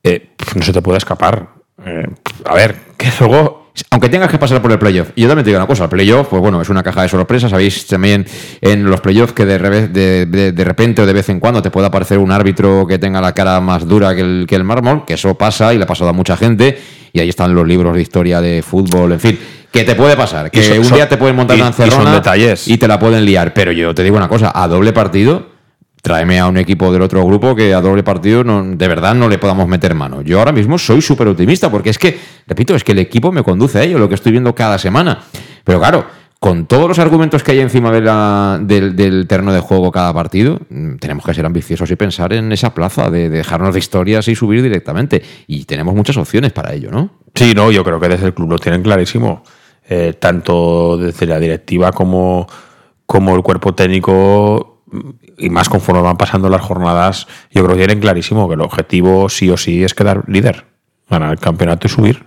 eh, 0.04 0.30
no 0.56 0.62
se 0.62 0.72
te 0.72 0.82
puede 0.82 1.00
escapar. 1.00 1.50
Eh, 1.86 2.08
a 2.46 2.54
ver, 2.54 2.76
que 2.98 3.08
luego 3.20 3.69
Aunque 3.92 4.10
tengas 4.10 4.30
que 4.30 4.38
pasar 4.38 4.62
por 4.62 4.72
el 4.72 4.80
playoff. 4.80 5.10
Y 5.16 5.22
yo 5.24 5.28
también 5.28 5.44
te 5.44 5.50
digo 5.50 5.60
una 5.60 5.68
cosa, 5.68 5.84
el 5.86 5.90
playoff, 5.90 6.28
pues 6.30 6.42
bueno, 6.42 6.62
es 6.62 6.70
una 6.70 6.84
caja 6.84 7.02
de 7.04 7.10
sorpresas. 7.10 7.50
Sabéis 7.52 7.86
también 7.88 8.26
en 8.62 8.84
los 8.86 9.02
playoffs 9.02 9.34
que 9.34 9.46
de, 9.46 9.60
revés- 9.60 9.90
de, 9.92 10.26
de- 10.26 10.52
de 10.52 10.64
repente 10.64 11.02
o 11.02 11.06
de 11.06 11.14
vez 11.14 11.30
en 11.30 11.40
cuando 11.40 11.62
te 11.62 11.72
puede 11.72 11.88
aparecer 11.88 12.18
un 12.18 12.32
árbitro 12.32 12.86
que 12.88 12.98
tenga 13.00 13.22
la 13.22 13.34
cara 13.34 13.60
más 13.62 13.88
dura 13.88 14.14
que 14.16 14.22
el, 14.22 14.46
que 14.48 14.56
el 14.56 14.64
mármol, 14.64 15.06
que 15.06 15.14
eso 15.16 15.36
pasa 15.36 15.74
y 15.74 15.78
le 15.78 15.84
ha 15.84 15.88
pasado 15.88 16.10
a 16.10 16.14
mucha 16.14 16.36
gente. 16.38 16.80
Y 17.14 17.20
ahí 17.20 17.30
están 17.30 17.56
los 17.56 17.68
libros 17.68 17.96
de 17.96 18.02
historia 18.02 18.40
de 18.42 18.62
fútbol, 18.62 19.14
en 19.14 19.20
fin. 19.20 19.40
Que 19.72 19.84
te 19.84 19.96
puede 19.96 20.16
pasar, 20.16 20.50
que 20.50 20.64
son- 20.64 20.80
un 20.80 20.92
día 20.94 21.08
te 21.10 21.18
pueden 21.18 21.36
montar 21.36 21.58
y- 21.58 21.62
una 21.62 21.70
y 21.70 21.74
son 21.74 21.86
encerrona 21.86 22.14
detalles. 22.16 22.68
y 22.68 22.78
te 22.78 22.88
la 22.88 23.00
pueden 23.00 23.24
liar. 23.26 23.54
Pero 23.54 23.72
yo 23.72 23.94
te 23.96 24.04
digo 24.04 24.18
una 24.18 24.28
cosa, 24.28 24.52
a 24.54 24.68
doble 24.68 24.94
partido, 24.94 25.48
tráeme 26.02 26.40
a 26.40 26.48
un 26.48 26.58
equipo 26.58 26.92
del 26.92 27.02
otro 27.02 27.26
grupo 27.26 27.56
que 27.56 27.74
a 27.74 27.82
doble 27.82 28.04
partido 28.04 28.44
de 28.44 28.88
verdad 28.88 29.16
no 29.16 29.28
le 29.28 29.38
podamos 29.38 29.68
meter 29.68 29.94
mano. 29.96 30.22
Yo 30.22 30.40
ahora 30.40 30.52
mismo 30.52 30.78
soy 30.78 31.02
súper 31.02 31.28
optimista 31.28 31.70
porque 31.70 31.90
es 31.90 31.98
que, 31.98 32.20
repito, 32.48 32.76
es 32.76 32.84
que 32.84 32.94
el 32.94 33.00
equipo 33.00 33.32
me 33.32 33.44
conduce 33.44 33.80
a 33.80 33.84
ello, 33.84 34.00
lo 34.00 34.08
que 34.08 34.16
estoy 34.16 34.32
viendo 34.32 34.54
cada 34.56 34.78
semana. 34.78 35.20
Pero 35.64 35.80
claro, 35.80 36.06
con 36.40 36.66
todos 36.68 36.88
los 36.88 37.00
argumentos 37.00 37.44
que 37.44 37.52
hay 37.52 37.60
encima 37.60 37.92
del, 37.92 38.96
del 38.96 39.28
terreno 39.28 39.52
de 39.52 39.60
juego 39.60 39.92
cada 39.92 40.14
partido, 40.14 40.60
mm, 40.70 40.96
tenemos 40.96 41.26
que 41.26 41.34
ser 41.34 41.46
ambiciosos 41.46 41.92
y 41.92 41.96
pensar 41.96 42.32
en 42.34 42.52
esa 42.52 42.74
plaza, 42.74 43.10
de, 43.10 43.30
de 43.30 43.38
dejarnos 43.38 43.74
de 43.74 43.80
historias 43.80 44.28
y 44.30 44.36
subir 44.36 44.64
directamente. 44.64 45.22
Y 45.48 45.66
tenemos 45.66 45.94
muchas 45.94 46.16
opciones 46.18 46.54
para 46.54 46.74
ello, 46.74 46.92
¿no? 46.92 47.10
Sí, 47.36 47.54
no, 47.54 47.72
yo 47.72 47.84
creo 47.84 48.00
que 48.00 48.08
desde 48.08 48.28
el 48.28 48.34
club 48.34 48.52
lo 48.52 48.58
tienen 48.58 48.82
clarísimo. 48.82 49.44
Eh, 49.92 50.14
tanto 50.20 50.98
desde 50.98 51.26
la 51.26 51.40
directiva 51.40 51.92
como, 51.92 52.46
como 53.08 53.36
el 53.36 53.42
cuerpo 53.42 53.74
técnico, 53.74 54.69
y 55.38 55.50
más 55.50 55.70
conforme 55.70 56.02
van 56.02 56.18
pasando 56.18 56.50
las 56.50 56.62
jornadas, 56.62 57.28
yo 57.52 57.64
creo 57.64 57.76
que 57.76 57.86
tienen 57.86 58.00
clarísimo 58.00 58.48
que 58.48 58.56
el 58.56 58.62
objetivo 58.62 59.30
sí 59.30 59.50
o 59.50 59.58
sí 59.58 59.84
es 59.84 59.94
quedar 59.94 60.24
líder, 60.28 60.66
ganar 61.10 61.32
el 61.32 61.40
campeonato 61.40 61.88
y 61.88 61.90
subir, 61.90 62.26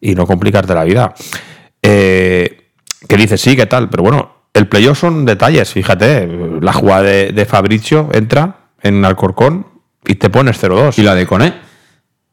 y 0.00 0.14
no 0.14 0.26
complicarte 0.26 0.74
la 0.74 0.84
vida. 0.84 1.14
Eh, 1.82 2.70
que 3.08 3.16
dices, 3.16 3.40
sí, 3.40 3.56
¿qué 3.56 3.66
tal? 3.66 3.88
Pero 3.88 4.02
bueno, 4.02 4.36
el 4.52 4.68
playoff 4.68 4.98
son 4.98 5.24
detalles, 5.24 5.72
fíjate, 5.72 6.28
la 6.60 6.72
jugada 6.72 7.02
de, 7.02 7.32
de 7.32 7.44
Fabricio 7.44 8.08
entra 8.12 8.70
en 8.82 9.04
Alcorcón 9.04 9.66
y 10.04 10.14
te 10.14 10.30
pones 10.30 10.62
0-2. 10.62 10.98
Y 10.98 11.02
la 11.02 11.14
de 11.14 11.26
Coné. 11.26 11.52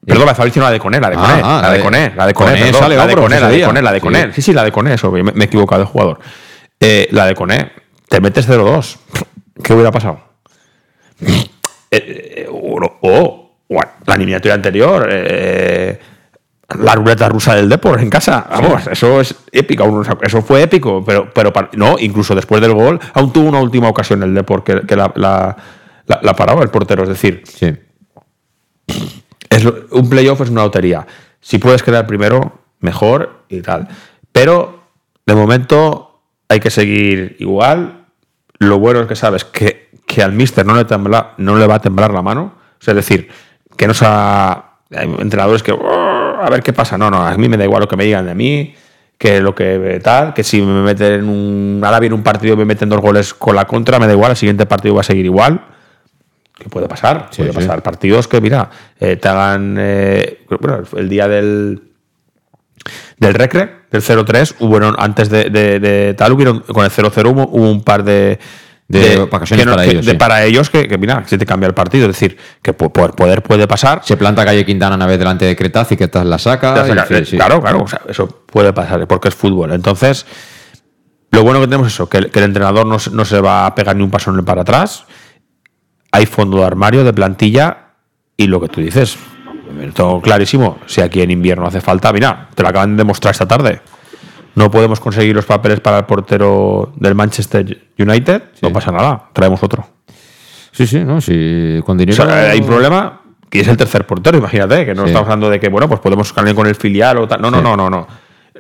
Perdón, 0.06 0.26
la 0.26 0.32
de 0.32 0.36
Fabricio 0.36 0.62
no 0.62 0.68
la 0.68 0.72
de 0.72 0.80
Coné, 0.80 1.00
la 1.00 1.10
de 1.10 1.16
Ah, 1.18 1.22
Coné, 1.22 1.42
ah, 1.44 1.60
la 1.62 1.72
de 1.72 1.80
Coné, 1.80 2.14
la 2.16 2.28
de 2.28 2.34
Coné, 2.34 2.52
Coné 2.52 2.64
perdón, 2.66 2.82
sale 2.82 2.98
la 2.98 3.08
de 3.08 3.16
Coné, 3.16 3.40
la 3.40 3.50
de. 3.50 3.64
Coné, 3.64 3.82
la 3.82 3.92
de. 3.92 4.02
Coné. 4.02 4.34
Sí, 4.34 4.42
sí, 4.42 4.54
la 4.54 4.64
de 4.64 4.72
Coné, 4.72 4.94
eso, 4.96 5.12
me, 5.12 5.24
me 5.24 5.44
he 5.44 5.46
equivocado 5.46 5.82
de 5.82 5.88
jugador. 5.88 6.20
Eh, 6.80 7.08
la 7.12 7.26
de 7.26 7.36
Coné, 7.36 7.72
te 8.10 8.20
metes 8.20 8.48
0-2. 8.50 8.98
¿Qué 9.64 9.74
hubiera 9.74 9.92
pasado? 9.92 10.20
Eh, 11.22 11.50
eh, 11.92 12.48
o, 12.50 12.80
o- 13.02 13.52
o 13.70 13.80
la 14.06 14.16
eliminatoria 14.16 14.54
anterior, 14.56 15.08
eh, 15.10 16.00
la 16.80 16.96
ruleta 16.96 17.30
rusa 17.30 17.56
del 17.56 17.70
Depor 17.70 18.00
en 18.02 18.10
casa. 18.10 18.46
Vamos, 18.50 18.88
eso 18.88 19.22
es 19.22 19.36
épico. 19.52 20.02
Eso 20.22 20.42
fue 20.42 20.64
épico, 20.64 21.04
pero, 21.06 21.32
pero 21.34 21.54
para- 21.54 21.70
no, 21.74 21.96
incluso 22.00 22.36
después 22.36 22.62
del 22.62 22.74
gol, 22.74 23.00
aún 23.14 23.32
tuvo 23.32 23.48
una 23.50 23.60
última 23.62 23.88
ocasión 23.90 24.22
el 24.24 24.34
Depor 24.34 24.64
que, 24.64 24.82
que 24.82 24.96
la, 24.96 25.12
la, 25.16 25.56
la- 26.08 26.20
la 26.22 26.34
paraba 26.36 26.62
el 26.64 26.70
portero. 26.70 27.04
Es 27.04 27.10
decir, 27.10 27.44
Sí. 27.46 27.74
es 29.50 29.66
un 29.92 30.10
playoff 30.10 30.42
es 30.42 30.50
una 30.50 30.64
lotería. 30.64 31.06
Si 31.40 31.58
puedes 31.60 31.84
quedar 31.84 32.08
primero, 32.08 32.60
mejor 32.80 33.44
y 33.50 33.62
tal. 33.62 33.88
Pero 34.32 34.84
de 35.26 35.36
momento 35.36 36.22
hay 36.50 36.60
que 36.60 36.70
seguir 36.72 37.36
igual. 37.40 38.03
Lo 38.64 38.80
bueno 38.80 39.02
es 39.02 39.08
que 39.08 39.16
sabes 39.16 39.46
que, 39.46 39.90
que 40.06 40.22
al 40.24 40.32
mister 40.34 40.66
no 40.66 40.76
le, 40.76 40.86
tembla- 40.86 41.32
no 41.38 41.56
le 41.58 41.68
va 41.68 41.76
a 41.76 41.80
temblar 41.82 42.12
la 42.14 42.22
mano. 42.22 42.54
O 42.80 42.84
sea, 42.84 42.92
es 42.94 42.96
decir, 42.98 43.30
que 43.78 43.88
no 43.88 43.94
sea. 43.94 44.72
Hay 44.96 45.08
entrenadores 45.20 45.64
que. 45.64 45.72
"Oh, 45.72 46.40
A 46.42 46.50
ver 46.50 46.62
qué 46.62 46.74
pasa. 46.74 46.98
No, 46.98 47.10
no, 47.10 47.26
a 47.26 47.36
mí 47.38 47.48
me 47.48 47.56
da 47.58 47.64
igual 47.64 47.82
lo 47.82 47.88
que 47.88 47.96
me 47.96 48.04
digan 48.04 48.26
de 48.26 48.36
mí. 48.36 48.76
Que 49.18 49.40
lo 49.40 49.56
que 49.56 50.02
tal, 50.04 50.34
que 50.34 50.44
si 50.44 50.62
me 50.62 50.82
meten 50.82 51.14
en 51.14 51.30
un. 51.30 51.82
Ahora 51.84 52.00
viene 52.00 52.16
un 52.16 52.24
partido 52.24 52.56
y 52.56 52.58
me 52.58 52.66
meten 52.66 52.90
dos 52.90 53.00
goles 53.00 53.34
con 53.34 53.56
la 53.56 53.66
contra, 53.66 53.98
me 54.00 54.08
da 54.08 54.14
igual, 54.14 54.32
el 54.32 54.38
siguiente 54.38 54.66
partido 54.66 54.96
va 54.96 55.02
a 55.02 55.04
seguir 55.06 55.26
igual 55.26 55.62
que 56.58 56.68
puede 56.70 56.88
pasar. 56.88 57.28
Sí, 57.32 57.38
puede 57.44 57.52
sí. 57.54 57.58
pasar. 57.60 57.82
Partidos 57.82 58.28
que, 58.28 58.42
mira, 58.42 58.70
eh, 59.00 59.16
te 59.16 59.28
hagan. 59.30 59.76
eh, 59.80 60.44
bueno, 60.60 60.84
el 60.98 61.08
día 61.10 61.28
del. 61.28 61.82
Del 63.18 63.34
Recre, 63.34 63.83
del 63.94 64.02
0-3, 64.02 64.56
hubo 64.60 64.78
antes 65.00 65.30
de, 65.30 65.50
de- 65.50 65.80
de 65.80 66.14
tal, 66.16 66.34
hubieron, 66.34 66.60
con 66.60 66.84
el 66.84 66.92
0-0 66.92 67.32
hubo, 67.32 67.44
hubo 67.48 67.72
un 67.72 67.82
par 67.84 68.04
de. 68.04 68.38
De 68.90 69.26
para 69.28 69.46
que- 69.46 69.56
ellos, 69.56 70.06
de- 70.06 70.12
sí. 70.12 70.18
para 70.18 70.44
ellos 70.44 70.70
que, 70.70 70.88
que, 70.90 70.98
mira, 70.98 71.24
se 71.26 71.38
te 71.38 71.46
cambia 71.46 71.68
el 71.68 71.74
partido. 71.74 72.04
Es 72.10 72.16
decir, 72.16 72.38
que 72.62 72.74
poder, 72.74 73.12
poder 73.12 73.42
puede 73.42 73.66
pasar. 73.66 74.02
Se 74.04 74.18
planta 74.18 74.44
calle 74.44 74.66
Quintana 74.66 74.96
una 74.96 75.08
vez 75.08 75.18
delante 75.18 75.46
de 75.46 75.56
Cretaz 75.56 75.92
y 75.94 75.98
Cretaz 75.98 76.26
la 76.26 76.38
saca. 76.38 76.86
Y, 76.86 77.16
sí, 77.16 77.26
sí. 77.26 77.38
Claro, 77.38 77.62
claro, 77.62 77.84
o 77.84 77.88
sea, 77.88 78.02
eso 78.10 78.28
puede 78.46 78.74
pasar 78.74 79.08
porque 79.08 79.30
es 79.30 79.36
fútbol. 79.36 79.72
Entonces, 79.72 80.26
lo 81.32 81.44
bueno 81.44 81.60
que 81.62 81.66
tenemos 81.68 81.88
es 81.88 81.94
eso, 81.94 82.10
que 82.10 82.18
el, 82.18 82.30
que 82.30 82.40
el 82.40 82.46
entrenador 82.46 82.86
no, 82.86 82.98
no 83.12 83.26
se 83.26 83.40
va 83.42 83.66
a 83.66 83.74
pegar 83.74 83.96
ni 83.96 84.04
un 84.04 84.12
paso 84.12 84.32
para 84.44 84.62
atrás. 84.62 85.06
Hay 86.12 86.26
fondo 86.28 86.58
de 86.58 86.66
armario, 86.66 87.04
de 87.04 87.14
plantilla, 87.14 87.78
y 88.38 88.46
lo 88.48 88.60
que 88.62 88.68
tú 88.68 88.82
dices, 88.82 89.18
lo 89.74 89.94
tengo 89.94 90.22
clarísimo. 90.22 90.78
Si 90.86 91.02
aquí 91.02 91.22
en 91.22 91.32
invierno 91.32 91.66
hace 91.68 91.82
falta, 91.82 92.12
mira, 92.14 92.50
te 92.56 92.64
lo 92.64 92.70
acaban 92.70 92.92
de 92.92 92.98
demostrar 93.04 93.32
esta 93.32 93.48
tarde. 93.48 93.82
no 94.56 94.70
podemos 94.70 95.00
conseguir 95.00 95.36
los 95.36 95.46
papeles 95.46 95.80
para 95.80 95.98
el 95.98 96.06
portero 96.06 96.92
del 96.96 97.16
Manchester 97.16 97.88
United, 97.98 98.44
no 98.62 98.72
pasa 98.72 98.92
nada, 98.92 99.30
traemos 99.34 99.64
otro. 99.64 99.84
Sí, 100.72 100.86
sí, 100.86 101.00
¿no? 101.04 101.22
Si 101.22 101.80
con 101.86 101.98
dinero. 101.98 102.24
O 102.24 102.28
sea, 102.28 102.52
hay 102.52 102.62
problema 102.62 103.22
que 103.50 103.62
es 103.62 103.68
el 103.68 103.78
tercer 103.78 104.06
portero, 104.06 104.38
imagínate, 104.38 104.86
que 104.86 104.94
no 104.94 105.04
Sí. 105.04 105.08
estamos 105.10 105.26
hablando 105.28 105.50
de 105.50 105.60
que, 105.60 105.70
bueno, 105.70 105.88
pues 105.88 106.00
podemos 106.02 106.32
cambiar 106.34 106.56
con 106.56 106.68
el 106.68 106.76
filial 106.76 107.18
o 107.18 107.28
tal. 107.28 107.42
No, 107.42 107.50
no, 107.50 107.58
Sí. 107.58 107.64
no, 107.64 107.76
no, 107.78 107.90
no, 107.90 108.08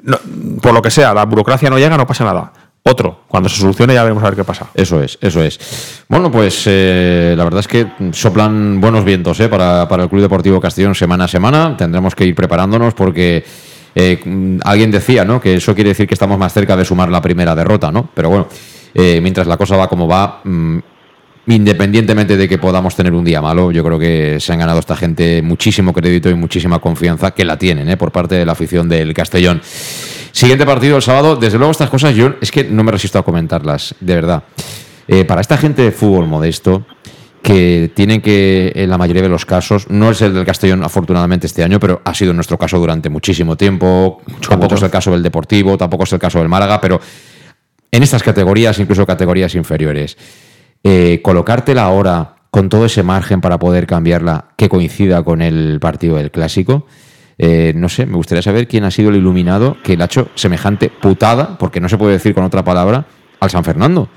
No, 0.02 0.18
Por 0.62 0.74
lo 0.74 0.82
que 0.82 0.90
sea, 0.90 1.14
la 1.14 1.26
burocracia 1.26 1.70
no 1.70 1.78
llega, 1.78 1.96
no 1.96 2.08
pasa 2.08 2.24
nada. 2.26 2.52
Otro, 2.86 3.22
cuando 3.28 3.48
se 3.48 3.62
solucione 3.62 3.94
ya 3.94 4.04
veremos 4.04 4.24
a 4.24 4.28
ver 4.28 4.36
qué 4.36 4.44
pasa. 4.44 4.68
Eso 4.74 5.02
es, 5.02 5.18
eso 5.22 5.42
es. 5.42 6.04
Bueno, 6.10 6.30
pues 6.32 6.64
eh, 6.66 7.34
la 7.38 7.46
verdad 7.46 7.62
es 7.62 7.68
que 7.68 7.88
soplan 8.12 8.82
buenos 8.82 9.06
vientos 9.06 9.40
eh, 9.40 9.48
para, 9.48 9.88
para 9.88 10.04
el 10.04 10.10
Club 10.10 10.22
Deportivo 10.22 10.60
Castellón 10.60 10.94
semana 10.94 11.24
a 11.24 11.28
semana. 11.30 11.78
Tendremos 11.78 12.14
que 12.14 12.26
ir 12.26 12.36
preparándonos 12.36 12.94
porque 12.94 13.44
eh, 13.96 14.20
mm, 14.24 14.60
alguien 14.64 14.92
decía 14.92 15.24
¿no? 15.24 15.40
que 15.40 15.56
eso 15.56 15.76
quiere 15.76 15.90
decir 15.90 16.08
que 16.08 16.16
estamos 16.16 16.38
más 16.38 16.54
cerca 16.54 16.76
de 16.76 16.86
sumar 16.86 17.10
la 17.10 17.22
primera 17.22 17.56
derrota, 17.56 17.92
¿no? 17.92 18.10
Pero 18.14 18.30
bueno, 18.30 18.48
eh, 18.94 19.20
mientras 19.22 19.48
la 19.48 19.58
cosa 19.58 19.78
va 19.78 19.88
como 19.88 20.08
va, 20.08 20.42
mm, 20.44 20.80
independientemente 21.48 22.38
de 22.38 22.48
que 22.48 22.58
podamos 22.58 22.96
tener 22.96 23.14
un 23.14 23.24
día 23.24 23.42
malo, 23.42 23.72
yo 23.72 23.84
creo 23.84 24.00
que 24.00 24.40
se 24.40 24.54
han 24.54 24.60
ganado 24.60 24.80
esta 24.80 24.96
gente 24.96 25.42
muchísimo 25.42 25.94
crédito 25.94 26.30
y 26.30 26.36
muchísima 26.36 26.80
confianza 26.80 27.32
que 27.32 27.46
la 27.46 27.58
tienen 27.58 27.90
¿eh? 27.90 27.98
por 27.98 28.12
parte 28.12 28.36
de 28.36 28.46
la 28.46 28.54
afición 28.54 28.90
del 28.90 29.14
Castellón. 29.14 29.62
Siguiente 30.34 30.66
partido 30.66 30.96
el 30.98 31.04
sábado. 31.04 31.36
Desde 31.36 31.60
luego 31.60 31.72
estas 31.72 31.92
cosas 31.92 32.16
yo 32.16 32.34
es 32.42 32.52
que 32.52 32.64
no 32.64 32.84
me 32.84 32.92
resisto 32.92 33.20
a 33.20 33.24
comentarlas, 33.24 33.94
de 34.00 34.16
verdad. 34.16 34.44
Eh, 35.08 35.26
para 35.26 35.42
esta 35.42 35.58
gente 35.58 35.84
de 35.84 35.92
fútbol 35.92 36.28
modesto, 36.28 36.86
que 37.44 37.92
tienen 37.94 38.20
que, 38.20 38.72
en 38.74 38.90
la 38.90 38.98
mayoría 38.98 39.22
de 39.22 39.30
los 39.30 39.46
casos, 39.46 39.88
no 39.90 40.10
es 40.10 40.22
el 40.24 40.34
del 40.34 40.44
Castellón 40.44 40.84
afortunadamente 40.84 41.46
este 41.46 41.64
año, 41.64 41.80
pero 41.80 42.02
ha 42.04 42.16
sido 42.16 42.34
nuestro 42.34 42.58
caso 42.58 42.80
durante 42.80 43.10
muchísimo 43.10 43.56
tiempo. 43.56 44.22
tampoco 44.48 44.74
es 44.74 44.82
el 44.82 44.90
caso 44.90 45.12
del 45.12 45.22
Deportivo, 45.22 45.78
tampoco 45.78 46.06
es 46.06 46.14
el 46.14 46.20
caso 46.20 46.40
del 46.40 46.50
Málaga, 46.50 46.82
pero 46.82 47.00
en 47.92 48.02
estas 48.02 48.24
categorías, 48.24 48.80
incluso 48.80 49.06
categorías 49.06 49.54
inferiores, 49.54 50.18
eh, 50.84 51.20
colocártela 51.22 51.84
ahora 51.84 52.38
con 52.50 52.70
todo 52.70 52.86
ese 52.86 53.04
margen 53.04 53.40
para 53.40 53.60
poder 53.60 53.86
cambiarla 53.86 54.46
que 54.58 54.68
coincida 54.68 55.22
con 55.22 55.44
el 55.44 55.80
partido 55.80 56.16
del 56.16 56.32
clásico. 56.32 56.88
Eh, 57.38 57.74
no 57.76 57.90
sé, 57.90 58.06
me 58.06 58.16
gustaría 58.16 58.42
saber 58.42 58.68
quién 58.68 58.84
ha 58.84 58.92
sido 58.92 59.10
el 59.10 59.16
iluminado 59.18 59.78
que 59.84 59.98
le 59.98 60.04
ha 60.04 60.06
hecho 60.06 60.30
semejante 60.36 60.90
putada, 60.90 61.58
porque 61.58 61.80
no 61.80 61.90
se 61.90 61.98
puede 61.98 62.14
decir 62.14 62.34
con 62.34 62.44
otra 62.44 62.64
palabra, 62.64 63.06
al 63.40 63.50
San 63.50 63.64
Fernando. 63.64 64.08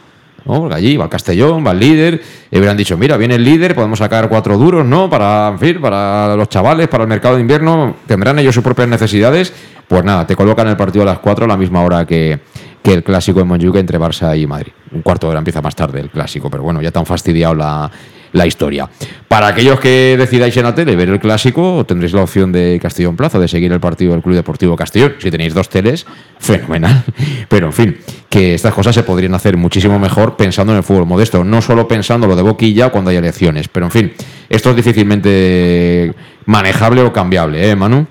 ¿no? 0.45 0.73
Allí 0.73 0.97
va 0.97 1.05
el 1.05 1.11
Castellón, 1.11 1.67
va 1.67 1.73
el 1.73 1.81
líder, 1.81 2.23
y 2.51 2.59
hubieran 2.59 2.77
dicho, 2.77 2.97
mira, 2.97 3.17
viene 3.17 3.35
el 3.35 3.45
líder, 3.45 3.75
podemos 3.75 3.99
sacar 3.99 4.29
cuatro 4.29 4.57
duros, 4.57 4.87
¿no? 4.87 5.11
Para, 5.11 5.57
para 5.81 6.37
los 6.37 6.49
chavales, 6.49 6.89
para 6.89 7.05
el 7.05 7.09
mercado 7.09 7.35
de 7.35 7.41
invierno, 7.41 7.97
tendrán 8.07 8.39
ellos 8.39 8.55
sus 8.55 8.63
propias 8.63 8.89
necesidades. 8.89 9.53
Pues 9.89 10.05
nada, 10.05 10.27
te 10.27 10.35
colocan 10.35 10.69
el 10.69 10.77
partido 10.77 11.03
a 11.03 11.07
las 11.07 11.19
cuatro 11.21 11.45
a 11.45 11.49
la 11.49 11.57
misma 11.57 11.83
hora 11.83 12.05
que, 12.05 12.41
que 12.83 12.93
el 12.93 13.03
clásico 13.03 13.41
en 13.41 13.49
Montjuic 13.49 13.77
entre 13.77 13.99
Barça 13.99 14.39
y 14.39 14.47
Madrid. 14.47 14.73
Un 14.93 15.03
cuarto 15.03 15.27
de 15.27 15.33
hora 15.33 15.39
empieza 15.39 15.63
más 15.63 15.75
tarde 15.75 16.01
el 16.01 16.11
clásico, 16.11 16.51
pero 16.51 16.63
bueno, 16.63 16.83
ya 16.83 16.91
tan 16.91 17.07
fastidiado 17.07 17.55
la, 17.55 17.91
la 18.37 18.47
historia. 18.47 18.89
Para 19.29 19.49
aquellos 19.49 19.81
que 19.81 20.17
decidáis 20.19 20.57
en 20.57 20.65
la 20.65 20.75
tele 20.75 20.95
ver 20.95 21.09
el 21.09 21.19
clásico, 21.19 21.85
tendréis 21.87 22.13
la 22.13 22.23
opción 22.23 22.53
de 22.53 22.79
Castellón 22.81 23.17
Plaza, 23.17 23.39
de 23.39 23.49
seguir 23.49 23.73
el 23.73 23.81
partido 23.81 24.13
del 24.13 24.23
Club 24.23 24.37
Deportivo 24.37 24.77
Castellón. 24.77 25.15
Si 25.19 25.31
tenéis 25.31 25.55
dos 25.55 25.69
teles, 25.69 26.07
fenomenal. 26.39 27.05
Pero 27.49 27.67
en 27.67 27.73
fin, 27.73 27.97
que 28.29 28.55
estas 28.55 28.75
cosas 28.75 28.95
se 28.95 29.03
podrían 29.03 29.35
hacer 29.35 29.57
muchísimo 29.57 29.99
mejor 29.99 30.37
pensando 30.37 30.73
en 30.73 30.79
el 30.79 30.85
fútbol 30.85 31.07
modesto, 31.07 31.43
no 31.45 31.61
solo 31.63 31.89
pensando 31.89 32.27
lo 32.27 32.37
de 32.37 32.43
boquilla 32.43 32.91
cuando 32.91 33.11
hay 33.11 33.17
elecciones. 33.17 33.69
Pero 33.69 33.87
en 33.87 33.93
fin, 33.93 34.13
esto 34.49 34.71
es 34.71 34.77
difícilmente 34.77 36.15
manejable 36.45 37.03
o 37.03 37.13
cambiable, 37.13 37.71
¿eh, 37.71 37.75
Manu? 37.75 38.07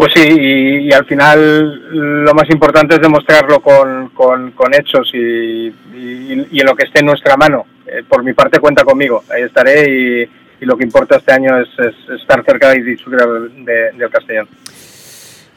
Pues 0.00 0.14
sí, 0.14 0.22
y, 0.30 0.92
al 0.94 1.04
final 1.04 2.24
lo 2.24 2.32
más 2.32 2.48
importante 2.48 2.94
es 2.94 3.02
demostrarlo 3.02 3.60
con, 3.60 4.08
con, 4.08 4.74
hechos 4.74 5.10
y, 5.12 5.66
en 5.66 6.64
lo 6.64 6.74
que 6.74 6.84
esté 6.84 7.00
en 7.00 7.04
nuestra 7.04 7.36
mano. 7.36 7.66
Eh, 7.86 8.02
por 8.08 8.24
mi 8.24 8.32
parte 8.32 8.60
cuenta 8.60 8.82
conmigo, 8.82 9.24
ahí 9.28 9.42
estaré 9.42 10.24
y, 10.58 10.64
lo 10.64 10.78
que 10.78 10.84
importa 10.84 11.18
este 11.18 11.34
año 11.34 11.60
es, 11.60 11.68
es 11.78 12.18
estar 12.18 12.42
cerca 12.46 12.74
y 12.74 12.80
disfrutar 12.80 13.28
de- 13.28 13.92
del 13.92 14.08
Castellón. 14.08 14.48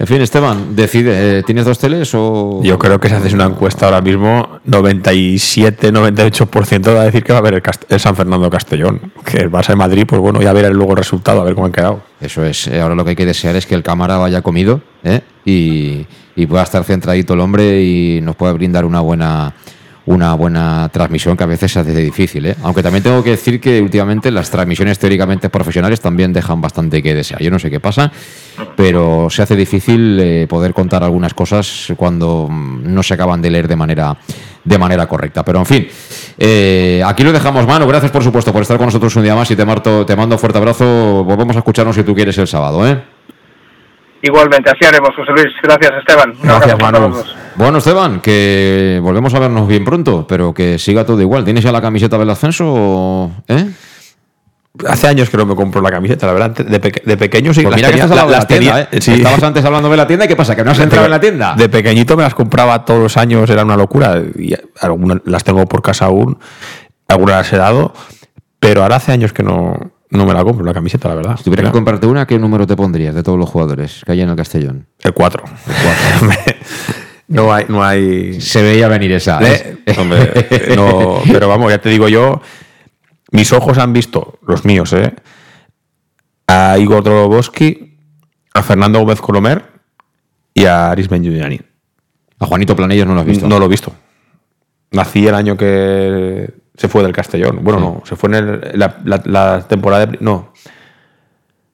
En 0.04 0.08
fin, 0.08 0.22
Esteban, 0.22 0.76
decide, 0.76 1.39
eh, 1.39 1.43
¿tienes 1.43 1.64
dos 1.64 1.80
teles 1.80 2.12
o...? 2.14 2.60
Yo 2.62 2.78
creo 2.78 2.99
que 2.99 3.08
si 3.08 3.16
haces 3.16 3.32
una 3.32 3.45
encuesta 3.45 3.86
ahora 3.86 4.01
mismo, 4.01 4.60
97-98% 4.68 6.93
va 6.93 7.04
a 7.04 7.06
decir 7.06 7.24
que 7.24 7.32
va 7.32 7.38
a 7.38 7.39
haber 7.39 7.54
el, 7.54 7.64
Cast- 7.64 7.86
el 7.88 8.01
San 8.01 8.14
Fernando 8.14 8.49
Castellón. 8.49 8.99
Que 9.24 9.38
el 9.38 9.49
Barça 9.49 9.68
de 9.70 9.78
Madrid, 9.78 10.04
pues 10.06 10.20
bueno, 10.20 10.41
ya 10.41 10.51
verá 10.51 10.70
luego 10.72 10.91
el 10.91 10.97
resultado, 10.97 11.39
a 11.39 11.45
ver 11.45 11.54
cómo 11.56 11.68
han 11.68 11.72
quedado. 11.72 12.01
Eso 12.20 12.43
es. 12.45 12.68
eh, 12.68 12.82
Ahora 12.82 12.95
lo 12.95 13.06
que 13.06 13.12
hay 13.12 13.16
que 13.16 13.26
desear 13.26 13.56
es 13.56 13.66
que 13.66 13.76
el 13.76 13.84
cámara 13.84 14.18
vaya 14.18 14.41
comido 14.41 14.82
¿eh? 15.06 15.22
y, 15.45 16.06
y 16.36 16.45
pueda 16.47 16.64
estar 16.64 16.84
centradito 16.84 17.36
el 17.36 17.39
hombre 17.39 17.82
y 17.82 18.20
nos 18.20 18.36
pueda 18.36 18.51
brindar 18.51 18.84
una 18.84 18.99
buena 18.99 19.54
una 20.06 20.34
buena 20.34 20.89
transmisión 20.91 21.38
que 21.38 21.43
a 21.43 21.47
veces 21.47 21.72
se 21.72 21.80
hace 21.80 21.95
difícil. 21.95 22.45
¿eh? 22.45 22.56
Aunque 22.64 22.84
también 22.84 23.04
tengo 23.04 23.24
que 23.24 23.32
decir 23.32 23.62
que 23.62 23.82
últimamente 23.82 24.32
las 24.32 24.49
transmisiones 24.49 24.99
teóricamente 24.99 25.49
profesionales 25.49 26.01
también 26.01 26.34
dejan 26.34 26.60
bastante 26.60 27.01
que 27.01 27.16
desear. 27.16 27.41
Yo 27.41 27.49
no 27.49 27.60
sé 27.60 27.70
qué 27.70 27.80
pasa, 27.80 28.12
pero 28.76 29.30
se 29.30 29.41
hace 29.41 29.56
difícil 29.56 30.20
eh, 30.20 30.47
poder 30.47 30.74
contar 30.74 31.04
algunas 31.04 31.34
cosas 31.34 31.93
cuando 31.95 32.47
mm, 32.49 32.93
no 32.93 33.04
se 33.04 33.14
acaban 33.14 33.41
de 33.41 33.49
leer 33.49 33.68
de 33.68 33.76
manera, 33.76 34.18
de 34.64 34.78
manera 34.78 35.08
correcta. 35.08 35.43
Pero 35.45 35.60
en 35.60 35.66
fin, 35.66 35.88
eh, 36.38 37.01
aquí 37.06 37.24
lo 37.24 37.32
dejamos, 37.32 37.66
mano. 37.66 37.88
Gracias 37.88 38.12
por 38.12 38.24
supuesto 38.24 38.51
por 38.51 38.62
estar 38.62 38.78
con 38.78 38.88
nosotros 38.88 39.16
un 39.16 39.24
día 39.24 39.36
más 39.36 39.49
y 39.51 39.56
te, 39.56 39.66
marto, 39.66 40.06
te 40.06 40.16
mando 40.16 40.36
un 40.36 40.39
fuerte 40.39 40.58
abrazo. 40.58 41.24
Volvemos 41.24 41.56
a 41.56 41.60
escucharnos 41.60 41.95
si 41.95 42.04
tú 42.04 42.14
quieres 42.14 42.38
el 42.38 42.47
sábado. 42.47 42.86
¿eh? 42.88 43.12
Igualmente, 44.26 44.69
así 44.71 44.86
haremos, 44.86 45.09
José 45.15 45.32
Luis. 45.34 45.53
Gracias, 45.61 45.91
Esteban. 45.99 46.32
Un 46.41 46.78
para 46.78 46.97
todos. 46.97 47.36
Bueno, 47.55 47.78
Esteban, 47.80 48.21
que 48.21 48.99
volvemos 49.03 49.34
a 49.34 49.39
vernos 49.39 49.67
bien 49.67 49.84
pronto, 49.84 50.26
pero 50.26 50.53
que 50.53 50.80
siga 50.80 51.05
todo 51.05 51.19
igual. 51.21 51.43
¿Tienes 51.43 51.63
ya 51.63 51.74
la 51.74 51.82
camiseta 51.82 52.17
del 52.17 52.30
ascenso? 52.30 52.63
o- 52.67 53.32
¿Eh? 53.49 53.69
Hace 54.88 55.07
años 55.07 55.30
que 55.30 55.38
no 55.38 55.45
me 55.45 55.55
compro 55.55 55.82
la 55.82 55.91
camiseta, 55.91 56.26
la 56.26 56.34
verdad. 56.34 56.51
De, 56.65 56.80
peque- 56.80 57.03
de 57.05 57.17
pequeño 57.17 57.53
sí 57.53 57.61
Pues 57.61 57.71
las 57.74 57.76
mira 57.78 57.88
que 57.89 57.91
tenía- 57.91 58.05
estás 58.05 58.11
hablando 58.19 58.32
de 58.32 58.34
la 58.34 58.39
las 58.39 58.47
tenía- 58.47 58.74
tienda, 58.74 58.89
¿eh? 58.97 59.01
sí. 59.01 59.11
Estabas 59.13 59.43
antes 59.43 59.65
hablando 59.65 59.89
de 59.89 59.97
la 59.97 60.07
tienda. 60.07 60.26
¿y 60.26 60.28
¿Qué 60.30 60.36
pasa? 60.38 60.55
¿Que 60.55 60.63
no 60.63 60.71
has 60.71 60.80
entrado 60.80 61.05
en 61.05 61.11
la 61.11 61.19
tienda? 61.19 61.53
De 61.55 61.69
pequeñito 61.69 62.15
me 62.17 62.24
las 62.24 62.34
compraba 62.34 62.86
todos 62.86 63.01
los 63.03 63.17
años, 63.17 63.47
era 63.49 63.63
una 63.65 63.76
locura. 63.76 64.19
Y 64.39 64.55
algunas 64.80 65.19
las 65.26 65.43
tengo 65.43 65.65
por 65.67 65.82
casa 65.84 66.05
aún, 66.05 66.39
algunas 67.09 67.36
las 67.36 67.53
he 67.53 67.57
dado, 67.57 67.93
pero 68.59 68.82
ahora 68.82 68.95
hace 68.95 69.11
años 69.11 69.32
que 69.34 69.43
no, 69.43 69.78
no 70.14 70.26
me 70.28 70.34
la 70.34 70.43
compro, 70.43 70.64
la 70.64 70.74
camiseta, 70.74 71.09
la 71.09 71.16
verdad. 71.16 71.38
Si 71.38 71.43
tuvieras 71.43 71.66
que 71.66 71.72
comprarte 71.72 72.05
una, 72.05 72.28
¿qué 72.28 72.38
número 72.38 72.68
te 72.68 72.76
pondrías 72.76 73.16
de 73.16 73.24
todos 73.24 73.38
los 73.38 73.49
jugadores 73.49 74.03
que 74.05 74.11
hay 74.11 74.22
en 74.22 74.30
el 74.30 74.36
Castellón? 74.36 74.88
El 74.99 75.14
4. 75.14 75.43
no 77.30 77.51
hay, 77.51 77.66
no 77.68 77.84
hay. 77.84 78.39
Se 78.39 78.61
veía 78.61 78.88
venir 78.88 79.11
esa. 79.11 79.39
Eh, 79.41 79.80
hombre, 79.97 80.32
no, 80.76 81.20
pero 81.32 81.47
vamos, 81.47 81.72
ya 81.72 81.80
te 81.80 81.89
digo 81.89 82.07
yo, 82.07 82.41
mis 83.32 83.51
ojos 83.53 83.80
han 83.80 83.91
visto, 83.91 84.38
los 84.45 84.66
míos, 84.66 84.93
¿eh? 84.93 85.16
A 86.45 86.78
Igor 86.78 87.03
Droboski, 87.03 87.97
a 88.53 88.61
Fernando 88.61 88.99
Gómez 88.99 89.20
Colomer 89.20 89.64
y 90.53 90.66
a 90.66 90.91
Aris 90.91 91.09
Benjuliani. 91.09 91.59
A 92.39 92.45
Juanito 92.45 92.76
Planellos 92.76 93.07
no 93.07 93.16
lo 93.16 93.22
has 93.22 93.26
visto. 93.26 93.47
No 93.47 93.57
lo 93.57 93.66
he 93.66 93.70
visto. 93.70 93.95
Nací 94.91 95.26
el 95.26 95.34
año 95.34 95.57
que 95.57 96.53
se 96.76 96.88
fue 96.88 97.03
del 97.03 97.11
Castellón. 97.13 97.59
Bueno, 97.61 97.80
no, 97.80 98.01
se 98.05 98.15
fue 98.15 98.30
en 98.30 98.36
el- 98.36 98.71
la, 98.80 98.97
la- 99.05 99.21
la 99.26 99.67
temporada 99.67 100.05
de. 100.07 100.17
No. 100.21 100.53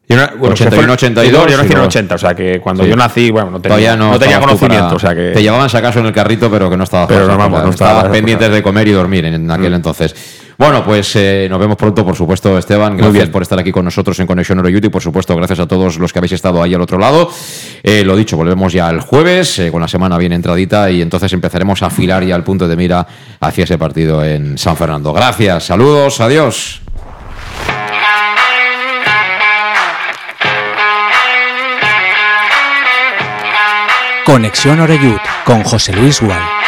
Yo 0.07 0.15
no- 0.17 0.27
bueno, 0.37 0.55
se 0.55 0.63
81, 0.63 0.83
fue- 0.87 0.93
82, 0.93 1.31
Yo 1.31 1.37
nací 1.37 1.53
en 1.53 1.59
y 1.59 1.61
el 1.61 1.69
luego- 1.71 1.87
80, 1.87 2.15
o 2.15 2.17
sea 2.17 2.33
que 2.33 2.59
cuando 2.59 2.83
Sí. 2.83 2.89
yo 2.89 2.95
nací, 2.95 3.29
bueno, 3.29 3.51
no 3.51 3.61
tenía, 3.61 3.75
Todavía 3.75 3.95
no, 3.95 4.11
no 4.13 4.19
tenía 4.19 4.35
estabas 4.37 4.47
conocimiento. 4.59 4.85
para- 4.85 4.95
O 4.95 4.99
sea 4.99 5.15
que, 5.15 5.31
Te 5.33 5.41
llevaban 5.43 5.69
a 5.71 5.81
caso 5.81 5.99
en 5.99 6.05
el 6.07 6.13
carrito, 6.13 6.49
pero 6.49 6.67
que 6.69 6.77
no 6.77 6.83
estabas 6.83 7.07
Pero 7.07 7.27
no, 7.27 7.37
vamos, 7.37 7.63
no 7.63 7.69
estaba 7.69 7.91
Estabas 7.91 8.03
eso, 8.05 8.13
pendientes 8.13 8.49
de 8.51 8.63
comer 8.63 8.87
y 8.87 8.91
dormir 8.91 9.25
en 9.25 9.51
aquel 9.51 9.73
entonces. 9.75 10.15
Bueno, 10.59 10.83
pues 10.83 11.15
eh, 11.15 11.47
nos 11.49 11.57
vemos 11.57 11.77
pronto, 11.77 12.03
por 12.03 12.17
supuesto, 12.17 12.57
Esteban. 12.57 12.97
Gracias 12.97 13.29
por 13.29 13.41
estar 13.41 13.57
aquí 13.57 13.71
con 13.71 13.85
nosotros 13.85 14.19
en 14.19 14.27
Conexión 14.27 14.59
Oro 14.59 14.67
y 14.67 14.81
por 14.89 15.01
supuesto, 15.01 15.33
gracias 15.37 15.59
a 15.59 15.67
todos 15.67 15.97
los 15.97 16.11
que 16.11 16.19
habéis 16.19 16.33
estado 16.33 16.61
ahí 16.61 16.73
al 16.73 16.81
otro 16.81 16.99
lado. 16.99 17.31
Eh, 17.81 18.03
lo 18.03 18.13
dicho, 18.17 18.35
volvemos 18.35 18.73
ya 18.73 18.89
el 18.89 18.99
jueves, 18.99 19.57
eh, 19.59 19.71
con 19.71 19.79
la 19.79 19.87
semana 19.87 20.17
bien 20.17 20.33
entradita, 20.33 20.91
y 20.91 21.01
entonces 21.01 21.31
empezaremos 21.31 21.81
a 21.81 21.85
afilar 21.85 22.25
ya 22.25 22.35
el 22.35 22.43
punto 22.43 22.67
de 22.67 22.75
mira 22.75 23.07
hacia 23.39 23.63
ese 23.63 23.77
partido 23.77 24.21
en 24.21 24.57
San 24.57 24.75
Fernando. 24.75 25.13
Gracias, 25.13 25.63
saludos, 25.63 26.19
adiós. 26.19 26.81
Conexión 34.25 34.81
Oreyud 34.81 35.19
con 35.45 35.63
José 35.63 35.93
Luis 35.93 36.19
Gual. 36.19 36.59